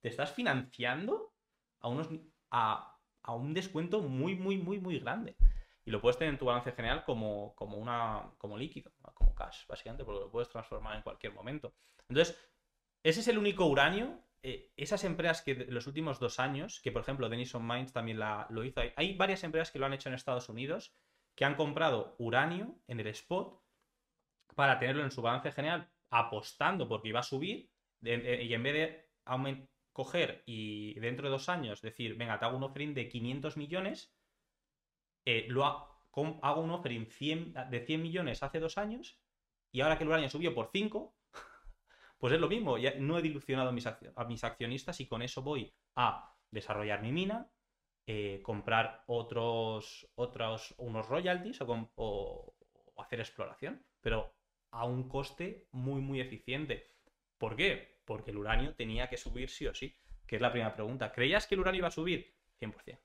te 0.00 0.08
estás 0.08 0.32
financiando 0.32 1.32
a, 1.80 1.88
unos, 1.88 2.08
a, 2.50 3.00
a 3.22 3.34
un 3.34 3.54
descuento 3.54 4.00
muy, 4.02 4.34
muy, 4.34 4.58
muy, 4.58 4.78
muy 4.78 4.98
grande. 4.98 5.36
Y 5.86 5.90
lo 5.90 6.00
puedes 6.00 6.16
tener 6.16 6.32
en 6.32 6.38
tu 6.38 6.46
balance 6.46 6.72
general 6.72 7.04
como, 7.04 7.54
como, 7.54 7.76
una, 7.76 8.30
como 8.38 8.56
líquido, 8.56 8.92
como 9.14 9.34
cash, 9.34 9.66
básicamente, 9.66 10.04
porque 10.04 10.20
lo 10.20 10.30
puedes 10.30 10.48
transformar 10.48 10.96
en 10.96 11.02
cualquier 11.02 11.32
momento. 11.32 11.74
Entonces, 12.08 12.38
ese 13.04 13.20
es 13.20 13.28
el 13.28 13.38
único 13.38 13.66
uranio. 13.66 14.20
eh, 14.46 14.72
esas 14.76 15.04
empresas 15.04 15.40
que 15.42 15.54
de- 15.54 15.66
los 15.72 15.86
últimos 15.86 16.20
dos 16.20 16.38
años, 16.38 16.80
que 16.82 16.92
por 16.92 17.00
ejemplo 17.02 17.30
Denison 17.30 17.66
Mines 17.66 17.94
también 17.94 18.18
la, 18.18 18.46
lo 18.50 18.62
hizo, 18.64 18.82
hay, 18.96 19.16
varias 19.16 19.42
empresas 19.42 19.70
que 19.70 19.78
lo 19.78 19.86
han 19.86 19.94
hecho 19.94 20.10
en 20.10 20.14
Estados 20.16 20.50
Unidos, 20.50 20.94
que 21.34 21.46
han 21.46 21.54
comprado 21.56 22.14
uranio 22.18 22.76
en 22.88 23.00
el 23.00 23.06
spot 23.08 23.62
para 24.54 24.78
tenerlo 24.78 25.04
en 25.04 25.10
su 25.10 25.22
balance 25.22 25.52
general, 25.52 25.90
apostando 26.10 26.88
porque 26.88 27.08
iba 27.08 27.20
a 27.20 27.24
subir, 27.24 27.70
de- 28.00 28.44
y 28.44 28.54
en 28.54 28.62
vez 28.62 28.74
de 28.74 29.08
coger 29.92 30.42
y 30.46 30.98
dentro 31.00 31.26
de 31.28 31.32
dos 31.32 31.48
años 31.48 31.80
decir, 31.80 32.16
venga, 32.16 32.38
te 32.38 32.44
hago 32.44 32.56
un 32.58 32.64
offering 32.64 32.94
de 32.94 33.08
500 33.08 33.56
millones, 33.56 34.14
eh, 35.24 35.46
lo 35.48 35.64
ha- 35.64 35.88
hago 36.42 36.60
un 36.60 36.70
offering 36.70 37.06
100 37.06 37.54
de 37.70 37.80
100 37.86 38.02
millones 38.02 38.42
hace 38.42 38.60
dos 38.60 38.78
años, 38.78 39.18
y 39.72 39.80
ahora 39.80 39.96
que 39.98 40.04
el 40.04 40.08
uranio 40.10 40.28
subió 40.28 40.54
por 40.54 40.70
5, 40.72 41.13
pues 42.18 42.32
es 42.32 42.40
lo 42.40 42.48
mismo, 42.48 42.78
ya 42.78 42.94
no 42.98 43.18
he 43.18 43.22
dilucionado 43.22 43.68
a 43.68 43.72
mis, 44.24 44.44
accionistas 44.44 45.00
y 45.00 45.06
con 45.06 45.22
eso 45.22 45.42
voy 45.42 45.72
a 45.96 46.34
desarrollar 46.50 47.02
mi 47.02 47.12
mina, 47.12 47.50
eh, 48.06 48.40
comprar 48.42 49.02
otros, 49.06 50.08
otros, 50.14 50.74
unos 50.78 51.08
royalties 51.08 51.60
o, 51.62 52.54
hacer 52.96 53.20
exploración, 53.20 53.84
pero 54.00 54.34
a 54.70 54.84
un 54.84 55.08
coste 55.08 55.68
muy, 55.72 56.00
muy 56.00 56.20
eficiente. 56.20 56.94
¿Por 57.38 57.56
qué? 57.56 58.00
Porque 58.04 58.30
el 58.30 58.38
uranio 58.38 58.74
tenía 58.74 59.08
que 59.08 59.16
subir 59.16 59.50
sí 59.50 59.66
o 59.66 59.74
sí, 59.74 59.96
que 60.26 60.36
es 60.36 60.42
la 60.42 60.52
primera 60.52 60.74
pregunta. 60.74 61.12
¿Creías 61.12 61.46
que 61.46 61.54
el 61.54 61.60
uranio 61.60 61.80
iba 61.80 61.88
a 61.88 61.92
subir? 61.92 62.34
100%. 62.60 62.98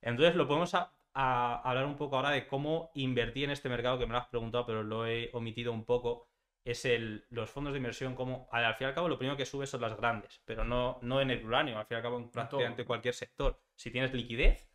Entonces 0.00 0.34
lo 0.34 0.48
podemos 0.48 0.74
a 1.14 1.60
hablar 1.62 1.86
un 1.86 1.96
poco 1.96 2.16
ahora 2.16 2.30
de 2.30 2.46
cómo 2.46 2.90
invertir 2.94 3.44
en 3.44 3.50
este 3.50 3.68
mercado, 3.68 3.98
que 3.98 4.06
me 4.06 4.12
lo 4.12 4.18
has 4.18 4.28
preguntado, 4.28 4.66
pero 4.66 4.82
lo 4.82 5.06
he 5.06 5.30
omitido 5.32 5.72
un 5.72 5.84
poco. 5.84 6.28
Es 6.64 6.84
el, 6.84 7.24
los 7.30 7.50
fondos 7.50 7.72
de 7.72 7.78
inversión, 7.78 8.14
como 8.14 8.48
al, 8.52 8.74
fin 8.76 8.86
y 8.86 8.88
al 8.88 8.94
cabo 8.94 9.08
lo 9.08 9.18
primero 9.18 9.36
que 9.36 9.44
sube 9.46 9.66
son 9.66 9.80
las 9.80 9.96
grandes, 9.96 10.40
pero 10.44 10.62
no, 10.64 10.98
no 11.02 11.20
en 11.20 11.30
el 11.30 11.44
uranio, 11.44 11.76
al 11.78 11.86
fin 11.86 11.96
y 11.96 11.98
al 11.98 12.02
cabo 12.02 12.18
en 12.18 12.30
prácticamente 12.30 12.84
cualquier 12.84 13.14
sector. 13.14 13.60
Si 13.74 13.90
tienes 13.90 14.12
liquidez, 14.14 14.70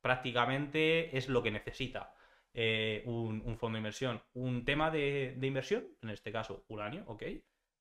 prácticamente 0.00 1.16
es 1.16 1.28
lo 1.28 1.42
que 1.42 1.50
necesita 1.50 2.14
eh, 2.54 3.02
un, 3.06 3.42
un 3.44 3.56
fondo 3.58 3.76
de 3.76 3.80
inversión. 3.80 4.22
Un 4.32 4.64
tema 4.64 4.90
de, 4.90 5.34
de 5.36 5.46
inversión, 5.46 5.86
en 6.02 6.10
este 6.10 6.32
caso 6.32 6.64
uranio, 6.68 7.04
ok, 7.06 7.22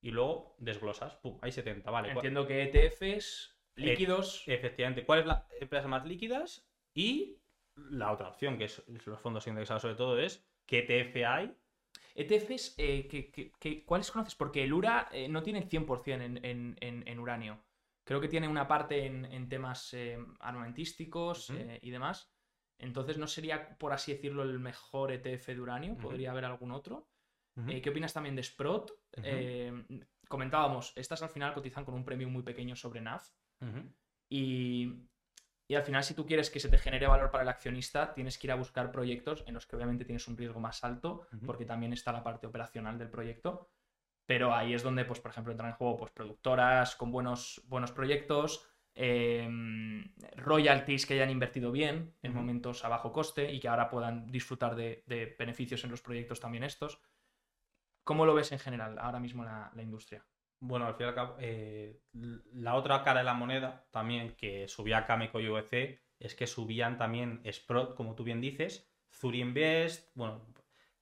y 0.01 0.11
luego 0.11 0.55
desglosas, 0.59 1.15
pum, 1.15 1.39
hay 1.41 1.51
70, 1.51 1.89
vale. 1.89 2.07
¿cuál- 2.13 2.17
Entiendo 2.25 2.45
que 2.45 2.63
ETFs, 2.63 3.57
líquidos. 3.75 4.43
Efectivamente. 4.47 5.05
¿Cuál 5.05 5.19
es 5.21 5.25
la 5.25 5.47
empresa 5.59 5.87
más 5.87 6.05
líquidas? 6.05 6.67
Y 6.93 7.37
la 7.75 8.11
otra 8.11 8.27
opción, 8.29 8.57
que 8.57 8.65
es 8.65 8.83
los 8.87 9.19
fondos 9.19 9.47
indexados 9.47 9.81
sobre 9.81 9.95
todo, 9.95 10.19
es 10.19 10.45
qué 10.65 10.79
ETF 10.79 11.25
hay. 11.25 11.55
ETFs, 12.15 12.75
eh, 12.77 13.07
¿qué- 13.07 13.29
qué- 13.31 13.51
qué- 13.59 13.83
¿cuáles 13.85 14.09
conoces? 14.09 14.35
Porque 14.35 14.63
el 14.63 14.73
URA 14.73 15.09
eh, 15.11 15.27
no 15.27 15.43
tiene 15.43 15.59
el 15.59 15.69
100% 15.69 16.21
en, 16.23 16.43
en- 16.45 16.77
en- 16.79 17.07
en 17.07 17.19
uranio. 17.19 17.61
Creo 18.05 18.21
que 18.21 18.27
tiene 18.27 18.47
una 18.47 18.67
parte 18.67 19.05
en, 19.05 19.49
temas 19.49 19.93
eh, 19.93 20.17
armamentísticos 20.39 21.49
eh, 21.49 21.79
y 21.81 21.89
demás. 21.89 22.31
Entonces 22.79 23.17
no 23.17 23.25
sería, 23.27 23.77
por 23.77 23.93
así 23.93 24.13
decirlo, 24.13 24.43
el 24.43 24.59
mejor 24.59 25.11
ETF 25.11 25.47
de 25.55 25.61
uranio. 25.61 25.97
Podría 25.97 26.31
haber 26.31 26.45
algún 26.45 26.71
otro. 26.71 27.09
¿Qué 27.81 27.89
opinas 27.89 28.13
también 28.13 28.35
de 28.35 28.43
Sprott? 28.43 28.91
Comentábamos, 30.27 30.91
estas 30.95 31.21
al 31.21 31.29
final 31.29 31.53
cotizan 31.53 31.85
con 31.85 31.93
un 31.95 32.03
premio 32.03 32.27
muy 32.29 32.43
pequeño 32.43 32.75
sobre 32.75 32.99
NAV. 33.01 33.21
Y, 34.29 34.93
y 35.67 35.75
al 35.75 35.83
final, 35.83 36.03
si 36.03 36.13
tú 36.13 36.25
quieres 36.25 36.49
que 36.49 36.59
se 36.59 36.69
te 36.69 36.77
genere 36.77 37.07
valor 37.07 37.31
para 37.31 37.43
el 37.43 37.49
accionista, 37.49 38.13
tienes 38.13 38.37
que 38.37 38.47
ir 38.47 38.51
a 38.51 38.55
buscar 38.55 38.91
proyectos 38.91 39.43
en 39.47 39.55
los 39.55 39.65
que 39.65 39.75
obviamente 39.75 40.05
tienes 40.05 40.27
un 40.27 40.37
riesgo 40.37 40.59
más 40.59 40.83
alto, 40.83 41.27
porque 41.45 41.65
también 41.65 41.91
está 41.91 42.11
la 42.11 42.23
parte 42.23 42.45
operacional 42.45 42.99
del 42.99 43.09
proyecto. 43.09 43.71
Pero 44.27 44.53
ahí 44.53 44.73
es 44.73 44.83
donde, 44.83 45.05
pues, 45.05 45.19
por 45.19 45.31
ejemplo, 45.31 45.51
entran 45.51 45.71
en 45.71 45.75
juego 45.75 45.97
pues, 45.97 46.11
productoras 46.11 46.95
con 46.95 47.11
buenos, 47.11 47.63
buenos 47.67 47.91
proyectos, 47.91 48.67
em, 48.93 50.13
royalties 50.35 51.05
que 51.05 51.15
hayan 51.15 51.29
invertido 51.31 51.71
bien 51.71 52.15
en 52.21 52.33
momentos 52.33 52.85
a 52.85 52.89
bajo 52.89 53.11
coste 53.11 53.51
y 53.51 53.59
que 53.59 53.67
ahora 53.67 53.89
puedan 53.89 54.31
disfrutar 54.31 54.75
de, 54.75 55.03
de 55.07 55.35
beneficios 55.37 55.83
en 55.83 55.91
los 55.91 56.01
proyectos 56.01 56.39
también 56.39 56.63
estos. 56.63 57.01
¿Cómo 58.03 58.25
lo 58.25 58.35
ves 58.35 58.51
en 58.51 58.59
general 58.59 58.97
ahora 58.99 59.19
mismo 59.19 59.43
la, 59.43 59.71
la 59.75 59.81
industria? 59.83 60.23
Bueno, 60.59 60.87
al 60.87 60.95
fin 60.95 61.05
y 61.05 61.09
al 61.09 61.15
cabo, 61.15 61.35
eh, 61.39 62.01
la 62.53 62.75
otra 62.75 63.03
cara 63.03 63.19
de 63.19 63.25
la 63.25 63.33
moneda 63.33 63.85
también 63.91 64.35
que 64.35 64.67
subía 64.67 65.05
Cameco 65.05 65.39
y 65.39 65.47
UEC 65.49 66.01
es 66.19 66.33
que 66.35 66.47
subían 66.47 66.97
también 66.97 67.41
Sprott, 67.51 67.95
como 67.95 68.15
tú 68.15 68.23
bien 68.23 68.41
dices, 68.41 68.89
Zuri 69.13 69.41
Invest, 69.41 70.09
bueno, 70.15 70.47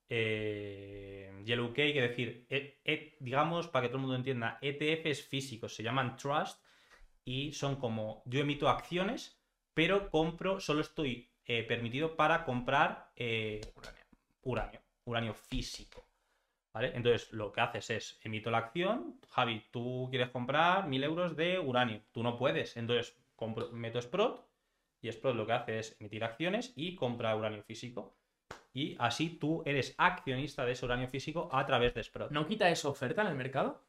eh, 0.10 1.32
Yellow 1.46 1.70
Cake, 1.70 1.96
es 1.98 2.10
decir, 2.10 2.46
e- 2.50 2.82
e- 2.84 3.16
digamos, 3.20 3.68
para 3.68 3.84
que 3.84 3.90
todo 3.90 3.98
el 3.98 4.02
mundo 4.02 4.16
entienda, 4.18 4.58
ETFs 4.62 5.24
físicos, 5.24 5.76
se 5.76 5.84
llaman 5.84 6.18
Trust 6.18 6.62
y 7.26 7.54
son 7.54 7.78
como, 7.78 8.24
yo 8.26 8.42
emito 8.42 8.68
acciones, 8.70 9.42
pero 9.74 10.10
compro, 10.10 10.60
solo 10.60 10.82
estoy 10.82 11.32
eh, 11.46 11.64
permitido 11.64 12.16
para 12.16 12.44
comprar 12.44 13.12
eh, 13.16 13.62
uranio, 14.44 14.82
uranio 15.06 15.34
físico. 15.34 16.13
¿Vale? 16.74 16.92
Entonces, 16.96 17.32
lo 17.32 17.52
que 17.52 17.62
haces 17.62 17.90
es, 17.92 18.20
emito 18.24 18.50
la 18.50 18.58
acción, 18.58 19.20
Javi, 19.30 19.64
tú 19.72 20.08
quieres 20.10 20.30
comprar 20.30 20.88
1000 20.88 21.04
euros 21.04 21.36
de 21.36 21.60
uranio, 21.60 22.02
tú 22.12 22.24
no 22.24 22.36
puedes, 22.36 22.76
entonces 22.78 23.16
compro, 23.36 23.70
meto 23.72 24.02
Sprott 24.02 24.44
y 25.00 25.12
Sprott 25.12 25.36
lo 25.36 25.46
que 25.46 25.54
hace 25.54 25.80
es 25.80 25.96
emitir 26.00 26.24
acciones 26.24 26.74
y 26.76 26.96
compra 26.96 27.36
uranio 27.36 27.62
físico. 27.62 28.16
Y 28.74 28.96
así 28.98 29.30
tú 29.30 29.62
eres 29.66 29.94
accionista 30.00 30.66
de 30.66 30.72
ese 30.72 30.86
uranio 30.86 31.08
físico 31.08 31.48
a 31.52 31.64
través 31.66 31.94
de 31.94 32.04
Sprott. 32.04 32.32
¿No 32.32 32.48
quita 32.48 32.70
eso 32.70 32.90
oferta 32.90 33.22
en 33.22 33.28
el 33.28 33.36
mercado? 33.36 33.84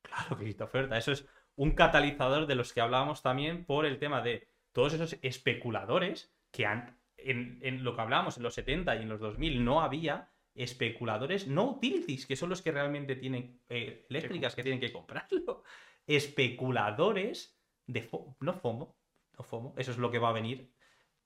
Claro 0.00 0.38
que 0.38 0.46
quita 0.46 0.64
oferta. 0.64 0.96
Eso 0.96 1.12
es 1.12 1.28
un 1.54 1.72
catalizador 1.72 2.46
de 2.46 2.54
los 2.54 2.72
que 2.72 2.80
hablábamos 2.80 3.22
también 3.22 3.64
por 3.66 3.84
el 3.84 3.98
tema 3.98 4.22
de 4.22 4.48
todos 4.72 4.94
esos 4.94 5.18
especuladores 5.20 6.34
que 6.50 6.64
han, 6.64 6.98
en, 7.18 7.58
en 7.62 7.84
lo 7.84 7.94
que 7.94 8.00
hablábamos 8.00 8.38
en 8.38 8.42
los 8.42 8.54
70 8.54 8.96
y 8.96 9.02
en 9.02 9.08
los 9.10 9.20
2000 9.20 9.64
no 9.64 9.82
había 9.82 10.31
especuladores, 10.54 11.46
no 11.46 11.70
utilities, 11.72 12.26
que 12.26 12.36
son 12.36 12.50
los 12.50 12.62
que 12.62 12.72
realmente 12.72 13.16
tienen 13.16 13.60
eh, 13.68 14.06
eléctricas 14.10 14.54
que 14.54 14.62
tienen 14.62 14.80
que 14.80 14.92
comprarlo. 14.92 15.62
Especuladores 16.06 17.58
de 17.86 18.02
fo- 18.10 18.36
no 18.40 18.52
FOMO, 18.52 18.96
no 19.38 19.44
FOMO, 19.44 19.74
eso 19.76 19.90
es 19.92 19.98
lo 19.98 20.10
que 20.10 20.18
va 20.18 20.28
a 20.30 20.32
venir, 20.32 20.72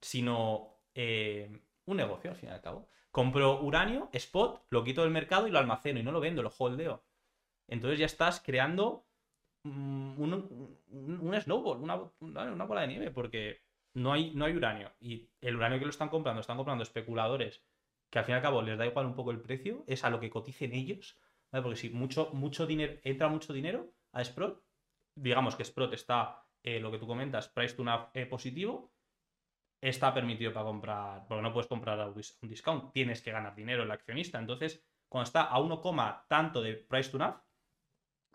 sino 0.01 0.81
eh, 0.95 1.63
un 1.87 1.97
negocio 1.97 2.31
al 2.31 2.37
fin 2.37 2.51
y 2.51 2.53
al 2.53 2.61
cabo. 2.63 2.89
Compro 3.11 3.61
uranio, 3.63 4.09
spot, 4.13 4.67
lo 4.71 4.85
quito 4.85 5.03
del 5.03 5.11
mercado 5.11 5.49
y 5.49 5.51
lo 5.51 5.59
almaceno 5.59 5.99
y 6.01 6.03
no 6.03 6.13
lo 6.13 6.21
vendo, 6.21 6.43
lo 6.43 6.53
holdeo. 6.59 7.05
Entonces 7.69 7.99
ya 7.99 8.07
estás 8.07 8.41
creando 8.41 9.07
mm, 9.65 10.21
un, 10.21 10.79
un- 10.89 11.41
snowball, 11.41 11.79
una, 11.83 11.97
una- 12.21 12.53
una 12.53 12.65
bola 12.65 12.83
de 12.83 12.89
nieve, 12.89 13.11
porque 13.11 13.63
no 13.95 14.13
hay, 14.13 14.33
no 14.35 14.45
hay 14.45 14.57
uranio. 14.57 14.93
Y 15.01 15.31
el 15.41 15.57
uranio 15.57 15.79
que 15.79 15.85
lo 15.87 15.91
están 15.91 16.09
comprando, 16.09 16.41
están 16.41 16.57
comprando 16.57 16.83
especuladores, 16.85 17.63
que 18.11 18.19
al 18.19 18.25
fin 18.25 18.35
y 18.35 18.37
al 18.37 18.43
cabo 18.43 18.63
les 18.63 18.79
da 18.79 18.87
igual 18.87 19.07
un 19.07 19.15
poco 19.15 19.31
el 19.31 19.41
precio, 19.41 19.85
es 19.87 20.05
a 20.05 20.11
lo 20.11 20.21
que 20.21 20.31
coticen 20.31 20.73
ellos. 20.73 21.19
¿vale? 21.51 21.63
Porque 21.63 21.77
si 21.79 21.91
mucho, 21.91 22.31
mucho 22.33 22.67
dinero, 22.67 22.95
entra 23.05 23.29
mucho 23.29 23.53
dinero 23.53 23.91
a 24.13 24.25
Sprott, 24.25 24.63
digamos 25.15 25.57
que 25.57 25.65
Sprott 25.65 25.93
está, 25.95 26.45
eh, 26.63 26.81
lo 26.81 26.91
que 26.91 26.99
tú 26.99 27.07
comentas, 27.07 27.49
price 27.49 27.75
to 27.75 27.85
NAV 27.85 28.11
eh, 28.15 28.27
positivo, 28.27 28.93
está 29.81 30.13
permitido 30.15 30.53
para 30.53 30.67
comprar, 30.67 31.27
porque 31.29 31.43
no 31.43 31.53
puedes 31.53 31.69
comprar 31.69 32.01
a 32.01 32.07
un 32.09 32.15
dis- 32.15 32.37
un 32.43 32.49
discount, 32.49 32.93
tienes 32.93 33.21
que 33.23 33.31
ganar 33.31 33.55
dinero 33.55 33.83
el 33.83 33.91
accionista. 33.91 34.39
Entonces, 34.39 34.85
cuando 35.09 35.25
está 35.27 35.43
a 35.43 35.59
1, 35.61 35.81
tanto 36.29 36.63
de 36.63 36.75
price 36.75 37.11
to 37.11 37.19
NAV, 37.19 37.41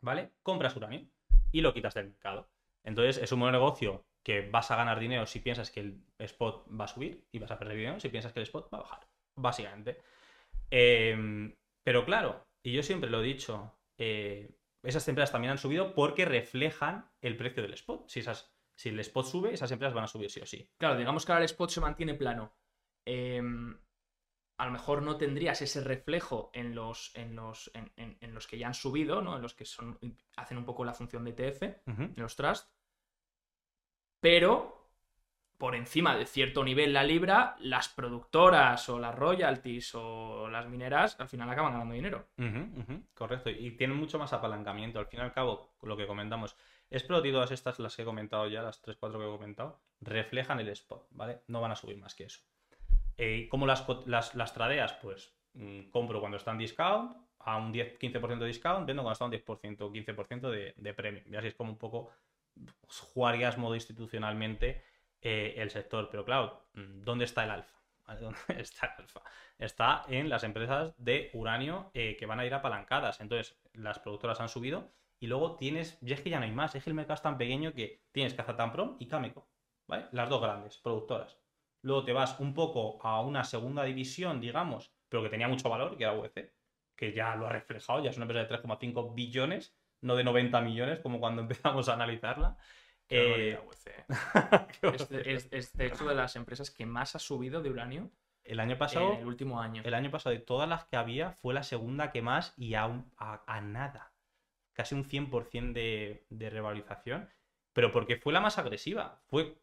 ¿vale? 0.02 0.32
Compras 0.44 0.76
uranio 0.76 1.08
y 1.52 1.62
lo 1.62 1.74
quitas 1.74 1.94
del 1.94 2.08
mercado. 2.08 2.50
Entonces, 2.84 3.18
es 3.18 3.32
un 3.32 3.40
buen 3.42 3.52
negocio 3.52 4.06
que 4.24 4.50
vas 4.50 4.72
a 4.72 4.76
ganar 4.76 5.00
dinero 5.00 5.26
si 5.26 5.40
piensas 5.40 5.72
que 5.72 5.80
el 5.82 6.04
spot 6.20 6.68
va 6.80 6.86
a 6.86 6.88
subir 6.88 7.28
y 7.32 7.40
vas 7.40 7.52
a 7.52 7.58
perder 7.60 7.78
dinero 7.78 8.00
si 8.00 8.10
piensas 8.10 8.32
que 8.34 8.40
el 8.40 8.44
spot 8.44 8.70
va 8.74 8.78
a 8.80 8.82
bajar, 8.82 9.08
básicamente. 9.36 10.02
Eh, 10.70 11.54
pero 11.84 12.06
claro, 12.06 12.48
y 12.64 12.74
yo 12.74 12.84
siempre 12.84 13.10
lo 13.10 13.22
he 13.22 13.26
dicho, 13.26 13.78
eh, 13.98 14.56
esas 14.84 15.08
empresas 15.08 15.32
también 15.32 15.52
han 15.52 15.58
subido 15.58 15.94
porque 15.94 16.26
reflejan 16.26 17.12
el 17.22 17.38
precio 17.38 17.62
del 17.64 17.74
spot. 17.74 18.08
Si, 18.10 18.20
esas, 18.20 18.54
si 18.76 18.90
el 18.90 19.00
spot 19.00 19.26
sube, 19.26 19.54
esas 19.54 19.72
empresas 19.72 19.94
van 19.94 20.06
a 20.06 20.08
subir 20.08 20.30
sí 20.32 20.40
o 20.42 20.46
sí. 20.46 20.70
Claro, 20.78 20.98
digamos 20.98 21.26
que 21.26 21.32
ahora 21.32 21.44
el 21.44 21.50
spot 21.52 21.70
se 21.70 21.82
mantiene 21.82 22.14
plano. 22.16 22.56
Em, 23.06 23.78
a 24.60 24.66
lo 24.66 24.72
mejor 24.72 25.02
no 25.02 25.18
tendrías 25.18 25.62
ese 25.64 25.82
reflejo 25.82 26.52
en 26.54 26.76
los, 26.76 27.16
en 27.16 27.36
los, 27.36 27.72
en, 27.74 27.92
en- 27.96 28.18
en 28.22 28.34
los 28.34 28.46
que 28.48 28.60
ya 28.60 28.68
han 28.68 28.76
subido, 28.76 29.22
¿no? 29.22 29.36
En 29.36 29.42
los 29.42 29.56
que 29.56 29.66
son, 29.66 29.98
hacen 30.38 30.58
un 30.58 30.66
poco 30.66 30.86
la 30.86 30.94
función 30.94 31.24
de 31.26 31.32
ETF, 31.32 31.64
en 31.88 32.14
los 32.16 32.36
trust. 32.36 32.70
Pero 34.20 34.81
por 35.62 35.76
encima 35.76 36.18
de 36.18 36.26
cierto 36.26 36.64
nivel 36.64 36.92
la 36.92 37.04
libra, 37.04 37.56
las 37.60 37.88
productoras 37.88 38.90
o 38.90 38.98
las 38.98 39.14
royalties 39.14 39.94
o 39.94 40.50
las 40.50 40.68
mineras 40.68 41.20
al 41.20 41.30
final 41.30 41.48
acaban 41.48 41.74
ganando 41.74 41.94
dinero. 41.94 42.30
Correcto. 43.14 43.52
Y 43.52 43.70
tienen 43.78 43.96
mucho 43.96 44.18
más 44.18 44.34
apalancamiento. 44.34 44.98
Al 44.98 45.06
fin 45.06 45.20
y 45.20 45.22
al 45.22 45.32
cabo, 45.32 45.76
lo 45.84 45.96
que 45.96 46.08
comentamos, 46.08 46.58
Sprott 46.92 47.28
y 47.28 47.32
todas 47.32 47.52
estas, 47.52 47.78
las 47.78 47.96
que 47.96 48.02
he 48.02 48.06
comentado 48.06 48.48
ya, 48.48 48.64
las 48.64 48.82
3-4 48.84 49.20
que 49.20 49.28
he 49.28 49.38
comentado, 49.38 49.80
reflejan 50.00 50.60
el 50.60 50.70
spot, 50.70 51.06
¿vale? 51.12 51.42
No 51.46 51.62
van 51.62 51.74
a 51.74 51.76
subir 51.76 52.00
más 52.00 52.16
que 52.16 52.24
eso. 52.24 52.40
Eh, 53.16 53.48
¿Cómo 53.48 53.68
las, 53.68 53.86
las, 54.08 54.34
las 54.34 54.56
tradeas? 54.56 54.94
Pues 54.94 55.32
mm, 55.54 55.92
compro 55.92 56.20
cuando 56.22 56.38
está 56.38 56.50
en 56.54 56.58
discount, 56.58 57.16
a 57.38 57.58
un 57.58 57.72
10-15% 57.72 58.40
de 58.40 58.48
discount, 58.48 58.88
vendo 58.88 59.04
cuando 59.04 59.14
está 59.14 59.26
un 59.26 59.32
10% 59.32 59.82
o 59.82 59.94
15% 59.94 60.50
de, 60.50 60.74
de 60.76 60.94
premium. 60.96 61.26
Y 61.32 61.36
así 61.36 61.50
es 61.50 61.54
como 61.54 61.74
un 61.74 61.78
poco 61.78 62.10
pues, 62.56 62.98
jugarías 63.14 63.60
modo 63.60 63.76
institucionalmente 63.76 64.82
eh, 65.22 65.56
el 65.58 65.70
sector. 65.70 66.10
Pero 66.10 66.26
claro, 66.26 66.66
mm, 66.74 67.04
¿dónde 67.04 67.26
está 67.26 67.44
el 67.44 67.52
alfa? 67.52 67.78
¿Dónde 68.20 68.40
está 68.62 68.88
el 68.88 69.04
alfa? 69.04 69.22
Está 69.58 70.04
en 70.10 70.30
las 70.30 70.44
empresas 70.44 70.94
de 70.98 71.30
uranio 71.34 71.92
eh, 71.94 72.16
que 72.18 72.26
van 72.26 72.40
a 72.40 72.46
ir 72.46 72.54
apalancadas. 72.54 73.22
Entonces, 73.22 73.58
las 73.74 74.00
productoras 74.00 74.42
han 74.42 74.50
subido 74.50 74.92
y 75.20 75.28
luego 75.28 75.56
tienes, 75.56 76.00
y 76.02 76.12
es 76.14 76.22
que 76.22 76.32
ya 76.32 76.40
no 76.40 76.46
hay 76.46 76.52
más, 76.52 76.74
es 76.74 76.84
que 76.84 76.90
el 76.90 76.96
mercado 76.96 77.14
es 77.14 77.22
tan 77.22 77.38
pequeño 77.38 77.74
que 77.74 78.02
tienes 78.12 78.34
Kazatomprom 78.34 78.98
y 79.00 79.08
Cameco, 79.08 79.48
¿vale? 79.88 80.08
Las 80.12 80.28
dos 80.30 80.42
grandes 80.42 80.80
productoras. 80.80 81.38
Luego 81.84 82.04
te 82.04 82.12
vas 82.12 82.40
un 82.40 82.56
poco 82.56 83.00
a 83.06 83.22
una 83.22 83.44
segunda 83.44 83.84
división, 83.84 84.42
digamos, 84.42 84.92
pero 85.10 85.22
que 85.22 85.30
tenía 85.30 85.48
mucho 85.48 85.70
valor, 85.70 85.96
que 85.96 86.04
era 86.04 86.14
UEC, 86.14 86.54
que 86.96 87.14
ya 87.14 87.36
lo 87.36 87.46
ha 87.46 87.50
reflejado, 87.52 88.04
ya 88.04 88.10
es 88.10 88.18
una 88.18 88.26
empresa 88.26 88.48
de 88.48 88.62
3,5 88.64 89.14
billones, 89.14 89.76
no 90.02 90.16
de 90.16 90.24
90 90.24 90.60
millones, 90.62 91.00
como 91.00 91.20
cuando 91.20 91.42
empezamos 91.44 91.88
a 91.88 91.94
analizarla. 91.94 92.58
Eh, 93.12 93.60
qué 94.82 94.88
Es, 94.90 95.10
de- 95.10 95.34
es- 95.34 95.48
es, 95.52 95.74
de 95.74 95.86
hecho 95.88 96.06
de 96.08 96.16
las 96.16 96.36
empresas 96.36 96.72
que 96.72 96.86
más 96.86 97.16
ha 97.16 97.20
subido 97.20 97.62
de 97.62 97.70
uranio 97.70 98.10
el 98.44 98.60
año 98.60 98.74
en 98.74 98.80
pasado, 98.80 99.14
el 99.20 99.26
último 99.26 99.62
año. 99.62 99.82
el 99.86 99.94
año 99.94 100.10
pasado, 100.12 100.34
de 100.34 100.42
todas 100.42 100.68
las 100.68 100.86
que 100.86 100.96
había, 100.98 101.32
fue 101.32 101.54
la 101.54 101.64
segunda 101.64 102.12
que 102.12 102.22
más 102.22 102.54
y 102.58 102.74
a, 102.76 102.86
un- 102.88 103.12
a- 103.18 103.44
a 103.48 103.62
nada. 103.62 104.12
Casi 104.74 104.96
un 104.96 105.04
100% 105.06 105.74
de, 105.74 106.26
de 106.30 106.50
revalorización. 106.50 107.30
Pero 107.74 107.92
porque 107.92 108.18
fue 108.18 108.34
la 108.34 108.42
más 108.42 108.58
agresiva. 108.58 109.22
Fue. 109.28 109.56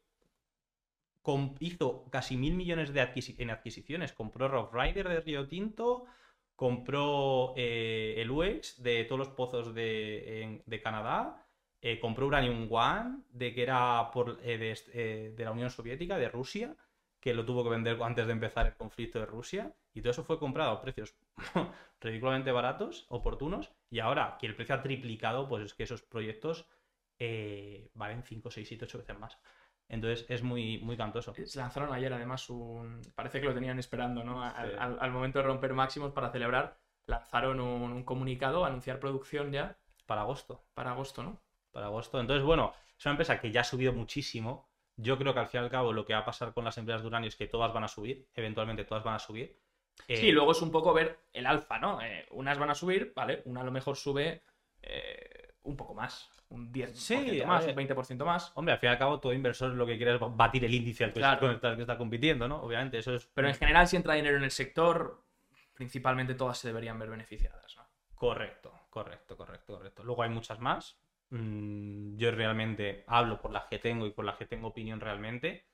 hizo 1.61 2.05
casi 2.11 2.36
mil 2.36 2.55
millones 2.55 2.92
de 2.92 3.03
adquisi- 3.03 3.34
en 3.38 3.51
adquisiciones. 3.51 4.12
Compró 4.12 4.49
Rock 4.49 4.74
Rider 4.74 5.09
de 5.09 5.20
Río 5.20 5.46
Tinto. 5.49 6.05
Compró 6.57 7.55
eh, 7.57 8.14
el 8.18 8.30
UEX 8.30 8.82
de 8.82 9.05
todos 9.05 9.18
los 9.18 9.28
pozos 9.28 9.74
de, 9.74 10.42
en- 10.42 10.62
de 10.66 10.80
Canadá. 10.80 11.44
Eh, 11.82 11.98
compró 12.00 12.26
Uranium 12.26 12.68
One, 12.70 13.22
de 13.30 13.54
que 13.54 13.62
era 13.62 14.10
por, 14.12 14.38
eh, 14.42 14.58
de, 14.58 14.78
eh, 14.92 15.34
de 15.36 15.44
la 15.44 15.52
Unión 15.52 15.70
Soviética, 15.70 16.16
de 16.18 16.28
Rusia 16.28 16.76
que 17.20 17.34
lo 17.34 17.44
tuvo 17.44 17.64
que 17.64 17.70
vender 17.70 18.00
antes 18.02 18.26
de 18.28 18.32
empezar 18.32 18.66
el 18.66 18.76
conflicto 18.76 19.18
de 19.18 19.26
Rusia. 19.26 19.74
Y 19.92 20.00
todo 20.02 20.12
eso 20.12 20.22
fue 20.24 20.38
comprado 20.38 20.70
a 20.70 20.80
precios 20.80 21.16
ridículamente 22.00 22.52
baratos, 22.52 23.06
oportunos. 23.08 23.72
Y 23.90 23.98
ahora 23.98 24.36
que 24.40 24.46
el 24.46 24.54
precio 24.54 24.76
ha 24.76 24.82
triplicado, 24.82 25.48
pues 25.48 25.64
es 25.64 25.74
que 25.74 25.82
esos 25.82 26.02
proyectos 26.02 26.68
valen 27.94 28.22
5, 28.22 28.50
6, 28.50 28.68
7, 28.68 28.84
8 28.84 28.98
veces 28.98 29.18
más. 29.18 29.38
Entonces 29.88 30.26
es 30.28 30.42
muy, 30.42 30.78
muy 30.78 30.96
cantoso. 30.96 31.34
Se 31.44 31.58
lanzaron 31.58 31.92
ayer 31.92 32.12
además 32.12 32.48
un... 32.50 33.00
Parece 33.14 33.40
que 33.40 33.46
lo 33.46 33.54
tenían 33.54 33.78
esperando, 33.78 34.22
¿no? 34.22 34.42
Al, 34.42 34.70
Sí. 34.70 34.76
al- 34.78 34.98
al 35.00 35.10
momento 35.10 35.38
de 35.38 35.44
romper 35.46 35.72
máximos 35.72 36.12
para 36.12 36.30
celebrar, 36.30 36.78
lanzaron 37.06 37.60
un, 37.60 37.92
un 37.92 38.04
comunicado, 38.04 38.64
anunciar 38.64 39.00
producción 39.00 39.50
ya 39.52 39.76
Para 40.06 40.22
agosto. 40.22 40.64
para 40.74 40.90
agosto, 40.92 41.22
¿no? 41.22 41.40
Para 41.78 41.86
agosto. 41.86 42.18
Entonces, 42.18 42.44
bueno, 42.44 42.74
es 42.98 43.06
una 43.06 43.12
empresa 43.12 43.40
que 43.40 43.52
ya 43.52 43.60
ha 43.60 43.64
subido 43.64 43.92
muchísimo. 43.92 44.68
Yo 44.96 45.16
creo 45.16 45.32
que 45.32 45.38
al 45.38 45.46
fin 45.46 45.60
y 45.60 45.64
al 45.64 45.70
cabo 45.70 45.92
lo 45.92 46.04
que 46.04 46.12
va 46.12 46.18
a 46.20 46.24
pasar 46.24 46.52
con 46.52 46.64
las 46.64 46.76
empresas 46.76 47.02
de 47.02 47.06
uranio 47.06 47.28
es 47.28 47.36
que 47.36 47.46
todas 47.46 47.72
van 47.72 47.84
a 47.84 47.88
subir. 47.88 48.26
Eventualmente 48.34 48.84
todas 48.84 49.04
van 49.04 49.14
a 49.14 49.20
subir. 49.20 49.56
Eh, 50.08 50.16
Sí, 50.16 50.32
luego 50.32 50.50
es 50.50 50.60
un 50.60 50.72
poco 50.72 50.92
ver 50.92 51.20
el 51.32 51.46
alfa, 51.46 51.78
¿no? 51.78 52.02
Eh, 52.02 52.26
unas 52.32 52.58
van 52.58 52.70
a 52.70 52.74
subir, 52.74 53.12
¿vale? 53.14 53.42
Una 53.44 53.60
a 53.60 53.64
lo 53.64 53.70
mejor 53.70 53.96
sube 53.96 54.42
eh, 54.82 55.54
un 55.62 55.76
poco 55.76 55.94
más, 55.94 56.28
un 56.48 56.72
10% 56.72 56.94
Sí, 56.96 57.42
más, 57.46 57.64
un 57.64 57.76
20% 57.76 58.24
más. 58.24 58.50
Hombre, 58.56 58.72
al 58.74 58.80
fin 58.80 58.88
y 58.88 58.92
al 58.92 58.98
cabo 58.98 59.20
todo 59.20 59.32
inversor 59.32 59.70
lo 59.70 59.86
que 59.86 59.96
quiere 59.96 60.16
es 60.16 60.20
batir 60.20 60.64
el 60.64 60.74
índice 60.74 61.04
al 61.04 61.12
que, 61.12 61.20
Claro. 61.20 61.38
con 61.38 61.50
el 61.50 61.76
que 61.76 61.82
está 61.82 61.96
compitiendo, 61.96 62.48
¿no? 62.48 62.60
Obviamente, 62.60 62.98
eso 62.98 63.14
es 63.14 63.24
Pero 63.34 63.46
en 63.46 63.54
general, 63.54 63.86
si 63.86 63.94
entra 63.94 64.14
dinero 64.14 64.36
en 64.36 64.42
el 64.42 64.50
sector, 64.50 65.22
principalmente 65.74 66.34
todas 66.34 66.58
se 66.58 66.66
deberían 66.66 66.98
ver 66.98 67.10
beneficiadas, 67.10 67.76
¿no? 67.76 67.86
Correcto, 68.16 68.72
correcto, 68.90 69.36
correcto, 69.36 69.74
correcto. 69.76 70.02
Luego 70.02 70.24
hay 70.24 70.30
muchas 70.30 70.58
más, 70.58 70.98
mm, 71.30 72.16
yo 72.16 72.30
realmente 72.32 73.04
hablo 73.06 73.40
por 73.40 73.52
las 73.52 73.64
que 73.66 73.78
tengo 73.78 74.06
y 74.06 74.10
por 74.12 74.24
las 74.24 74.36
que 74.36 74.46
tengo 74.46 74.68
opinión 74.68 75.00
realmente. 75.00 75.66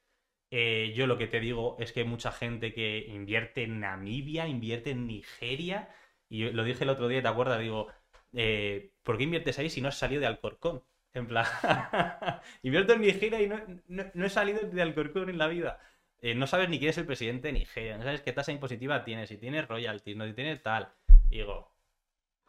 Eh, 0.51 0.93
yo 0.97 1.07
lo 1.07 1.19
que 1.19 1.27
te 1.29 1.41
digo 1.41 1.77
es 1.81 1.93
que 1.93 2.01
hay 2.01 2.07
mucha 2.07 2.33
gente 2.33 2.73
que 2.75 3.07
invierte 3.09 3.65
en 3.65 3.81
Namibia, 3.81 4.47
invierte 4.49 4.91
en 4.91 5.07
Nigeria. 5.07 5.89
Y 6.29 6.51
lo 6.53 6.65
dije 6.65 6.85
el 6.85 6.91
otro 6.91 7.09
día, 7.09 7.23
¿te 7.23 7.29
acuerdas? 7.29 7.61
Digo, 7.61 7.89
eh, 8.35 8.93
¿por 9.03 9.17
qué 9.19 9.25
inviertes 9.25 9.59
ahí 9.59 9.71
si 9.71 9.81
no 9.81 9.89
has 9.89 9.99
salido 9.99 10.21
de 10.21 10.27
Alcorcón? 10.29 10.85
En 11.15 11.27
plan, 11.29 11.47
invierto 12.63 12.93
en 12.95 13.01
Nigeria 13.03 13.41
y 13.43 13.49
no, 13.49 13.61
no- 13.89 14.11
no 14.15 14.27
he 14.27 14.31
salido 14.31 14.61
de 14.69 14.83
Alcorcón 14.83 15.31
en 15.31 15.39
la 15.39 15.47
vida. 15.49 15.81
Eh, 16.21 16.35
no 16.35 16.47
sabes 16.47 16.69
ni 16.69 16.79
quién 16.79 16.91
es 16.91 16.99
el 16.99 17.07
presidente 17.07 17.49
de 17.49 17.53
Nigeria, 17.55 17.99
no 17.99 18.05
sabes 18.05 18.23
qué 18.23 18.33
tasa 18.33 18.53
impositiva 18.53 19.05
tiene, 19.05 19.27
si 19.27 19.37
tiene 19.39 19.63
royalties, 19.63 20.17
no 20.17 20.27
si 20.27 20.33
tiene 20.35 20.57
tal. 20.57 20.93
Digo, 21.29 21.74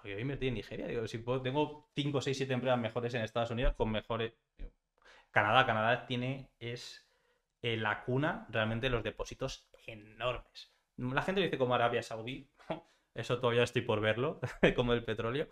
¿por 0.06 0.10
qué 0.10 0.14
voy 0.14 0.20
a 0.20 0.22
invertir 0.22 0.50
en 0.50 0.54
Nigeria? 0.54 0.88
Digo, 0.88 1.08
si 1.08 1.18
puedo, 1.18 1.42
tengo 1.42 1.90
5, 1.96 2.22
6, 2.22 2.38
7 2.38 2.54
empresas 2.54 2.80
mejores 2.80 3.14
en 3.16 3.24
Estados 3.24 3.50
Unidos 3.50 3.74
con 3.76 3.90
mejores. 3.90 4.34
Canadá, 5.32 5.66
Canadá 5.66 6.06
tiene, 6.06 6.52
es 6.60 7.10
eh, 7.64 7.76
la 7.76 8.04
cuna 8.04 8.46
realmente 8.50 8.86
de 8.86 8.92
los 8.92 9.04
depósitos 9.04 9.68
enormes. 9.88 10.72
La 10.98 11.24
gente 11.24 11.42
dice 11.42 11.58
como 11.58 11.74
Arabia 11.74 12.04
Saudí, 12.04 12.48
eso 13.16 13.40
todavía 13.40 13.64
estoy 13.64 13.82
por 13.82 14.00
verlo, 14.00 14.40
como 14.76 14.94
el 14.94 15.04
petróleo. 15.04 15.50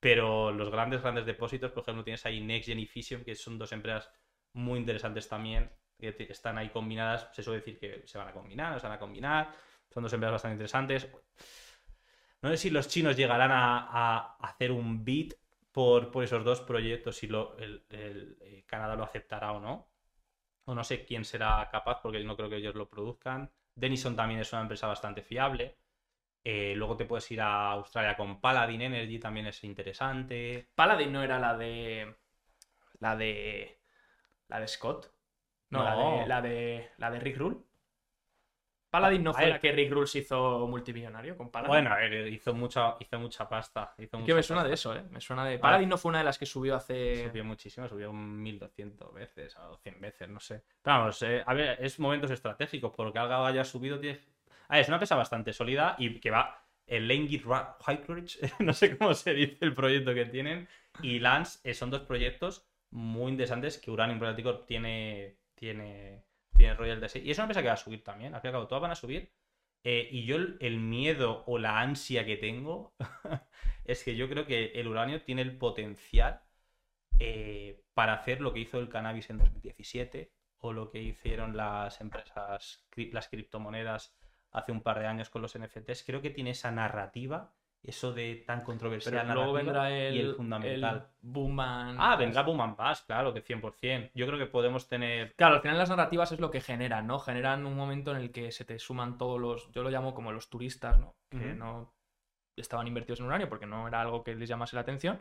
Pero 0.00 0.52
los 0.52 0.70
grandes, 0.70 1.00
grandes 1.00 1.24
depósitos, 1.24 1.72
por 1.72 1.82
ejemplo, 1.82 2.04
tienes 2.04 2.26
ahí 2.26 2.42
NextGen 2.42 2.78
y 2.78 2.86
Fission, 2.86 3.24
que 3.24 3.34
son 3.34 3.58
dos 3.58 3.72
empresas 3.72 4.10
muy 4.52 4.78
interesantes 4.78 5.26
también, 5.30 5.70
que 5.98 6.14
están 6.28 6.58
ahí 6.58 6.68
combinadas. 6.68 7.30
Se 7.32 7.42
suele 7.42 7.60
decir 7.60 7.78
que 7.78 8.06
se 8.06 8.18
van 8.18 8.28
a 8.28 8.32
combinar, 8.32 8.78
se 8.78 8.86
van 8.86 8.96
a 8.96 8.98
combinar. 8.98 9.50
Son 9.88 10.02
dos 10.02 10.12
empresas 10.12 10.32
bastante 10.32 10.56
interesantes. 10.56 11.08
No 12.44 12.50
sé 12.50 12.58
si 12.58 12.68
los 12.68 12.88
chinos 12.88 13.16
llegarán 13.16 13.52
a, 13.52 13.88
a 13.90 14.36
hacer 14.36 14.70
un 14.70 15.02
bid 15.02 15.32
por, 15.72 16.10
por 16.10 16.24
esos 16.24 16.44
dos 16.44 16.60
proyectos, 16.60 17.16
si 17.16 17.26
lo, 17.26 17.56
el, 17.56 17.86
el, 17.88 18.36
eh, 18.42 18.64
Canadá 18.66 18.96
lo 18.96 19.02
aceptará 19.02 19.52
o 19.52 19.60
no. 19.60 19.88
O 20.66 20.74
no 20.74 20.84
sé 20.84 21.06
quién 21.06 21.24
será 21.24 21.66
capaz, 21.72 22.02
porque 22.02 22.22
no 22.22 22.36
creo 22.36 22.50
que 22.50 22.56
ellos 22.56 22.74
lo 22.74 22.86
produzcan. 22.86 23.50
Denison 23.74 24.14
también 24.14 24.40
es 24.40 24.52
una 24.52 24.60
empresa 24.60 24.86
bastante 24.86 25.22
fiable. 25.22 25.78
Eh, 26.44 26.74
luego 26.76 26.98
te 26.98 27.06
puedes 27.06 27.30
ir 27.30 27.40
a 27.40 27.70
Australia 27.70 28.14
con 28.14 28.42
Paladin 28.42 28.82
Energy, 28.82 29.18
también 29.18 29.46
es 29.46 29.64
interesante. 29.64 30.68
Paladin 30.74 31.12
no 31.14 31.22
era 31.22 31.38
la 31.38 31.56
de. 31.56 32.14
La 33.00 33.16
de. 33.16 33.80
La 34.48 34.60
de 34.60 34.68
Scott. 34.68 35.10
No, 35.70 35.82
La, 35.82 35.96
de, 35.96 36.26
la 36.26 36.42
de. 36.42 36.90
La 36.98 37.10
de 37.10 37.20
Rick 37.20 37.38
Rule. 37.38 37.56
Paladin 39.00 39.22
no 39.24 39.32
fue 39.34 39.48
la 39.48 39.58
que 39.60 39.72
Rick 39.72 39.92
Rule 39.92 40.06
se 40.06 40.18
hizo 40.20 40.66
multimillonario 40.68 41.36
con 41.36 41.50
Paladin. 41.50 41.68
Bueno, 41.68 41.90
a 41.92 41.96
ver, 41.96 42.28
hizo 42.28 42.54
mucha, 42.54 42.94
hizo 43.00 43.18
mucha 43.18 43.48
pasta. 43.48 43.94
Hizo 43.98 44.18
mucha 44.18 44.26
que 44.26 44.34
me 44.34 44.42
suena 44.42 44.62
pasta. 44.62 44.68
de 44.68 44.74
eso, 44.74 44.94
¿eh? 44.96 45.02
Me 45.10 45.20
suena 45.20 45.44
de. 45.44 45.58
Paladin 45.58 45.88
no 45.88 45.98
fue 45.98 46.10
una 46.10 46.18
de 46.18 46.24
las 46.24 46.38
que 46.38 46.46
subió 46.46 46.76
hace. 46.76 47.28
Subió 47.28 47.44
muchísimo, 47.44 47.88
subió 47.88 48.10
un 48.10 48.42
1200 48.42 49.12
veces 49.12 49.56
o 49.56 49.76
100 49.78 50.00
veces, 50.00 50.28
no 50.28 50.40
sé. 50.40 50.62
Pero 50.82 50.98
vamos, 50.98 51.20
eh, 51.22 51.42
a 51.46 51.54
ver, 51.54 51.76
es 51.80 51.98
momentos 51.98 52.30
estratégicos, 52.30 52.92
porque 52.96 53.18
algo 53.18 53.34
haya 53.44 53.64
subido. 53.64 53.98
tiene- 53.98 54.20
A 54.68 54.74
ver, 54.74 54.82
es 54.82 54.88
una 54.88 54.96
empresa 54.96 55.16
bastante 55.16 55.52
sólida 55.52 55.96
y 55.98 56.20
que 56.20 56.30
va. 56.30 56.60
El 56.86 57.08
Langit 57.08 57.44
Highridge, 57.88 58.38
no 58.60 58.72
sé 58.74 58.96
cómo 58.98 59.14
se 59.14 59.32
dice 59.34 59.56
el 59.62 59.74
proyecto 59.74 60.12
que 60.14 60.26
tienen, 60.26 60.68
y 61.02 61.18
Lance 61.18 61.58
eh, 61.68 61.72
son 61.74 61.90
dos 61.90 62.02
proyectos 62.02 62.66
muy 62.90 63.32
interesantes 63.32 63.78
que 63.78 63.90
Uranium 63.90 64.18
Práctico 64.20 64.60
tiene, 64.60 65.38
tiene, 65.54 66.22
tiene 66.56 66.74
Royal 66.74 67.00
de 67.00 67.20
Y 67.24 67.30
es 67.30 67.38
una 67.38 67.44
empresa 67.44 67.62
que 67.62 67.68
va 67.68 67.74
a 67.74 67.76
subir 67.76 68.02
también, 68.04 68.34
al 68.34 68.40
fin 68.40 68.48
y 68.48 68.50
al 68.50 68.54
cabo, 68.54 68.68
todas 68.68 68.82
van 68.82 68.90
a 68.92 68.96
subir. 68.96 69.32
Eh, 69.84 70.08
y 70.10 70.24
yo 70.24 70.36
el, 70.36 70.78
miedo 70.80 71.44
o 71.46 71.58
la 71.58 71.80
ansia 71.80 72.24
que 72.24 72.36
tengo 72.36 72.94
es 73.84 74.02
que 74.02 74.16
yo 74.16 74.28
creo 74.30 74.46
que 74.46 74.72
el 74.74 74.88
uranio 74.88 75.22
tiene 75.22 75.42
el 75.42 75.58
potencial 75.58 76.42
eh, 77.18 77.82
para 77.92 78.14
hacer 78.14 78.40
lo 78.40 78.54
que 78.54 78.60
hizo 78.60 78.78
el 78.78 78.88
cannabis 78.88 79.28
en 79.28 79.38
2017 79.38 80.32
o 80.58 80.72
lo 80.72 80.90
que 80.90 81.02
hicieron 81.02 81.56
las 81.56 82.00
empresas, 82.00 82.86
las 82.96 83.28
criptomonedas 83.28 84.16
hace 84.50 84.72
un 84.72 84.82
par 84.82 85.00
de 85.00 85.06
años 85.06 85.28
con 85.28 85.42
los 85.42 85.58
NFTs. 85.58 86.04
Creo 86.04 86.22
que 86.22 86.30
tiene 86.30 86.50
esa 86.50 86.70
narrativa, 86.70 87.52
eso 87.86 88.12
de 88.12 88.36
tan 88.46 88.62
controversial 88.62 89.14
Pero 89.26 89.34
luego 89.34 89.52
vendrá 89.52 89.90
el. 89.90 90.14
y 90.16 90.20
el 90.20 90.34
fundamental. 90.34 90.96
el 90.96 91.02
boom 91.20 91.60
and- 91.60 91.98
Ah, 92.00 92.16
vendrá 92.16 92.42
Boom 92.42 92.60
and 92.62 92.76
claro, 93.06 93.34
que 93.34 93.42
100%. 93.42 94.10
Yo 94.14 94.26
creo 94.26 94.38
que 94.38 94.46
podemos 94.46 94.88
tener... 94.88 95.34
Claro, 95.36 95.56
al 95.56 95.60
final 95.60 95.76
las 95.78 95.90
narrativas 95.90 96.32
es 96.32 96.40
lo 96.40 96.50
que 96.50 96.60
generan, 96.60 97.06
¿no? 97.06 97.18
Generan 97.18 97.66
un 97.66 97.76
momento 97.76 98.10
en 98.10 98.16
el 98.18 98.30
que 98.32 98.50
se 98.52 98.64
te 98.64 98.78
suman 98.78 99.18
todos 99.18 99.38
los. 99.40 99.70
Yo 99.72 99.82
lo 99.82 99.90
llamo 99.90 100.14
como 100.14 100.32
los 100.32 100.48
turistas, 100.48 100.98
¿no? 100.98 101.14
Que 101.30 101.36
Ujú. 101.50 101.56
no 101.58 101.94
estaban 102.56 102.86
invertidos 102.86 103.20
en 103.20 103.26
uranio 103.26 103.48
porque 103.48 103.66
no 103.66 103.86
era 103.88 104.00
algo 104.00 104.22
que 104.24 104.34
les 104.34 104.48
llamase 104.48 104.76
la 104.76 104.82
atención. 104.82 105.20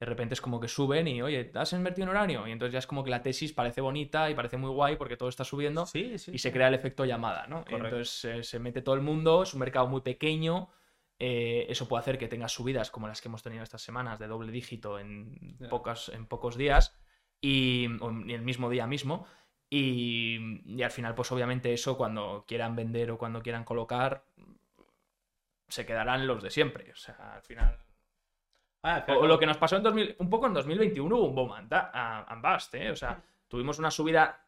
De 0.00 0.06
repente 0.06 0.34
es 0.34 0.40
como 0.40 0.58
que 0.60 0.66
suben 0.66 1.06
y, 1.06 1.22
oye, 1.22 1.52
¿has 1.54 1.72
invertido 1.72 2.04
en 2.06 2.10
uranio? 2.10 2.48
Y 2.48 2.50
entonces 2.50 2.72
ya 2.72 2.80
es 2.80 2.86
como 2.86 3.04
que 3.04 3.10
la 3.10 3.22
tesis 3.22 3.52
parece 3.52 3.80
bonita 3.80 4.28
y 4.28 4.34
parece 4.34 4.56
muy 4.56 4.70
guay 4.70 4.96
porque 4.96 5.16
todo 5.16 5.28
está 5.28 5.44
subiendo 5.44 5.86
Sí, 5.86 6.18
sí. 6.18 6.32
y 6.34 6.38
se 6.38 6.50
crea 6.52 6.66
el 6.68 6.74
efecto 6.74 7.04
llamada, 7.04 7.46
¿no? 7.46 7.58
Correcto. 7.64 7.86
Entonces 7.86 8.24
eh, 8.24 8.42
se 8.42 8.58
mete 8.58 8.82
todo 8.82 8.96
el 8.96 9.02
mundo, 9.02 9.44
es 9.44 9.54
un 9.54 9.60
mercado 9.60 9.86
muy 9.86 10.00
pequeño. 10.00 10.68
Eh, 11.18 11.66
eso 11.68 11.88
puede 11.88 12.00
hacer 12.00 12.18
que 12.18 12.28
tengas 12.28 12.52
subidas 12.52 12.90
como 12.90 13.08
las 13.08 13.20
que 13.20 13.28
hemos 13.28 13.42
tenido 13.42 13.62
estas 13.62 13.82
semanas 13.82 14.18
de 14.18 14.26
doble 14.26 14.50
dígito 14.52 14.98
en, 14.98 15.56
pocas, 15.70 16.08
en 16.08 16.26
pocos 16.26 16.56
días 16.56 16.96
y 17.40 17.86
o 18.00 18.10
en 18.10 18.30
el 18.30 18.42
mismo 18.42 18.70
día 18.70 18.86
mismo. 18.86 19.26
Y, 19.70 20.62
y 20.66 20.82
al 20.82 20.90
final, 20.90 21.14
pues 21.14 21.32
obviamente 21.32 21.72
eso 21.72 21.96
cuando 21.96 22.44
quieran 22.46 22.76
vender 22.76 23.10
o 23.10 23.18
cuando 23.18 23.42
quieran 23.42 23.64
colocar, 23.64 24.24
se 25.68 25.86
quedarán 25.86 26.26
los 26.26 26.42
de 26.42 26.50
siempre. 26.50 26.92
O 26.92 26.96
sea, 26.96 27.34
al 27.34 27.42
final... 27.42 27.78
Ah, 28.82 28.98
O, 28.98 29.04
claro. 29.04 29.20
o 29.20 29.26
lo 29.26 29.38
que 29.38 29.46
nos 29.46 29.56
pasó 29.56 29.76
en 29.76 29.82
2000, 29.82 30.16
un 30.18 30.28
poco 30.28 30.46
en 30.46 30.52
2021 30.54 31.16
hubo 31.16 31.26
un 31.26 31.34
boom 31.34 31.52
and, 31.52 31.72
and 31.72 32.42
bust, 32.42 32.74
¿eh? 32.74 32.90
O 32.90 32.96
sea, 32.96 33.22
tuvimos 33.48 33.78
una 33.78 33.90
subida 33.90 34.46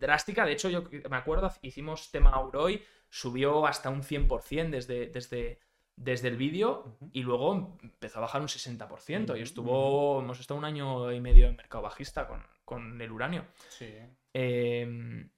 drástica. 0.00 0.44
De 0.46 0.52
hecho, 0.52 0.70
yo 0.70 0.84
me 1.10 1.16
acuerdo, 1.16 1.52
hicimos 1.62 2.10
tema 2.10 2.30
Auroy, 2.30 2.82
subió 3.10 3.66
hasta 3.66 3.90
un 3.90 4.02
100% 4.02 4.70
desde, 4.70 5.08
desde, 5.08 5.60
desde 5.96 6.28
el 6.28 6.36
vídeo 6.36 6.96
y 7.12 7.22
luego 7.22 7.78
empezó 7.82 8.18
a 8.18 8.22
bajar 8.22 8.40
un 8.40 8.48
60%. 8.48 9.30
Ujú, 9.30 9.36
Y 9.36 9.42
estuvo, 9.42 10.20
hemos 10.20 10.40
estado 10.40 10.58
un 10.58 10.64
año 10.64 11.12
y 11.12 11.20
medio 11.20 11.46
en 11.46 11.56
mercado 11.56 11.82
bajista 11.82 12.26
con, 12.26 12.42
con 12.64 13.00
el 13.00 13.12
uranio. 13.12 13.46
Sí. 13.68 13.94
Eh, 14.32 15.28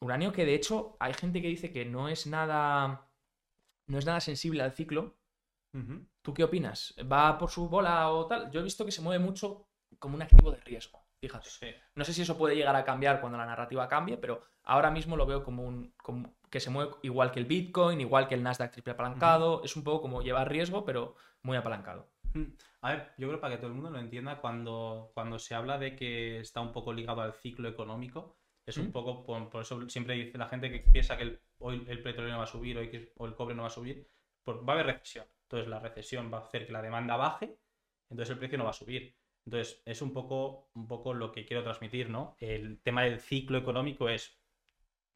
uranio 0.00 0.32
que 0.32 0.44
de 0.44 0.54
hecho 0.54 0.96
hay 1.00 1.14
gente 1.14 1.42
que 1.42 1.48
dice 1.48 1.70
que 1.70 1.84
no 1.84 2.08
es 2.08 2.26
nada, 2.26 3.08
no 3.86 3.98
es 3.98 4.06
nada 4.06 4.20
sensible 4.20 4.62
al 4.62 4.72
ciclo. 4.72 5.16
¿Tú 6.22 6.32
qué 6.32 6.42
opinas? 6.42 6.94
¿Va 7.12 7.36
por 7.36 7.50
su 7.50 7.68
bola 7.68 8.10
o 8.10 8.26
tal? 8.26 8.50
Yo 8.50 8.60
he 8.60 8.62
visto 8.62 8.86
que 8.86 8.90
se 8.92 9.02
mueve 9.02 9.22
mucho 9.22 9.68
como 9.98 10.14
un 10.14 10.22
activo 10.22 10.50
de 10.50 10.58
riesgo. 10.62 11.04
Fíjate. 11.20 11.50
Sí. 11.50 11.66
No 11.94 12.02
sé 12.02 12.14
si 12.14 12.22
eso 12.22 12.38
puede 12.38 12.56
llegar 12.56 12.74
a 12.76 12.84
cambiar 12.84 13.20
cuando 13.20 13.36
la 13.36 13.44
narrativa 13.44 13.86
cambie, 13.86 14.16
pero 14.16 14.40
ahora 14.64 14.90
mismo 14.90 15.16
lo 15.18 15.26
veo 15.26 15.44
como 15.44 15.64
un 15.64 15.92
como 15.98 16.35
que 16.50 16.60
se 16.60 16.70
mueve 16.70 16.92
igual 17.02 17.32
que 17.32 17.40
el 17.40 17.46
Bitcoin, 17.46 18.00
igual 18.00 18.28
que 18.28 18.34
el 18.34 18.42
Nasdaq 18.42 18.72
triple 18.72 18.92
apalancado. 18.92 19.62
Es 19.64 19.76
un 19.76 19.84
poco 19.84 20.02
como 20.02 20.22
llevar 20.22 20.50
riesgo, 20.50 20.84
pero 20.84 21.16
muy 21.42 21.56
apalancado. 21.56 22.08
Mm, 22.34 22.44
A 22.82 22.90
ver, 22.92 23.12
yo 23.18 23.28
creo 23.28 23.40
para 23.40 23.54
que 23.54 23.58
todo 23.58 23.68
el 23.68 23.74
mundo 23.74 23.90
lo 23.90 23.98
entienda, 23.98 24.40
cuando, 24.40 25.10
cuando 25.14 25.38
se 25.38 25.54
habla 25.54 25.78
de 25.78 25.96
que 25.96 26.40
está 26.40 26.60
un 26.60 26.72
poco 26.72 26.92
ligado 26.92 27.20
al 27.22 27.32
ciclo 27.34 27.68
económico, 27.68 28.36
es 28.66 28.78
un 28.78 28.88
¿Mm? 28.88 28.92
poco, 28.92 29.24
por, 29.24 29.48
por 29.50 29.62
eso 29.62 29.88
siempre 29.88 30.14
dice 30.14 30.38
la 30.38 30.48
gente 30.48 30.70
que 30.70 30.80
piensa 30.80 31.16
que 31.16 31.22
el, 31.24 31.40
hoy 31.58 31.84
el 31.88 32.02
petróleo 32.02 32.32
no 32.32 32.38
va 32.38 32.44
a 32.44 32.46
subir 32.46 32.76
hoy 32.78 32.90
que, 32.90 33.12
o 33.16 33.26
el 33.26 33.34
cobre 33.34 33.54
no 33.54 33.62
va 33.62 33.68
a 33.68 33.70
subir, 33.70 34.08
va 34.48 34.72
a 34.72 34.74
haber 34.74 34.86
recesión. 34.86 35.26
Entonces 35.42 35.68
la 35.68 35.78
recesión 35.80 36.32
va 36.32 36.38
a 36.38 36.40
hacer 36.42 36.66
que 36.66 36.72
la 36.72 36.82
demanda 36.82 37.16
baje, 37.16 37.56
entonces 38.10 38.32
el 38.32 38.38
precio 38.38 38.58
no 38.58 38.64
va 38.64 38.70
a 38.70 38.72
subir. 38.72 39.16
Entonces 39.44 39.80
es 39.84 40.02
un 40.02 40.12
poco, 40.12 40.70
un 40.74 40.88
poco 40.88 41.14
lo 41.14 41.30
que 41.32 41.44
quiero 41.46 41.62
transmitir, 41.62 42.10
¿no? 42.10 42.36
El 42.40 42.80
tema 42.82 43.02
del 43.04 43.20
ciclo 43.20 43.58
económico 43.58 44.08
es 44.08 44.35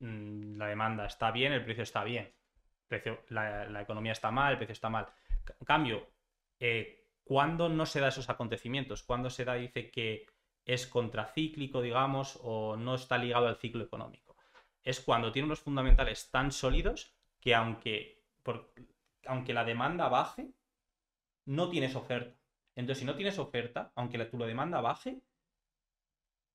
la 0.01 0.67
demanda 0.67 1.07
está 1.07 1.31
bien, 1.31 1.53
el 1.53 1.65
precio 1.65 1.83
está 1.83 2.05
bien. 2.05 2.33
Precio, 2.89 3.23
la, 3.29 3.67
la 3.67 3.83
economía 3.83 4.13
está 4.13 4.31
mal, 4.31 4.53
el 4.53 4.59
precio 4.59 4.73
está 4.73 4.89
mal. 4.91 5.07
En 5.61 5.67
cambio, 5.67 6.09
eh, 6.59 7.07
¿cuándo 7.25 7.69
no 7.69 7.87
se 7.87 8.01
da 8.01 8.09
esos 8.09 8.29
acontecimientos? 8.31 9.03
¿Cuándo 9.03 9.31
se 9.31 9.45
da, 9.45 9.55
dice 9.55 9.91
que 9.91 10.27
es 10.65 10.87
contracíclico, 10.87 11.83
digamos, 11.83 12.39
o 12.43 12.77
no 12.77 12.95
está 12.95 13.19
ligado 13.19 13.47
al 13.47 13.57
ciclo 13.57 13.85
económico? 13.85 14.37
Es 14.83 15.01
cuando 15.01 15.33
tiene 15.33 15.47
unos 15.47 15.61
fundamentales 15.61 16.31
tan 16.31 16.51
sólidos 16.53 17.15
que 17.41 17.55
aunque, 17.55 18.25
por- 18.43 18.73
aunque 19.27 19.53
la 19.55 19.65
demanda 19.65 20.09
baje, 20.09 20.51
no 21.45 21.69
tienes 21.69 21.97
oferta. 21.97 22.35
Entonces, 22.75 23.01
si 23.01 23.05
no 23.05 23.15
tienes 23.15 23.39
oferta, 23.39 23.93
aunque 23.95 24.17
la, 24.19 24.31
tu 24.31 24.39
demanda 24.39 24.81
baje, 24.81 25.21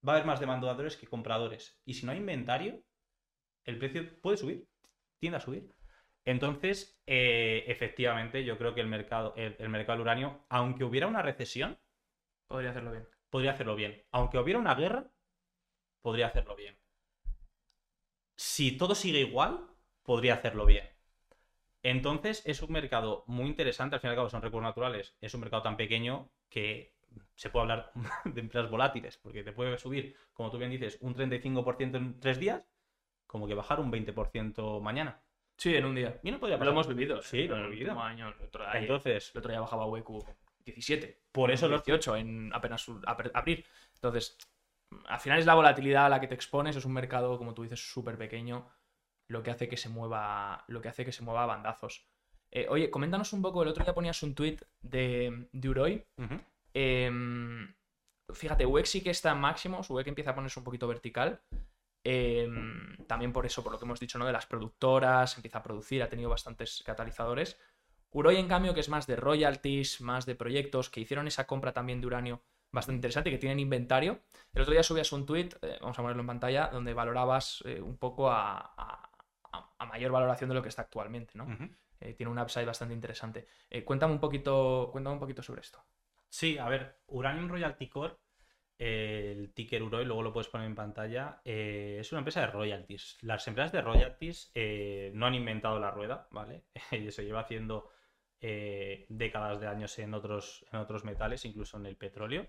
va 0.06 0.12
a 0.12 0.16
haber 0.16 0.26
más 0.26 0.40
demandadores 0.40 0.96
que 0.96 1.06
compradores. 1.06 1.78
Y 1.84 1.92
si 1.94 2.06
no 2.06 2.12
hay 2.12 2.18
inventario, 2.18 2.82
el 3.66 3.78
precio 3.78 4.20
puede 4.22 4.36
subir, 4.38 4.68
tiende 5.18 5.38
a 5.38 5.40
subir. 5.40 5.70
Entonces, 6.24 7.00
eh, 7.06 7.64
efectivamente, 7.68 8.44
yo 8.44 8.58
creo 8.58 8.74
que 8.74 8.80
el 8.80 8.88
mercado, 8.88 9.34
el, 9.36 9.56
el 9.58 9.68
mercado 9.68 9.94
del 9.98 10.02
uranio, 10.02 10.44
aunque 10.48 10.84
hubiera 10.84 11.06
una 11.06 11.22
recesión, 11.22 11.78
Podría 12.48 12.70
hacerlo 12.70 12.90
bien. 12.90 13.08
podría 13.30 13.52
hacerlo 13.52 13.76
bien. 13.76 14.02
Aunque 14.10 14.38
hubiera 14.38 14.58
una 14.58 14.74
guerra, 14.74 15.12
podría 16.02 16.28
hacerlo 16.28 16.56
bien. 16.56 16.76
Si 18.36 18.76
todo 18.78 18.94
sigue 18.94 19.20
igual, 19.20 19.66
podría 20.02 20.34
hacerlo 20.34 20.64
bien. 20.66 20.88
Entonces, 21.82 22.42
es 22.46 22.62
un 22.62 22.72
mercado 22.72 23.24
muy 23.26 23.46
interesante. 23.46 23.94
Al 23.96 24.00
fin 24.00 24.08
y 24.08 24.10
al 24.12 24.16
cabo, 24.16 24.28
son 24.30 24.42
recursos 24.42 24.64
naturales. 24.68 25.16
Es 25.20 25.34
un 25.34 25.40
mercado 25.40 25.62
tan 25.62 25.76
pequeño 25.76 26.30
que 26.48 26.94
se 27.34 27.50
puede 27.50 27.62
hablar 27.62 27.92
de 28.24 28.40
empresas 28.40 28.70
volátiles, 28.70 29.18
porque 29.18 29.42
te 29.44 29.52
puede 29.52 29.78
subir, 29.78 30.16
como 30.32 30.50
tú 30.50 30.58
bien 30.58 30.70
dices, 30.70 30.98
un 31.00 31.14
35% 31.14 31.96
en 31.96 32.20
tres 32.20 32.38
días, 32.38 32.62
como 33.36 33.46
que 33.46 33.54
bajar 33.54 33.78
un 33.80 33.90
20% 33.92 34.80
mañana. 34.80 35.20
Sí, 35.58 35.74
en 35.74 35.84
un 35.84 35.94
día. 35.94 36.18
Y 36.22 36.30
no 36.30 36.38
podría 36.40 36.56
Lo 36.56 36.60
pasar. 36.60 36.72
hemos 36.72 36.88
vivido. 36.88 37.22
Sí, 37.22 37.42
en 37.42 37.48
lo 37.50 37.56
hemos 37.58 37.70
vivido. 37.70 38.00
año. 38.00 38.28
El 38.28 38.46
otro, 38.46 38.64
día- 38.64 38.80
Entonces, 38.80 39.30
el 39.34 39.38
otro 39.38 39.50
día 39.50 39.60
bajaba 39.60 39.84
WQ 39.86 40.24
17. 40.64 41.20
por 41.32 41.50
eso 41.50 41.68
los 41.68 41.84
18 41.84 42.16
en 42.16 42.50
apenas 42.54 42.86
abrir. 43.06 43.64
Entonces, 43.94 44.36
al 45.06 45.20
final 45.20 45.38
es 45.38 45.46
la 45.46 45.54
volatilidad 45.54 46.06
a 46.06 46.08
la 46.08 46.20
que 46.20 46.26
te 46.28 46.34
expones, 46.34 46.76
es 46.76 46.84
un 46.84 46.92
mercado, 46.92 47.38
como 47.38 47.54
tú 47.54 47.62
dices, 47.62 47.80
súper 47.92 48.18
pequeño, 48.18 48.68
lo 49.30 49.42
que 49.42 49.50
hace 49.50 49.68
que 49.68 49.76
se 49.76 49.88
mueva, 49.88 50.64
lo 50.68 50.80
que 50.82 50.88
hace 50.88 51.04
que 51.04 51.12
se 51.12 51.22
mueva 51.22 51.44
a 51.44 51.46
bandazos. 51.46 52.06
Eh, 52.52 52.66
oye, 52.68 52.90
coméntanos 52.90 53.32
un 53.32 53.42
poco, 53.42 53.62
el 53.62 53.68
otro 53.68 53.84
día 53.84 53.94
ponías 53.94 54.22
un 54.22 54.34
tweet 54.34 54.58
de, 54.82 55.48
de 55.52 55.68
Uroi. 55.68 56.04
Em, 56.74 57.74
fíjate, 58.32 58.66
UX 58.66 58.88
sí 58.90 59.02
que 59.02 59.10
está 59.10 59.32
en 59.32 59.38
máximos, 59.38 59.88
UX 59.90 60.06
empieza 60.06 60.30
a 60.30 60.34
ponerse 60.34 60.58
un 60.60 60.64
poquito 60.64 60.86
vertical. 60.86 61.40
Em, 62.08 62.96
también 63.08 63.32
por 63.32 63.46
eso, 63.46 63.62
por 63.64 63.72
lo 63.72 63.78
que 63.78 63.84
hemos 63.84 63.98
dicho, 63.98 64.16
¿no? 64.18 64.26
De 64.26 64.32
las 64.32 64.46
productoras, 64.46 65.34
empieza 65.36 65.58
a 65.58 65.62
producir, 65.62 66.02
ha 66.02 66.08
tenido 66.08 66.30
bastantes 66.30 66.82
catalizadores. 66.86 67.58
Uroi, 68.10 68.36
en 68.36 68.46
cambio, 68.48 68.74
que 68.74 68.80
es 68.80 68.88
más 68.88 69.06
de 69.08 69.16
royalties, 69.16 70.00
más 70.00 70.24
de 70.24 70.36
proyectos, 70.36 70.88
que 70.88 71.00
hicieron 71.00 71.26
esa 71.26 71.46
compra 71.46 71.72
también 71.72 72.00
de 72.00 72.06
uranio 72.06 72.42
bastante 72.70 72.96
interesante, 72.98 73.30
que 73.30 73.38
tienen 73.38 73.58
inventario. 73.58 74.20
El 74.54 74.62
otro 74.62 74.72
día 74.72 74.84
subías 74.84 75.10
un 75.12 75.26
tweet, 75.26 75.48
eh, 75.62 75.78
vamos 75.80 75.98
a 75.98 76.02
ponerlo 76.02 76.20
en 76.22 76.26
pantalla, 76.28 76.68
donde 76.72 76.94
valorabas 76.94 77.62
eh, 77.66 77.80
un 77.80 77.96
poco 77.98 78.30
a, 78.30 78.72
a- 78.76 79.10
mayor 79.86 80.12
valoración 80.12 80.48
de 80.48 80.54
lo 80.54 80.62
que 80.62 80.68
está 80.68 80.82
actualmente, 80.82 81.32
¿no? 81.34 81.46
Eh, 82.00 82.12
tiene 82.14 82.30
un 82.30 82.38
upside 82.38 82.66
bastante 82.66 82.92
interesante. 82.94 83.46
Cuéntame 83.84 84.12
un 84.12 84.20
poquito, 84.20 84.88
cuéntame 84.92 85.14
un 85.14 85.20
poquito 85.20 85.42
sobre 85.42 85.60
esto. 85.62 85.82
Sí, 86.28 86.58
a 86.58 86.68
ver, 86.68 87.00
Uranium 87.06 87.48
Royalty 87.48 87.88
Core, 87.88 88.16
el 88.78 89.52
ticker 89.54 89.82
Uroi, 89.82 90.04
luego 90.04 90.22
lo 90.22 90.32
puedes 90.32 90.48
poner 90.48 90.66
en 90.66 90.74
pantalla, 90.74 91.40
eh, 91.44 91.96
es 92.00 92.12
una 92.12 92.18
empresa 92.18 92.40
de 92.40 92.48
royalties. 92.48 93.18
Las 93.22 93.46
empresas 93.48 93.72
de 93.72 93.80
royalties 93.80 94.50
eh, 94.54 95.10
no 95.14 95.26
han 95.26 95.34
inventado 95.34 95.78
la 95.78 95.90
rueda, 95.90 96.28
¿vale? 96.30 96.64
Se 97.10 97.24
lleva 97.24 97.40
haciendo 97.40 97.90
eh, 98.40 99.06
décadas 99.08 99.60
de 99.60 99.66
años 99.66 99.98
en 99.98 100.12
otros, 100.14 100.66
en 100.72 100.78
otros 100.78 101.04
metales, 101.04 101.44
incluso 101.44 101.78
en 101.78 101.86
el 101.86 101.96
petróleo, 101.96 102.46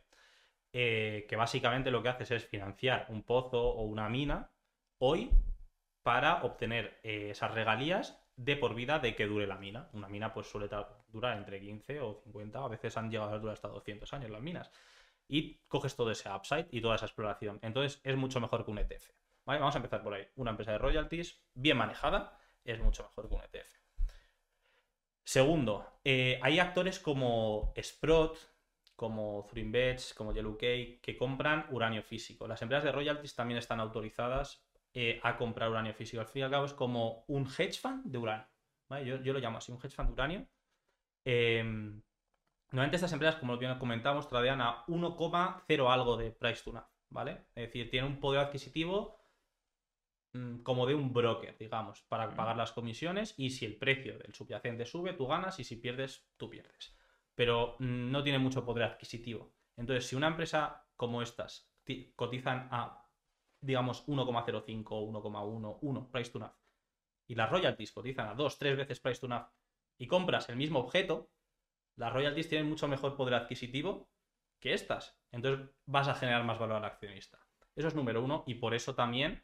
que 0.71 1.35
básicamente 1.35 1.89
lo 1.89 2.03
que 2.03 2.09
haces 2.09 2.29
es 2.29 2.45
financiar 2.45 3.07
un 3.09 3.23
pozo 3.23 3.63
o 3.63 3.81
una 3.83 4.09
mina 4.09 4.51
hoy 4.99 5.31
para 6.03 6.43
obtener 6.43 6.99
esas 7.01 7.51
regalías 7.51 8.21
de 8.35 8.55
por 8.55 8.75
vida 8.75 8.99
de 8.99 9.15
que 9.15 9.25
dure 9.25 9.47
la 9.47 9.57
mina. 9.57 9.89
Una 9.93 10.07
mina 10.07 10.33
pues 10.33 10.45
suele 10.47 10.69
durar 11.07 11.37
entre 11.37 11.59
15 11.59 11.99
o 12.01 12.21
50, 12.23 12.63
a 12.63 12.67
veces 12.67 12.95
han 12.95 13.09
llegado 13.09 13.33
a 13.33 13.39
durar 13.39 13.53
hasta 13.53 13.69
200 13.69 14.13
años 14.13 14.29
las 14.29 14.41
minas. 14.41 14.71
Y 15.27 15.59
coges 15.67 15.95
todo 15.95 16.11
ese 16.11 16.29
upside 16.29 16.67
y 16.71 16.81
toda 16.81 16.95
esa 16.95 17.05
exploración. 17.05 17.59
Entonces 17.61 17.99
es 18.03 18.15
mucho 18.15 18.39
mejor 18.39 18.63
que 18.63 18.71
un 18.71 18.79
ETF. 18.79 19.09
¿Vale? 19.45 19.59
Vamos 19.59 19.75
a 19.75 19.79
empezar 19.79 20.03
por 20.03 20.13
ahí. 20.13 20.27
Una 20.35 20.51
empresa 20.51 20.71
de 20.71 20.77
royalties 20.77 21.41
bien 21.53 21.77
manejada 21.77 22.37
es 22.63 22.79
mucho 22.79 23.03
mejor 23.03 23.29
que 23.29 23.35
un 23.35 23.41
ETF. 23.41 23.77
Segundo, 25.23 25.99
eh, 26.03 26.39
hay 26.41 26.59
actores 26.59 26.99
como 26.99 27.73
Sprott, 27.81 28.37
como 28.95 29.45
Thrimbets, 29.49 30.13
como 30.13 30.33
Yellowcake, 30.33 31.01
que 31.01 31.17
compran 31.17 31.67
uranio 31.71 32.01
físico. 32.01 32.47
Las 32.47 32.61
empresas 32.61 32.85
de 32.85 32.91
royalties 32.91 33.35
también 33.35 33.57
están 33.57 33.79
autorizadas 33.79 34.65
eh, 34.93 35.19
a 35.23 35.37
comprar 35.37 35.69
uranio 35.69 35.93
físico. 35.93 36.21
Al 36.21 36.27
fin 36.27 36.41
y 36.41 36.43
al 36.43 36.51
cabo 36.51 36.65
es 36.65 36.73
como 36.73 37.25
un 37.27 37.45
hedge 37.45 37.79
fund 37.79 38.05
de 38.05 38.17
uranio. 38.17 38.47
¿vale? 38.89 39.05
Yo, 39.05 39.21
yo 39.21 39.33
lo 39.33 39.39
llamo 39.39 39.57
así, 39.57 39.71
un 39.71 39.79
hedge 39.79 39.95
fund 39.95 40.07
de 40.07 40.13
uranio. 40.13 40.47
Eh, 41.25 42.01
normalmente 42.71 42.95
estas 42.97 43.13
empresas, 43.13 43.39
como 43.39 43.53
lo 43.53 43.59
bien 43.59 43.77
comentamos, 43.79 44.27
tradean 44.27 44.61
a 44.61 44.85
1,0 44.87 45.89
algo 45.91 46.17
de 46.17 46.31
price 46.31 46.63
to 46.63 46.71
NAV, 46.73 46.87
¿vale? 47.09 47.31
Es 47.55 47.67
decir, 47.67 47.89
tienen 47.89 48.11
un 48.11 48.19
poder 48.19 48.41
adquisitivo 48.41 49.17
mm, 50.33 50.59
como 50.63 50.85
de 50.85 50.95
un 50.95 51.13
broker, 51.13 51.57
digamos, 51.57 52.01
para 52.03 52.35
pagar 52.35 52.57
las 52.57 52.71
comisiones 52.71 53.33
y 53.37 53.49
si 53.51 53.65
el 53.65 53.77
precio 53.77 54.17
del 54.17 54.33
subyacente 54.33 54.85
sube, 54.85 55.13
tú 55.13 55.27
ganas 55.27 55.59
y 55.59 55.63
si 55.63 55.75
pierdes, 55.77 56.27
tú 56.37 56.49
pierdes. 56.49 56.95
Pero 57.35 57.75
mm, 57.79 58.11
no 58.11 58.23
tiene 58.23 58.39
mucho 58.39 58.65
poder 58.65 58.83
adquisitivo. 58.83 59.53
Entonces, 59.75 60.07
si 60.07 60.15
una 60.15 60.27
empresa 60.27 60.85
como 60.95 61.21
estas 61.21 61.69
ti- 61.83 62.13
cotizan 62.15 62.67
a, 62.71 63.07
digamos, 63.61 64.05
1,05 64.07 64.85
o 64.89 65.01
1,1, 65.07 65.77
1 65.81 66.11
price 66.11 66.31
to 66.31 66.39
NAV 66.39 66.53
y 67.27 67.35
las 67.35 67.49
royalties 67.49 67.91
cotizan 67.91 68.27
a 68.29 68.33
2, 68.33 68.57
3 68.57 68.77
veces 68.77 68.99
price 68.99 69.21
to 69.21 69.27
NAV 69.27 69.47
y 69.99 70.07
compras 70.07 70.49
el 70.49 70.55
mismo 70.55 70.79
objeto, 70.79 71.29
las 71.97 72.13
royalties 72.13 72.47
tienen 72.47 72.69
mucho 72.69 72.87
mejor 72.87 73.17
poder 73.17 73.33
adquisitivo 73.33 74.09
que 74.59 74.73
estas. 74.73 75.19
Entonces 75.31 75.69
vas 75.85 76.07
a 76.07 76.15
generar 76.15 76.45
más 76.45 76.59
valor 76.59 76.77
al 76.77 76.85
accionista. 76.85 77.45
Eso 77.75 77.89
es 77.89 77.95
número 77.95 78.23
uno 78.23 78.45
y 78.47 78.55
por 78.55 78.73
eso 78.73 78.95
también 78.95 79.43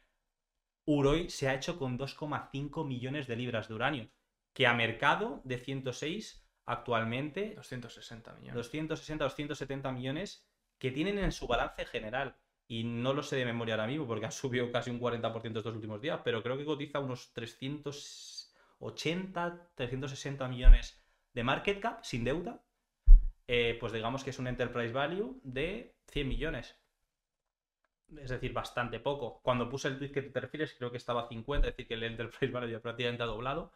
Uroi 0.86 1.30
se 1.30 1.48
ha 1.48 1.54
hecho 1.54 1.78
con 1.78 1.98
2,5 1.98 2.86
millones 2.86 3.26
de 3.26 3.36
libras 3.36 3.68
de 3.68 3.74
uranio, 3.74 4.10
que 4.52 4.66
a 4.66 4.74
mercado 4.74 5.40
de 5.44 5.56
106 5.58 6.46
actualmente 6.66 7.54
260 7.56 8.34
millones. 8.34 8.54
260, 8.54 9.24
270 9.24 9.92
millones 9.92 10.46
que 10.78 10.90
tienen 10.90 11.18
en 11.18 11.32
su 11.32 11.46
balance 11.46 11.84
general. 11.86 12.36
Y 12.66 12.84
no 12.84 13.12
lo 13.12 13.22
sé 13.22 13.36
de 13.36 13.44
memoria 13.44 13.74
ahora 13.74 13.86
mismo 13.86 14.06
porque 14.06 14.24
ha 14.26 14.30
subido 14.30 14.72
casi 14.72 14.90
un 14.90 14.98
40% 15.00 15.58
estos 15.58 15.74
últimos 15.74 16.00
días, 16.00 16.20
pero 16.24 16.42
creo 16.42 16.56
que 16.56 16.64
cotiza 16.64 17.00
unos 17.00 17.34
380, 17.34 19.72
360 19.74 20.48
millones 20.48 21.03
de 21.34 21.44
market 21.44 21.80
cap 21.80 22.04
sin 22.04 22.24
deuda. 22.24 22.62
Eh, 23.46 23.76
pues 23.78 23.92
digamos 23.92 24.24
que 24.24 24.30
es 24.30 24.38
un 24.38 24.46
enterprise 24.46 24.92
value 24.92 25.40
de 25.42 25.94
100 26.10 26.28
millones. 26.28 26.76
Es 28.18 28.30
decir, 28.30 28.52
bastante 28.52 29.00
poco. 29.00 29.40
Cuando 29.42 29.68
puse 29.68 29.88
el 29.88 29.98
tweet 29.98 30.12
que 30.12 30.22
te 30.22 30.40
refieres, 30.40 30.74
creo 30.74 30.90
que 30.90 30.96
estaba 30.98 31.22
a 31.22 31.28
50, 31.28 31.68
es 31.68 31.74
decir, 31.74 31.88
que 31.88 31.94
el 31.94 32.04
enterprise 32.04 32.52
value 32.52 32.70
ya 32.70 32.80
prácticamente 32.80 33.22
ha 33.22 33.26
doblado. 33.26 33.72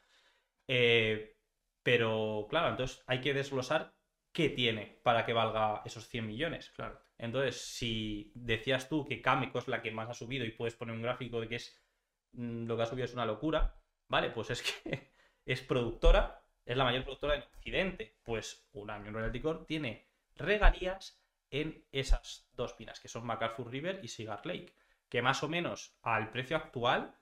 Eh, 0.69 1.37
pero 1.83 2.47
claro, 2.51 2.71
entonces 2.71 3.03
hay 3.07 3.21
que 3.21 3.35
desglosar 3.35 3.95
qué 4.33 4.51
tiene 4.51 5.01
para 5.03 5.25
que 5.27 5.33
valga 5.33 5.83
esos 5.85 6.09
100 6.09 6.27
millones. 6.27 6.71
Claro. 6.71 7.01
Entonces, 7.19 7.61
si 7.61 8.33
decías 8.35 8.89
tú 8.89 9.05
que 9.05 9.21
Cameco 9.21 9.59
es 9.59 9.69
la 9.69 9.83
que 9.83 9.91
más 9.91 10.09
ha 10.09 10.15
subido 10.15 10.45
y 10.45 10.53
puedes 10.53 10.77
poner 10.77 10.95
un 10.95 11.03
gráfico 11.03 11.41
de 11.41 11.49
que 11.49 11.57
es 11.57 11.77
mm, 12.33 12.67
lo 12.67 12.77
que 12.77 12.83
ha 12.83 12.87
subido 12.87 13.07
es 13.07 13.15
una 13.15 13.27
locura, 13.27 13.75
vale, 14.09 14.31
pues 14.31 14.51
es 14.51 14.63
que 14.63 15.13
es 15.47 15.63
productora, 15.63 16.45
es 16.69 16.77
la 16.77 16.85
mayor 16.85 17.03
productora 17.03 17.37
en 17.37 17.43
Occidente. 17.43 18.15
Pues 18.23 18.69
Uranium 18.75 19.15
Royalty 19.15 19.41
Corp 19.41 19.67
tiene 19.67 20.07
regalías 20.37 21.21
en 21.51 21.83
esas 21.91 22.47
dos 22.53 22.77
minas, 22.79 23.01
que 23.01 23.09
son 23.09 23.27
MacArthur 23.27 23.71
River 23.71 24.01
y 24.03 24.09
Cigar 24.09 24.45
Lake, 24.45 24.75
que 25.09 25.23
más 25.23 25.43
o 25.43 25.49
menos 25.49 25.99
al 26.03 26.31
precio 26.31 26.59
actual, 26.59 27.15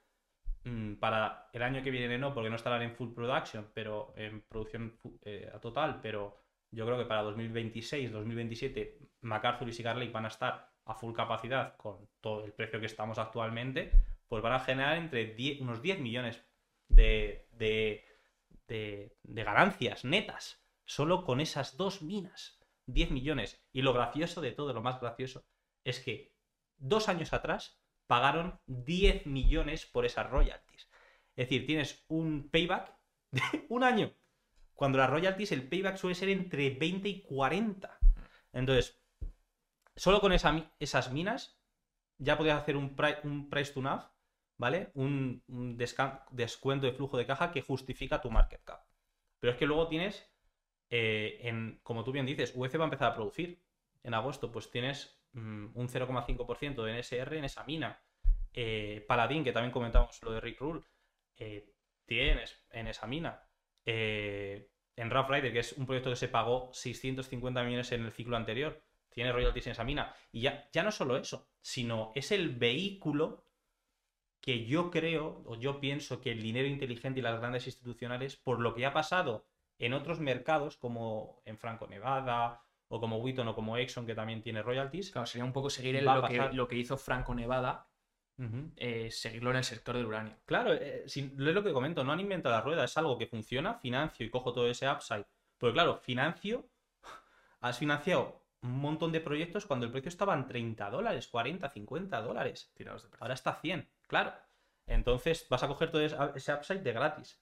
mm, 0.65 0.95
para 0.95 1.49
el 1.53 1.63
año 1.63 1.83
que 1.83 1.93
viene 1.93 2.19
no, 2.19 2.35
porque 2.35 2.51
no 2.51 2.57
estarán 2.57 2.83
en 2.83 2.97
full 2.97 3.15
production, 3.15 3.71
pero 3.73 4.13
en 4.17 4.43
producción 4.43 4.99
eh, 5.23 5.49
total, 5.63 6.01
pero 6.03 6.43
yo 6.73 6.85
creo 6.85 6.99
que 6.99 7.05
para 7.05 7.23
2026, 7.23 8.11
2027, 8.11 8.99
MacArthur 9.21 9.69
y 9.69 9.73
Cigar 9.73 9.97
Lake 9.97 10.11
van 10.11 10.25
a 10.25 10.29
estar 10.29 10.73
a 10.87 10.95
full 10.95 11.15
capacidad 11.15 11.77
con 11.77 12.09
todo 12.21 12.45
el 12.45 12.53
precio 12.53 12.81
que 12.81 12.87
estamos 12.87 13.19
actualmente, 13.19 13.93
pues 14.27 14.43
van 14.43 14.55
a 14.55 14.61
generar 14.61 14.97
entre 14.97 15.35
10 15.35 15.61
unos 15.61 15.81
10 15.83 16.01
millones 16.01 16.45
de, 16.89 17.47
de- 18.69 19.17
ganancias 19.25 20.05
netas, 20.05 20.65
solo 20.85 21.25
con 21.25 21.41
esas 21.41 21.77
dos 21.77 22.03
minas. 22.03 22.59
10 22.89 23.11
millones. 23.11 23.61
Y 23.73 23.83
lo 23.83 23.93
gracioso 23.93 24.41
de 24.41 24.53
todo, 24.53 24.73
lo 24.73 24.81
más 24.83 25.01
gracioso, 25.01 25.45
es 25.85 25.99
que 26.01 26.33
dos 26.77 27.09
años 27.09 27.33
atrás 27.33 27.81
pagaron 28.07 28.61
10 28.67 29.27
millones 29.27 29.87
por 29.87 30.07
esas 30.07 30.31
royalties. 30.31 30.89
Es 31.35 31.49
decir, 31.49 31.67
tienes 31.67 32.05
un 32.09 32.49
payback 32.49 32.97
de 33.33 33.41
un 33.69 33.83
año. 33.83 34.15
Cuando 34.75 34.99
las 34.99 35.11
royalties, 35.11 35.53
el 35.53 35.69
payback 35.69 35.97
suele 35.97 36.15
ser 36.15 36.29
entre 36.29 36.71
20 36.71 37.09
y 37.09 37.23
40. 37.23 37.99
Entonces, 38.53 39.03
solo 39.97 40.21
con 40.21 40.33
esas 40.33 41.13
minas 41.13 41.59
ya 42.19 42.39
podías 42.39 42.61
hacer 42.63 42.77
un, 42.77 42.95
pri- 42.95 43.17
un 43.25 43.51
price 43.51 43.73
to 43.73 43.81
NAV, 43.83 44.09
¿vale? 44.57 44.91
Un, 44.95 45.43
descuento 45.77 46.87
de 46.87 46.93
flujo 46.93 47.17
de 47.17 47.27
caja 47.27 47.53
que 47.53 47.63
justifica 47.63 48.21
tu 48.21 48.31
market 48.31 48.63
cap. 48.65 48.85
Pero 49.41 49.53
es 49.53 49.59
que 49.59 49.67
luego 49.67 49.89
tienes, 49.89 50.31
eh, 50.91 51.39
en, 51.43 51.81
como 51.83 52.05
tú 52.05 52.13
bien 52.13 52.27
dices, 52.27 52.53
UF 52.55 52.75
va 52.77 52.83
a 52.83 52.85
empezar 52.85 53.13
a 53.13 53.15
producir 53.15 53.63
en 54.03 54.15
agosto, 54.15 54.53
pues 54.53 54.71
tienes 54.71 55.21
mm, 55.33 55.67
un 55.75 55.89
0,5% 55.89 56.85
de 56.85 56.99
NSR 56.99 57.35
en 57.35 57.45
esa 57.45 57.65
mina. 57.65 58.01
Eh, 58.53 59.05
Paladín, 59.07 59.45
que 59.45 59.53
también 59.53 59.73
comentamos 59.73 60.23
lo 60.23 60.33
de 60.33 60.41
Rick 60.41 60.61
Rule, 60.61 60.83
eh, 61.37 61.75
tienes 62.07 62.65
en 62.71 62.87
esa 62.87 63.07
mina. 63.07 63.43
Eh, 63.85 64.71
en 64.97 65.11
Rough 65.11 65.29
Rider, 65.29 65.53
que 65.53 65.59
es 65.59 65.73
un 65.75 65.87
proyecto 65.87 66.11
que 66.11 66.17
se 66.17 66.29
pagó 66.29 66.71
650 66.73 67.63
millones 67.65 67.93
en 67.93 68.05
el 68.05 68.13
ciclo 68.13 68.37
anterior, 68.37 68.83
tiene 69.11 69.33
royalties 69.33 69.67
en 69.67 69.73
esa 69.73 69.85
mina. 69.85 70.15
Y 70.33 70.43
ya, 70.43 70.69
ya 70.73 70.83
no 70.83 70.91
solo 70.91 71.17
eso, 71.17 71.51
sino 71.61 72.13
es 72.15 72.33
el 72.33 72.51
vehículo 72.57 73.46
que 74.47 74.65
yo 74.65 74.93
creo, 74.93 75.43
o 75.45 75.57
yo 75.57 75.81
pienso 75.81 76.21
que 76.21 76.31
el 76.31 76.41
dinero 76.41 76.69
inteligente 76.69 77.19
y 77.19 77.23
las 77.23 77.41
grandes 77.41 77.67
institucionales, 77.67 78.37
por 78.37 78.61
lo 78.61 78.75
que 78.77 78.87
ha 78.87 78.93
pasado 78.93 79.45
en 79.81 79.93
otros 79.93 80.21
mercados, 80.21 80.77
como 80.77 81.43
en 81.45 81.59
Franco 81.59 81.89
Nevada 81.89 82.63
o 82.89 83.01
como 83.01 83.19
Wheaton 83.19 83.49
o 83.49 83.55
como 83.57 83.77
Exxon, 83.77 84.07
que 84.07 84.15
también 84.15 84.43
tiene 84.43 84.63
royalties. 84.63 85.11
Claro, 85.11 85.27
sería 85.27 85.45
un 85.45 85.53
poco 85.53 85.69
seguir 85.69 85.97
el- 85.97 86.05
lo, 86.05 86.23
que, 86.29 86.35
lo 86.57 86.69
que 86.69 86.77
hizo 86.77 86.97
Franco 86.97 87.35
Nevada, 87.35 87.89
eh, 88.77 89.11
seguirlo 89.11 89.51
en 89.51 89.57
el 89.57 89.65
sector 89.65 89.97
del 89.97 90.07
uranio. 90.07 90.37
Claro, 90.45 90.73
eh, 90.75 91.03
si- 91.09 91.25
es 91.25 91.33
lo 91.39 91.65
que 91.65 91.73
comento, 91.73 92.05
no 92.05 92.13
han 92.13 92.21
inventado 92.21 92.55
la 92.55 92.61
rueda, 92.61 92.85
es 92.85 92.97
algo 92.97 93.19
que 93.19 93.27
funciona, 93.27 93.75
financio 93.75 94.25
y 94.25 94.31
cojo 94.31 94.53
todo 94.53 94.69
ese 94.71 94.89
upside. 94.89 95.27
Porque 95.59 95.75
claro, 95.75 95.97
financio, 95.97 96.69
has 97.61 97.79
financiado 97.79 98.47
un 98.63 98.79
montón 98.81 99.11
de 99.11 99.21
proyectos 99.21 99.67
cuando 99.67 99.87
el 99.87 99.93
precio 99.93 100.09
estaba 100.09 100.35
en 100.35 100.47
30 100.47 100.89
dólares, 100.91 101.27
40, 101.27 101.69
50 101.69 102.21
dólares. 102.23 102.71
Tirados 102.77 103.11
de. 103.11 103.17
Ahora 103.19 103.35
está 103.35 103.51
a 103.51 103.61
100, 103.61 103.89
claro. 104.07 104.35
Entonces 104.87 105.47
vas 105.49 105.63
a 105.63 105.69
coger 105.69 105.91
todo 105.91 106.03
ese 106.03 106.55
upside 106.55 106.83
de 106.83 106.93
gratis. 106.93 107.41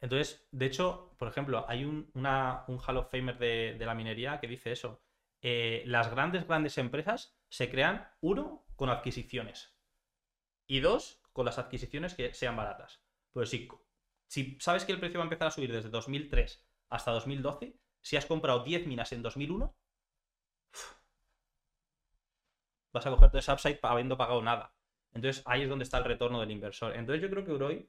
Entonces, 0.00 0.48
de 0.50 0.66
hecho, 0.66 1.14
por 1.16 1.28
ejemplo, 1.28 1.64
hay 1.68 1.84
un, 1.84 2.10
un 2.14 2.26
Hall 2.26 2.96
of 2.96 3.10
Famer 3.10 3.38
de, 3.38 3.76
la 3.78 3.94
minería 3.94 4.40
que 4.40 4.48
dice 4.48 4.72
eso. 4.72 5.00
Eh, 5.40 5.84
las 5.86 6.10
grandes, 6.10 6.46
grandes 6.46 6.76
empresas 6.78 7.38
se 7.48 7.70
crean, 7.70 8.10
uno, 8.20 8.66
con 8.74 8.90
adquisiciones. 8.90 9.76
Y 10.66 10.80
dos, 10.80 11.22
con 11.32 11.46
las 11.46 11.58
adquisiciones 11.58 12.14
que 12.14 12.34
sean 12.34 12.56
baratas. 12.56 13.04
Pues 13.32 13.50
si, 13.50 13.68
si 14.26 14.58
sabes 14.60 14.84
que 14.84 14.92
el 14.92 14.98
precio 14.98 15.18
va 15.18 15.24
a 15.24 15.26
empezar 15.26 15.48
a 15.48 15.52
subir 15.52 15.72
desde 15.72 15.88
2003 15.88 16.66
hasta 16.90 17.12
2012, 17.12 17.78
si 18.00 18.16
has 18.16 18.26
comprado 18.26 18.64
10 18.64 18.88
minas 18.88 19.12
en 19.12 19.22
2001, 19.22 19.72
vas 22.92 23.06
a 23.06 23.10
coger 23.10 23.30
todo 23.30 23.38
ese 23.38 23.52
upside 23.52 23.78
habiendo 23.82 24.16
pagado 24.16 24.42
nada. 24.42 24.74
Entonces 25.14 25.42
ahí 25.46 25.62
es 25.62 25.68
donde 25.68 25.82
está 25.84 25.98
el 25.98 26.04
retorno 26.04 26.40
del 26.40 26.50
inversor. 26.50 26.94
Entonces 26.96 27.22
yo 27.22 27.30
creo 27.30 27.44
que 27.44 27.52
Uroi, 27.52 27.86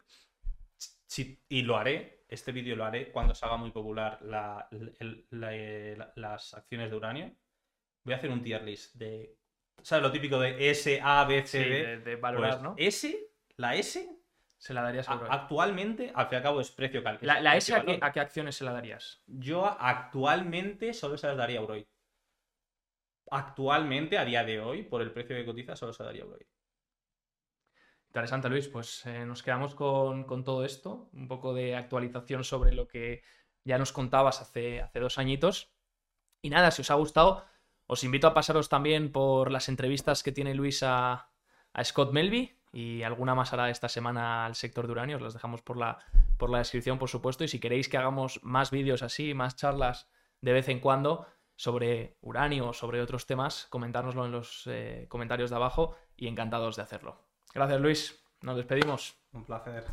si- 1.07 1.41
y 1.49 1.61
lo 1.61 1.77
haré, 1.77 2.25
este 2.27 2.51
vídeo 2.51 2.75
lo 2.75 2.85
haré 2.85 3.11
cuando 3.11 3.33
se 3.35 3.45
haga 3.45 3.57
muy 3.57 3.71
popular 3.71 4.19
la- 4.23 4.67
el- 4.71 5.25
la- 5.31 5.55
eh, 5.55 5.95
la- 5.97 6.11
las 6.15 6.53
acciones 6.53 6.89
de 6.89 6.95
uranio. 6.97 7.31
Voy 8.03 8.13
a 8.13 8.17
hacer 8.17 8.29
un 8.31 8.41
tier 8.43 8.63
list 8.63 8.95
de, 8.95 9.37
¿sabes? 9.81 10.03
Lo 10.03 10.11
típico 10.11 10.39
de 10.39 10.69
S, 10.69 10.99
A, 11.01 11.23
B, 11.25 11.45
C, 11.45 11.63
Sí, 11.63 11.69
D. 11.69 11.85
de, 11.85 11.97
de 11.99 12.15
valorar, 12.17 12.51
Pues 12.51 12.61
¿no? 12.63 12.75
S, 12.77 13.27
la 13.57 13.75
S, 13.75 14.09
Se 14.57 14.73
la 14.73 14.81
darías 14.81 15.07
a 15.09 15.13
a- 15.13 15.33
actualmente, 15.33 16.11
al 16.15 16.27
fin 16.27 16.35
y 16.35 16.37
al 16.37 16.43
cabo 16.43 16.61
es 16.61 16.71
precio 16.71 17.03
cal. 17.03 17.19
La, 17.21 17.39
la 17.41 17.55
S, 17.57 17.73
¿a 17.73 17.79
qué, 17.79 17.83
precio-valor. 17.83 18.09
a 18.09 18.11
qué 18.13 18.19
acciones 18.21 18.55
se 18.55 18.63
la 18.63 18.71
darías? 18.73 19.21
Yo 19.27 19.65
actualmente 19.65 20.93
solo 20.93 21.17
se 21.17 21.27
las 21.27 21.35
daría 21.37 21.59
a 21.59 21.63
Uroi. 21.63 21.85
Actualmente, 23.31 24.17
a 24.17 24.25
día 24.25 24.43
de 24.43 24.59
hoy, 24.61 24.83
por 24.83 25.01
el 25.01 25.11
precio 25.11 25.35
que 25.35 25.45
cotiza, 25.45 25.75
solo 25.75 25.91
se 25.93 26.03
daría 26.03 26.23
a 26.23 26.27
Uroi. 26.27 26.45
Interesante, 28.13 28.47
Luis. 28.47 28.67
Pues 28.67 29.07
eh, 29.07 29.25
nos 29.25 29.41
quedamos 29.41 29.73
con, 29.73 30.43
todo 30.43 30.65
esto. 30.65 31.09
Un 31.13 31.27
poco 31.27 31.51
de 31.55 31.75
actualización 31.75 32.43
sobre 32.43 32.71
lo 32.71 32.87
que 32.87 33.23
ya 33.63 33.79
nos 33.79 33.91
contabas 33.91 34.39
hace, 34.39 34.87
dos 34.93 35.17
añitos. 35.17 35.73
Y 36.43 36.51
nada, 36.51 36.69
si 36.69 36.83
os 36.83 36.91
ha 36.91 36.93
gustado, 36.93 37.43
os 37.87 38.03
invito 38.03 38.27
a 38.27 38.35
pasaros 38.35 38.69
también 38.69 39.11
por 39.11 39.49
las 39.49 39.67
entrevistas 39.67 40.21
que 40.21 40.31
tiene 40.31 40.53
Luis 40.53 40.83
a, 40.83 41.31
Scott 41.83 42.13
Melby 42.13 42.55
y 42.71 43.01
alguna 43.01 43.33
más 43.33 43.51
hará 43.51 43.71
esta 43.71 43.89
semana 43.89 44.45
al 44.45 44.53
sector 44.53 44.85
de 44.85 44.91
uranio. 44.91 45.15
Os 45.17 45.23
las 45.23 45.33
dejamos 45.33 45.63
por 45.63 45.77
la, 45.77 45.97
por 46.37 46.51
la 46.51 46.59
descripción, 46.59 46.99
por 46.99 47.09
supuesto. 47.09 47.43
Y 47.43 47.47
si 47.47 47.59
queréis 47.59 47.89
que 47.89 47.97
hagamos 47.97 48.39
más 48.43 48.69
vídeos 48.69 49.01
así, 49.01 49.33
más 49.33 49.55
charlas 49.55 50.07
de 50.39 50.53
vez 50.53 50.69
en 50.69 50.81
cuando 50.81 51.25
sobre 51.55 52.15
uranio 52.21 52.69
o 52.69 52.73
sobre 52.73 53.01
otros 53.01 53.25
temas, 53.25 53.65
comentárnoslo 53.71 54.23
en 54.23 54.31
los 54.31 54.67
eh, 54.67 55.07
comentarios 55.09 55.49
de 55.49 55.55
abajo 55.55 55.95
y 56.15 56.27
encantados 56.27 56.75
de 56.75 56.83
hacerlo. 56.83 57.32
Gracias, 57.53 57.81
Luis. 57.81 58.25
Nos 58.41 58.57
despedimos. 58.57 59.15
Un 59.31 59.45
placer. 59.45 59.85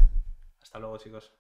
Hasta 0.63 0.79
luego, 0.79 0.97
chicos. 0.97 1.29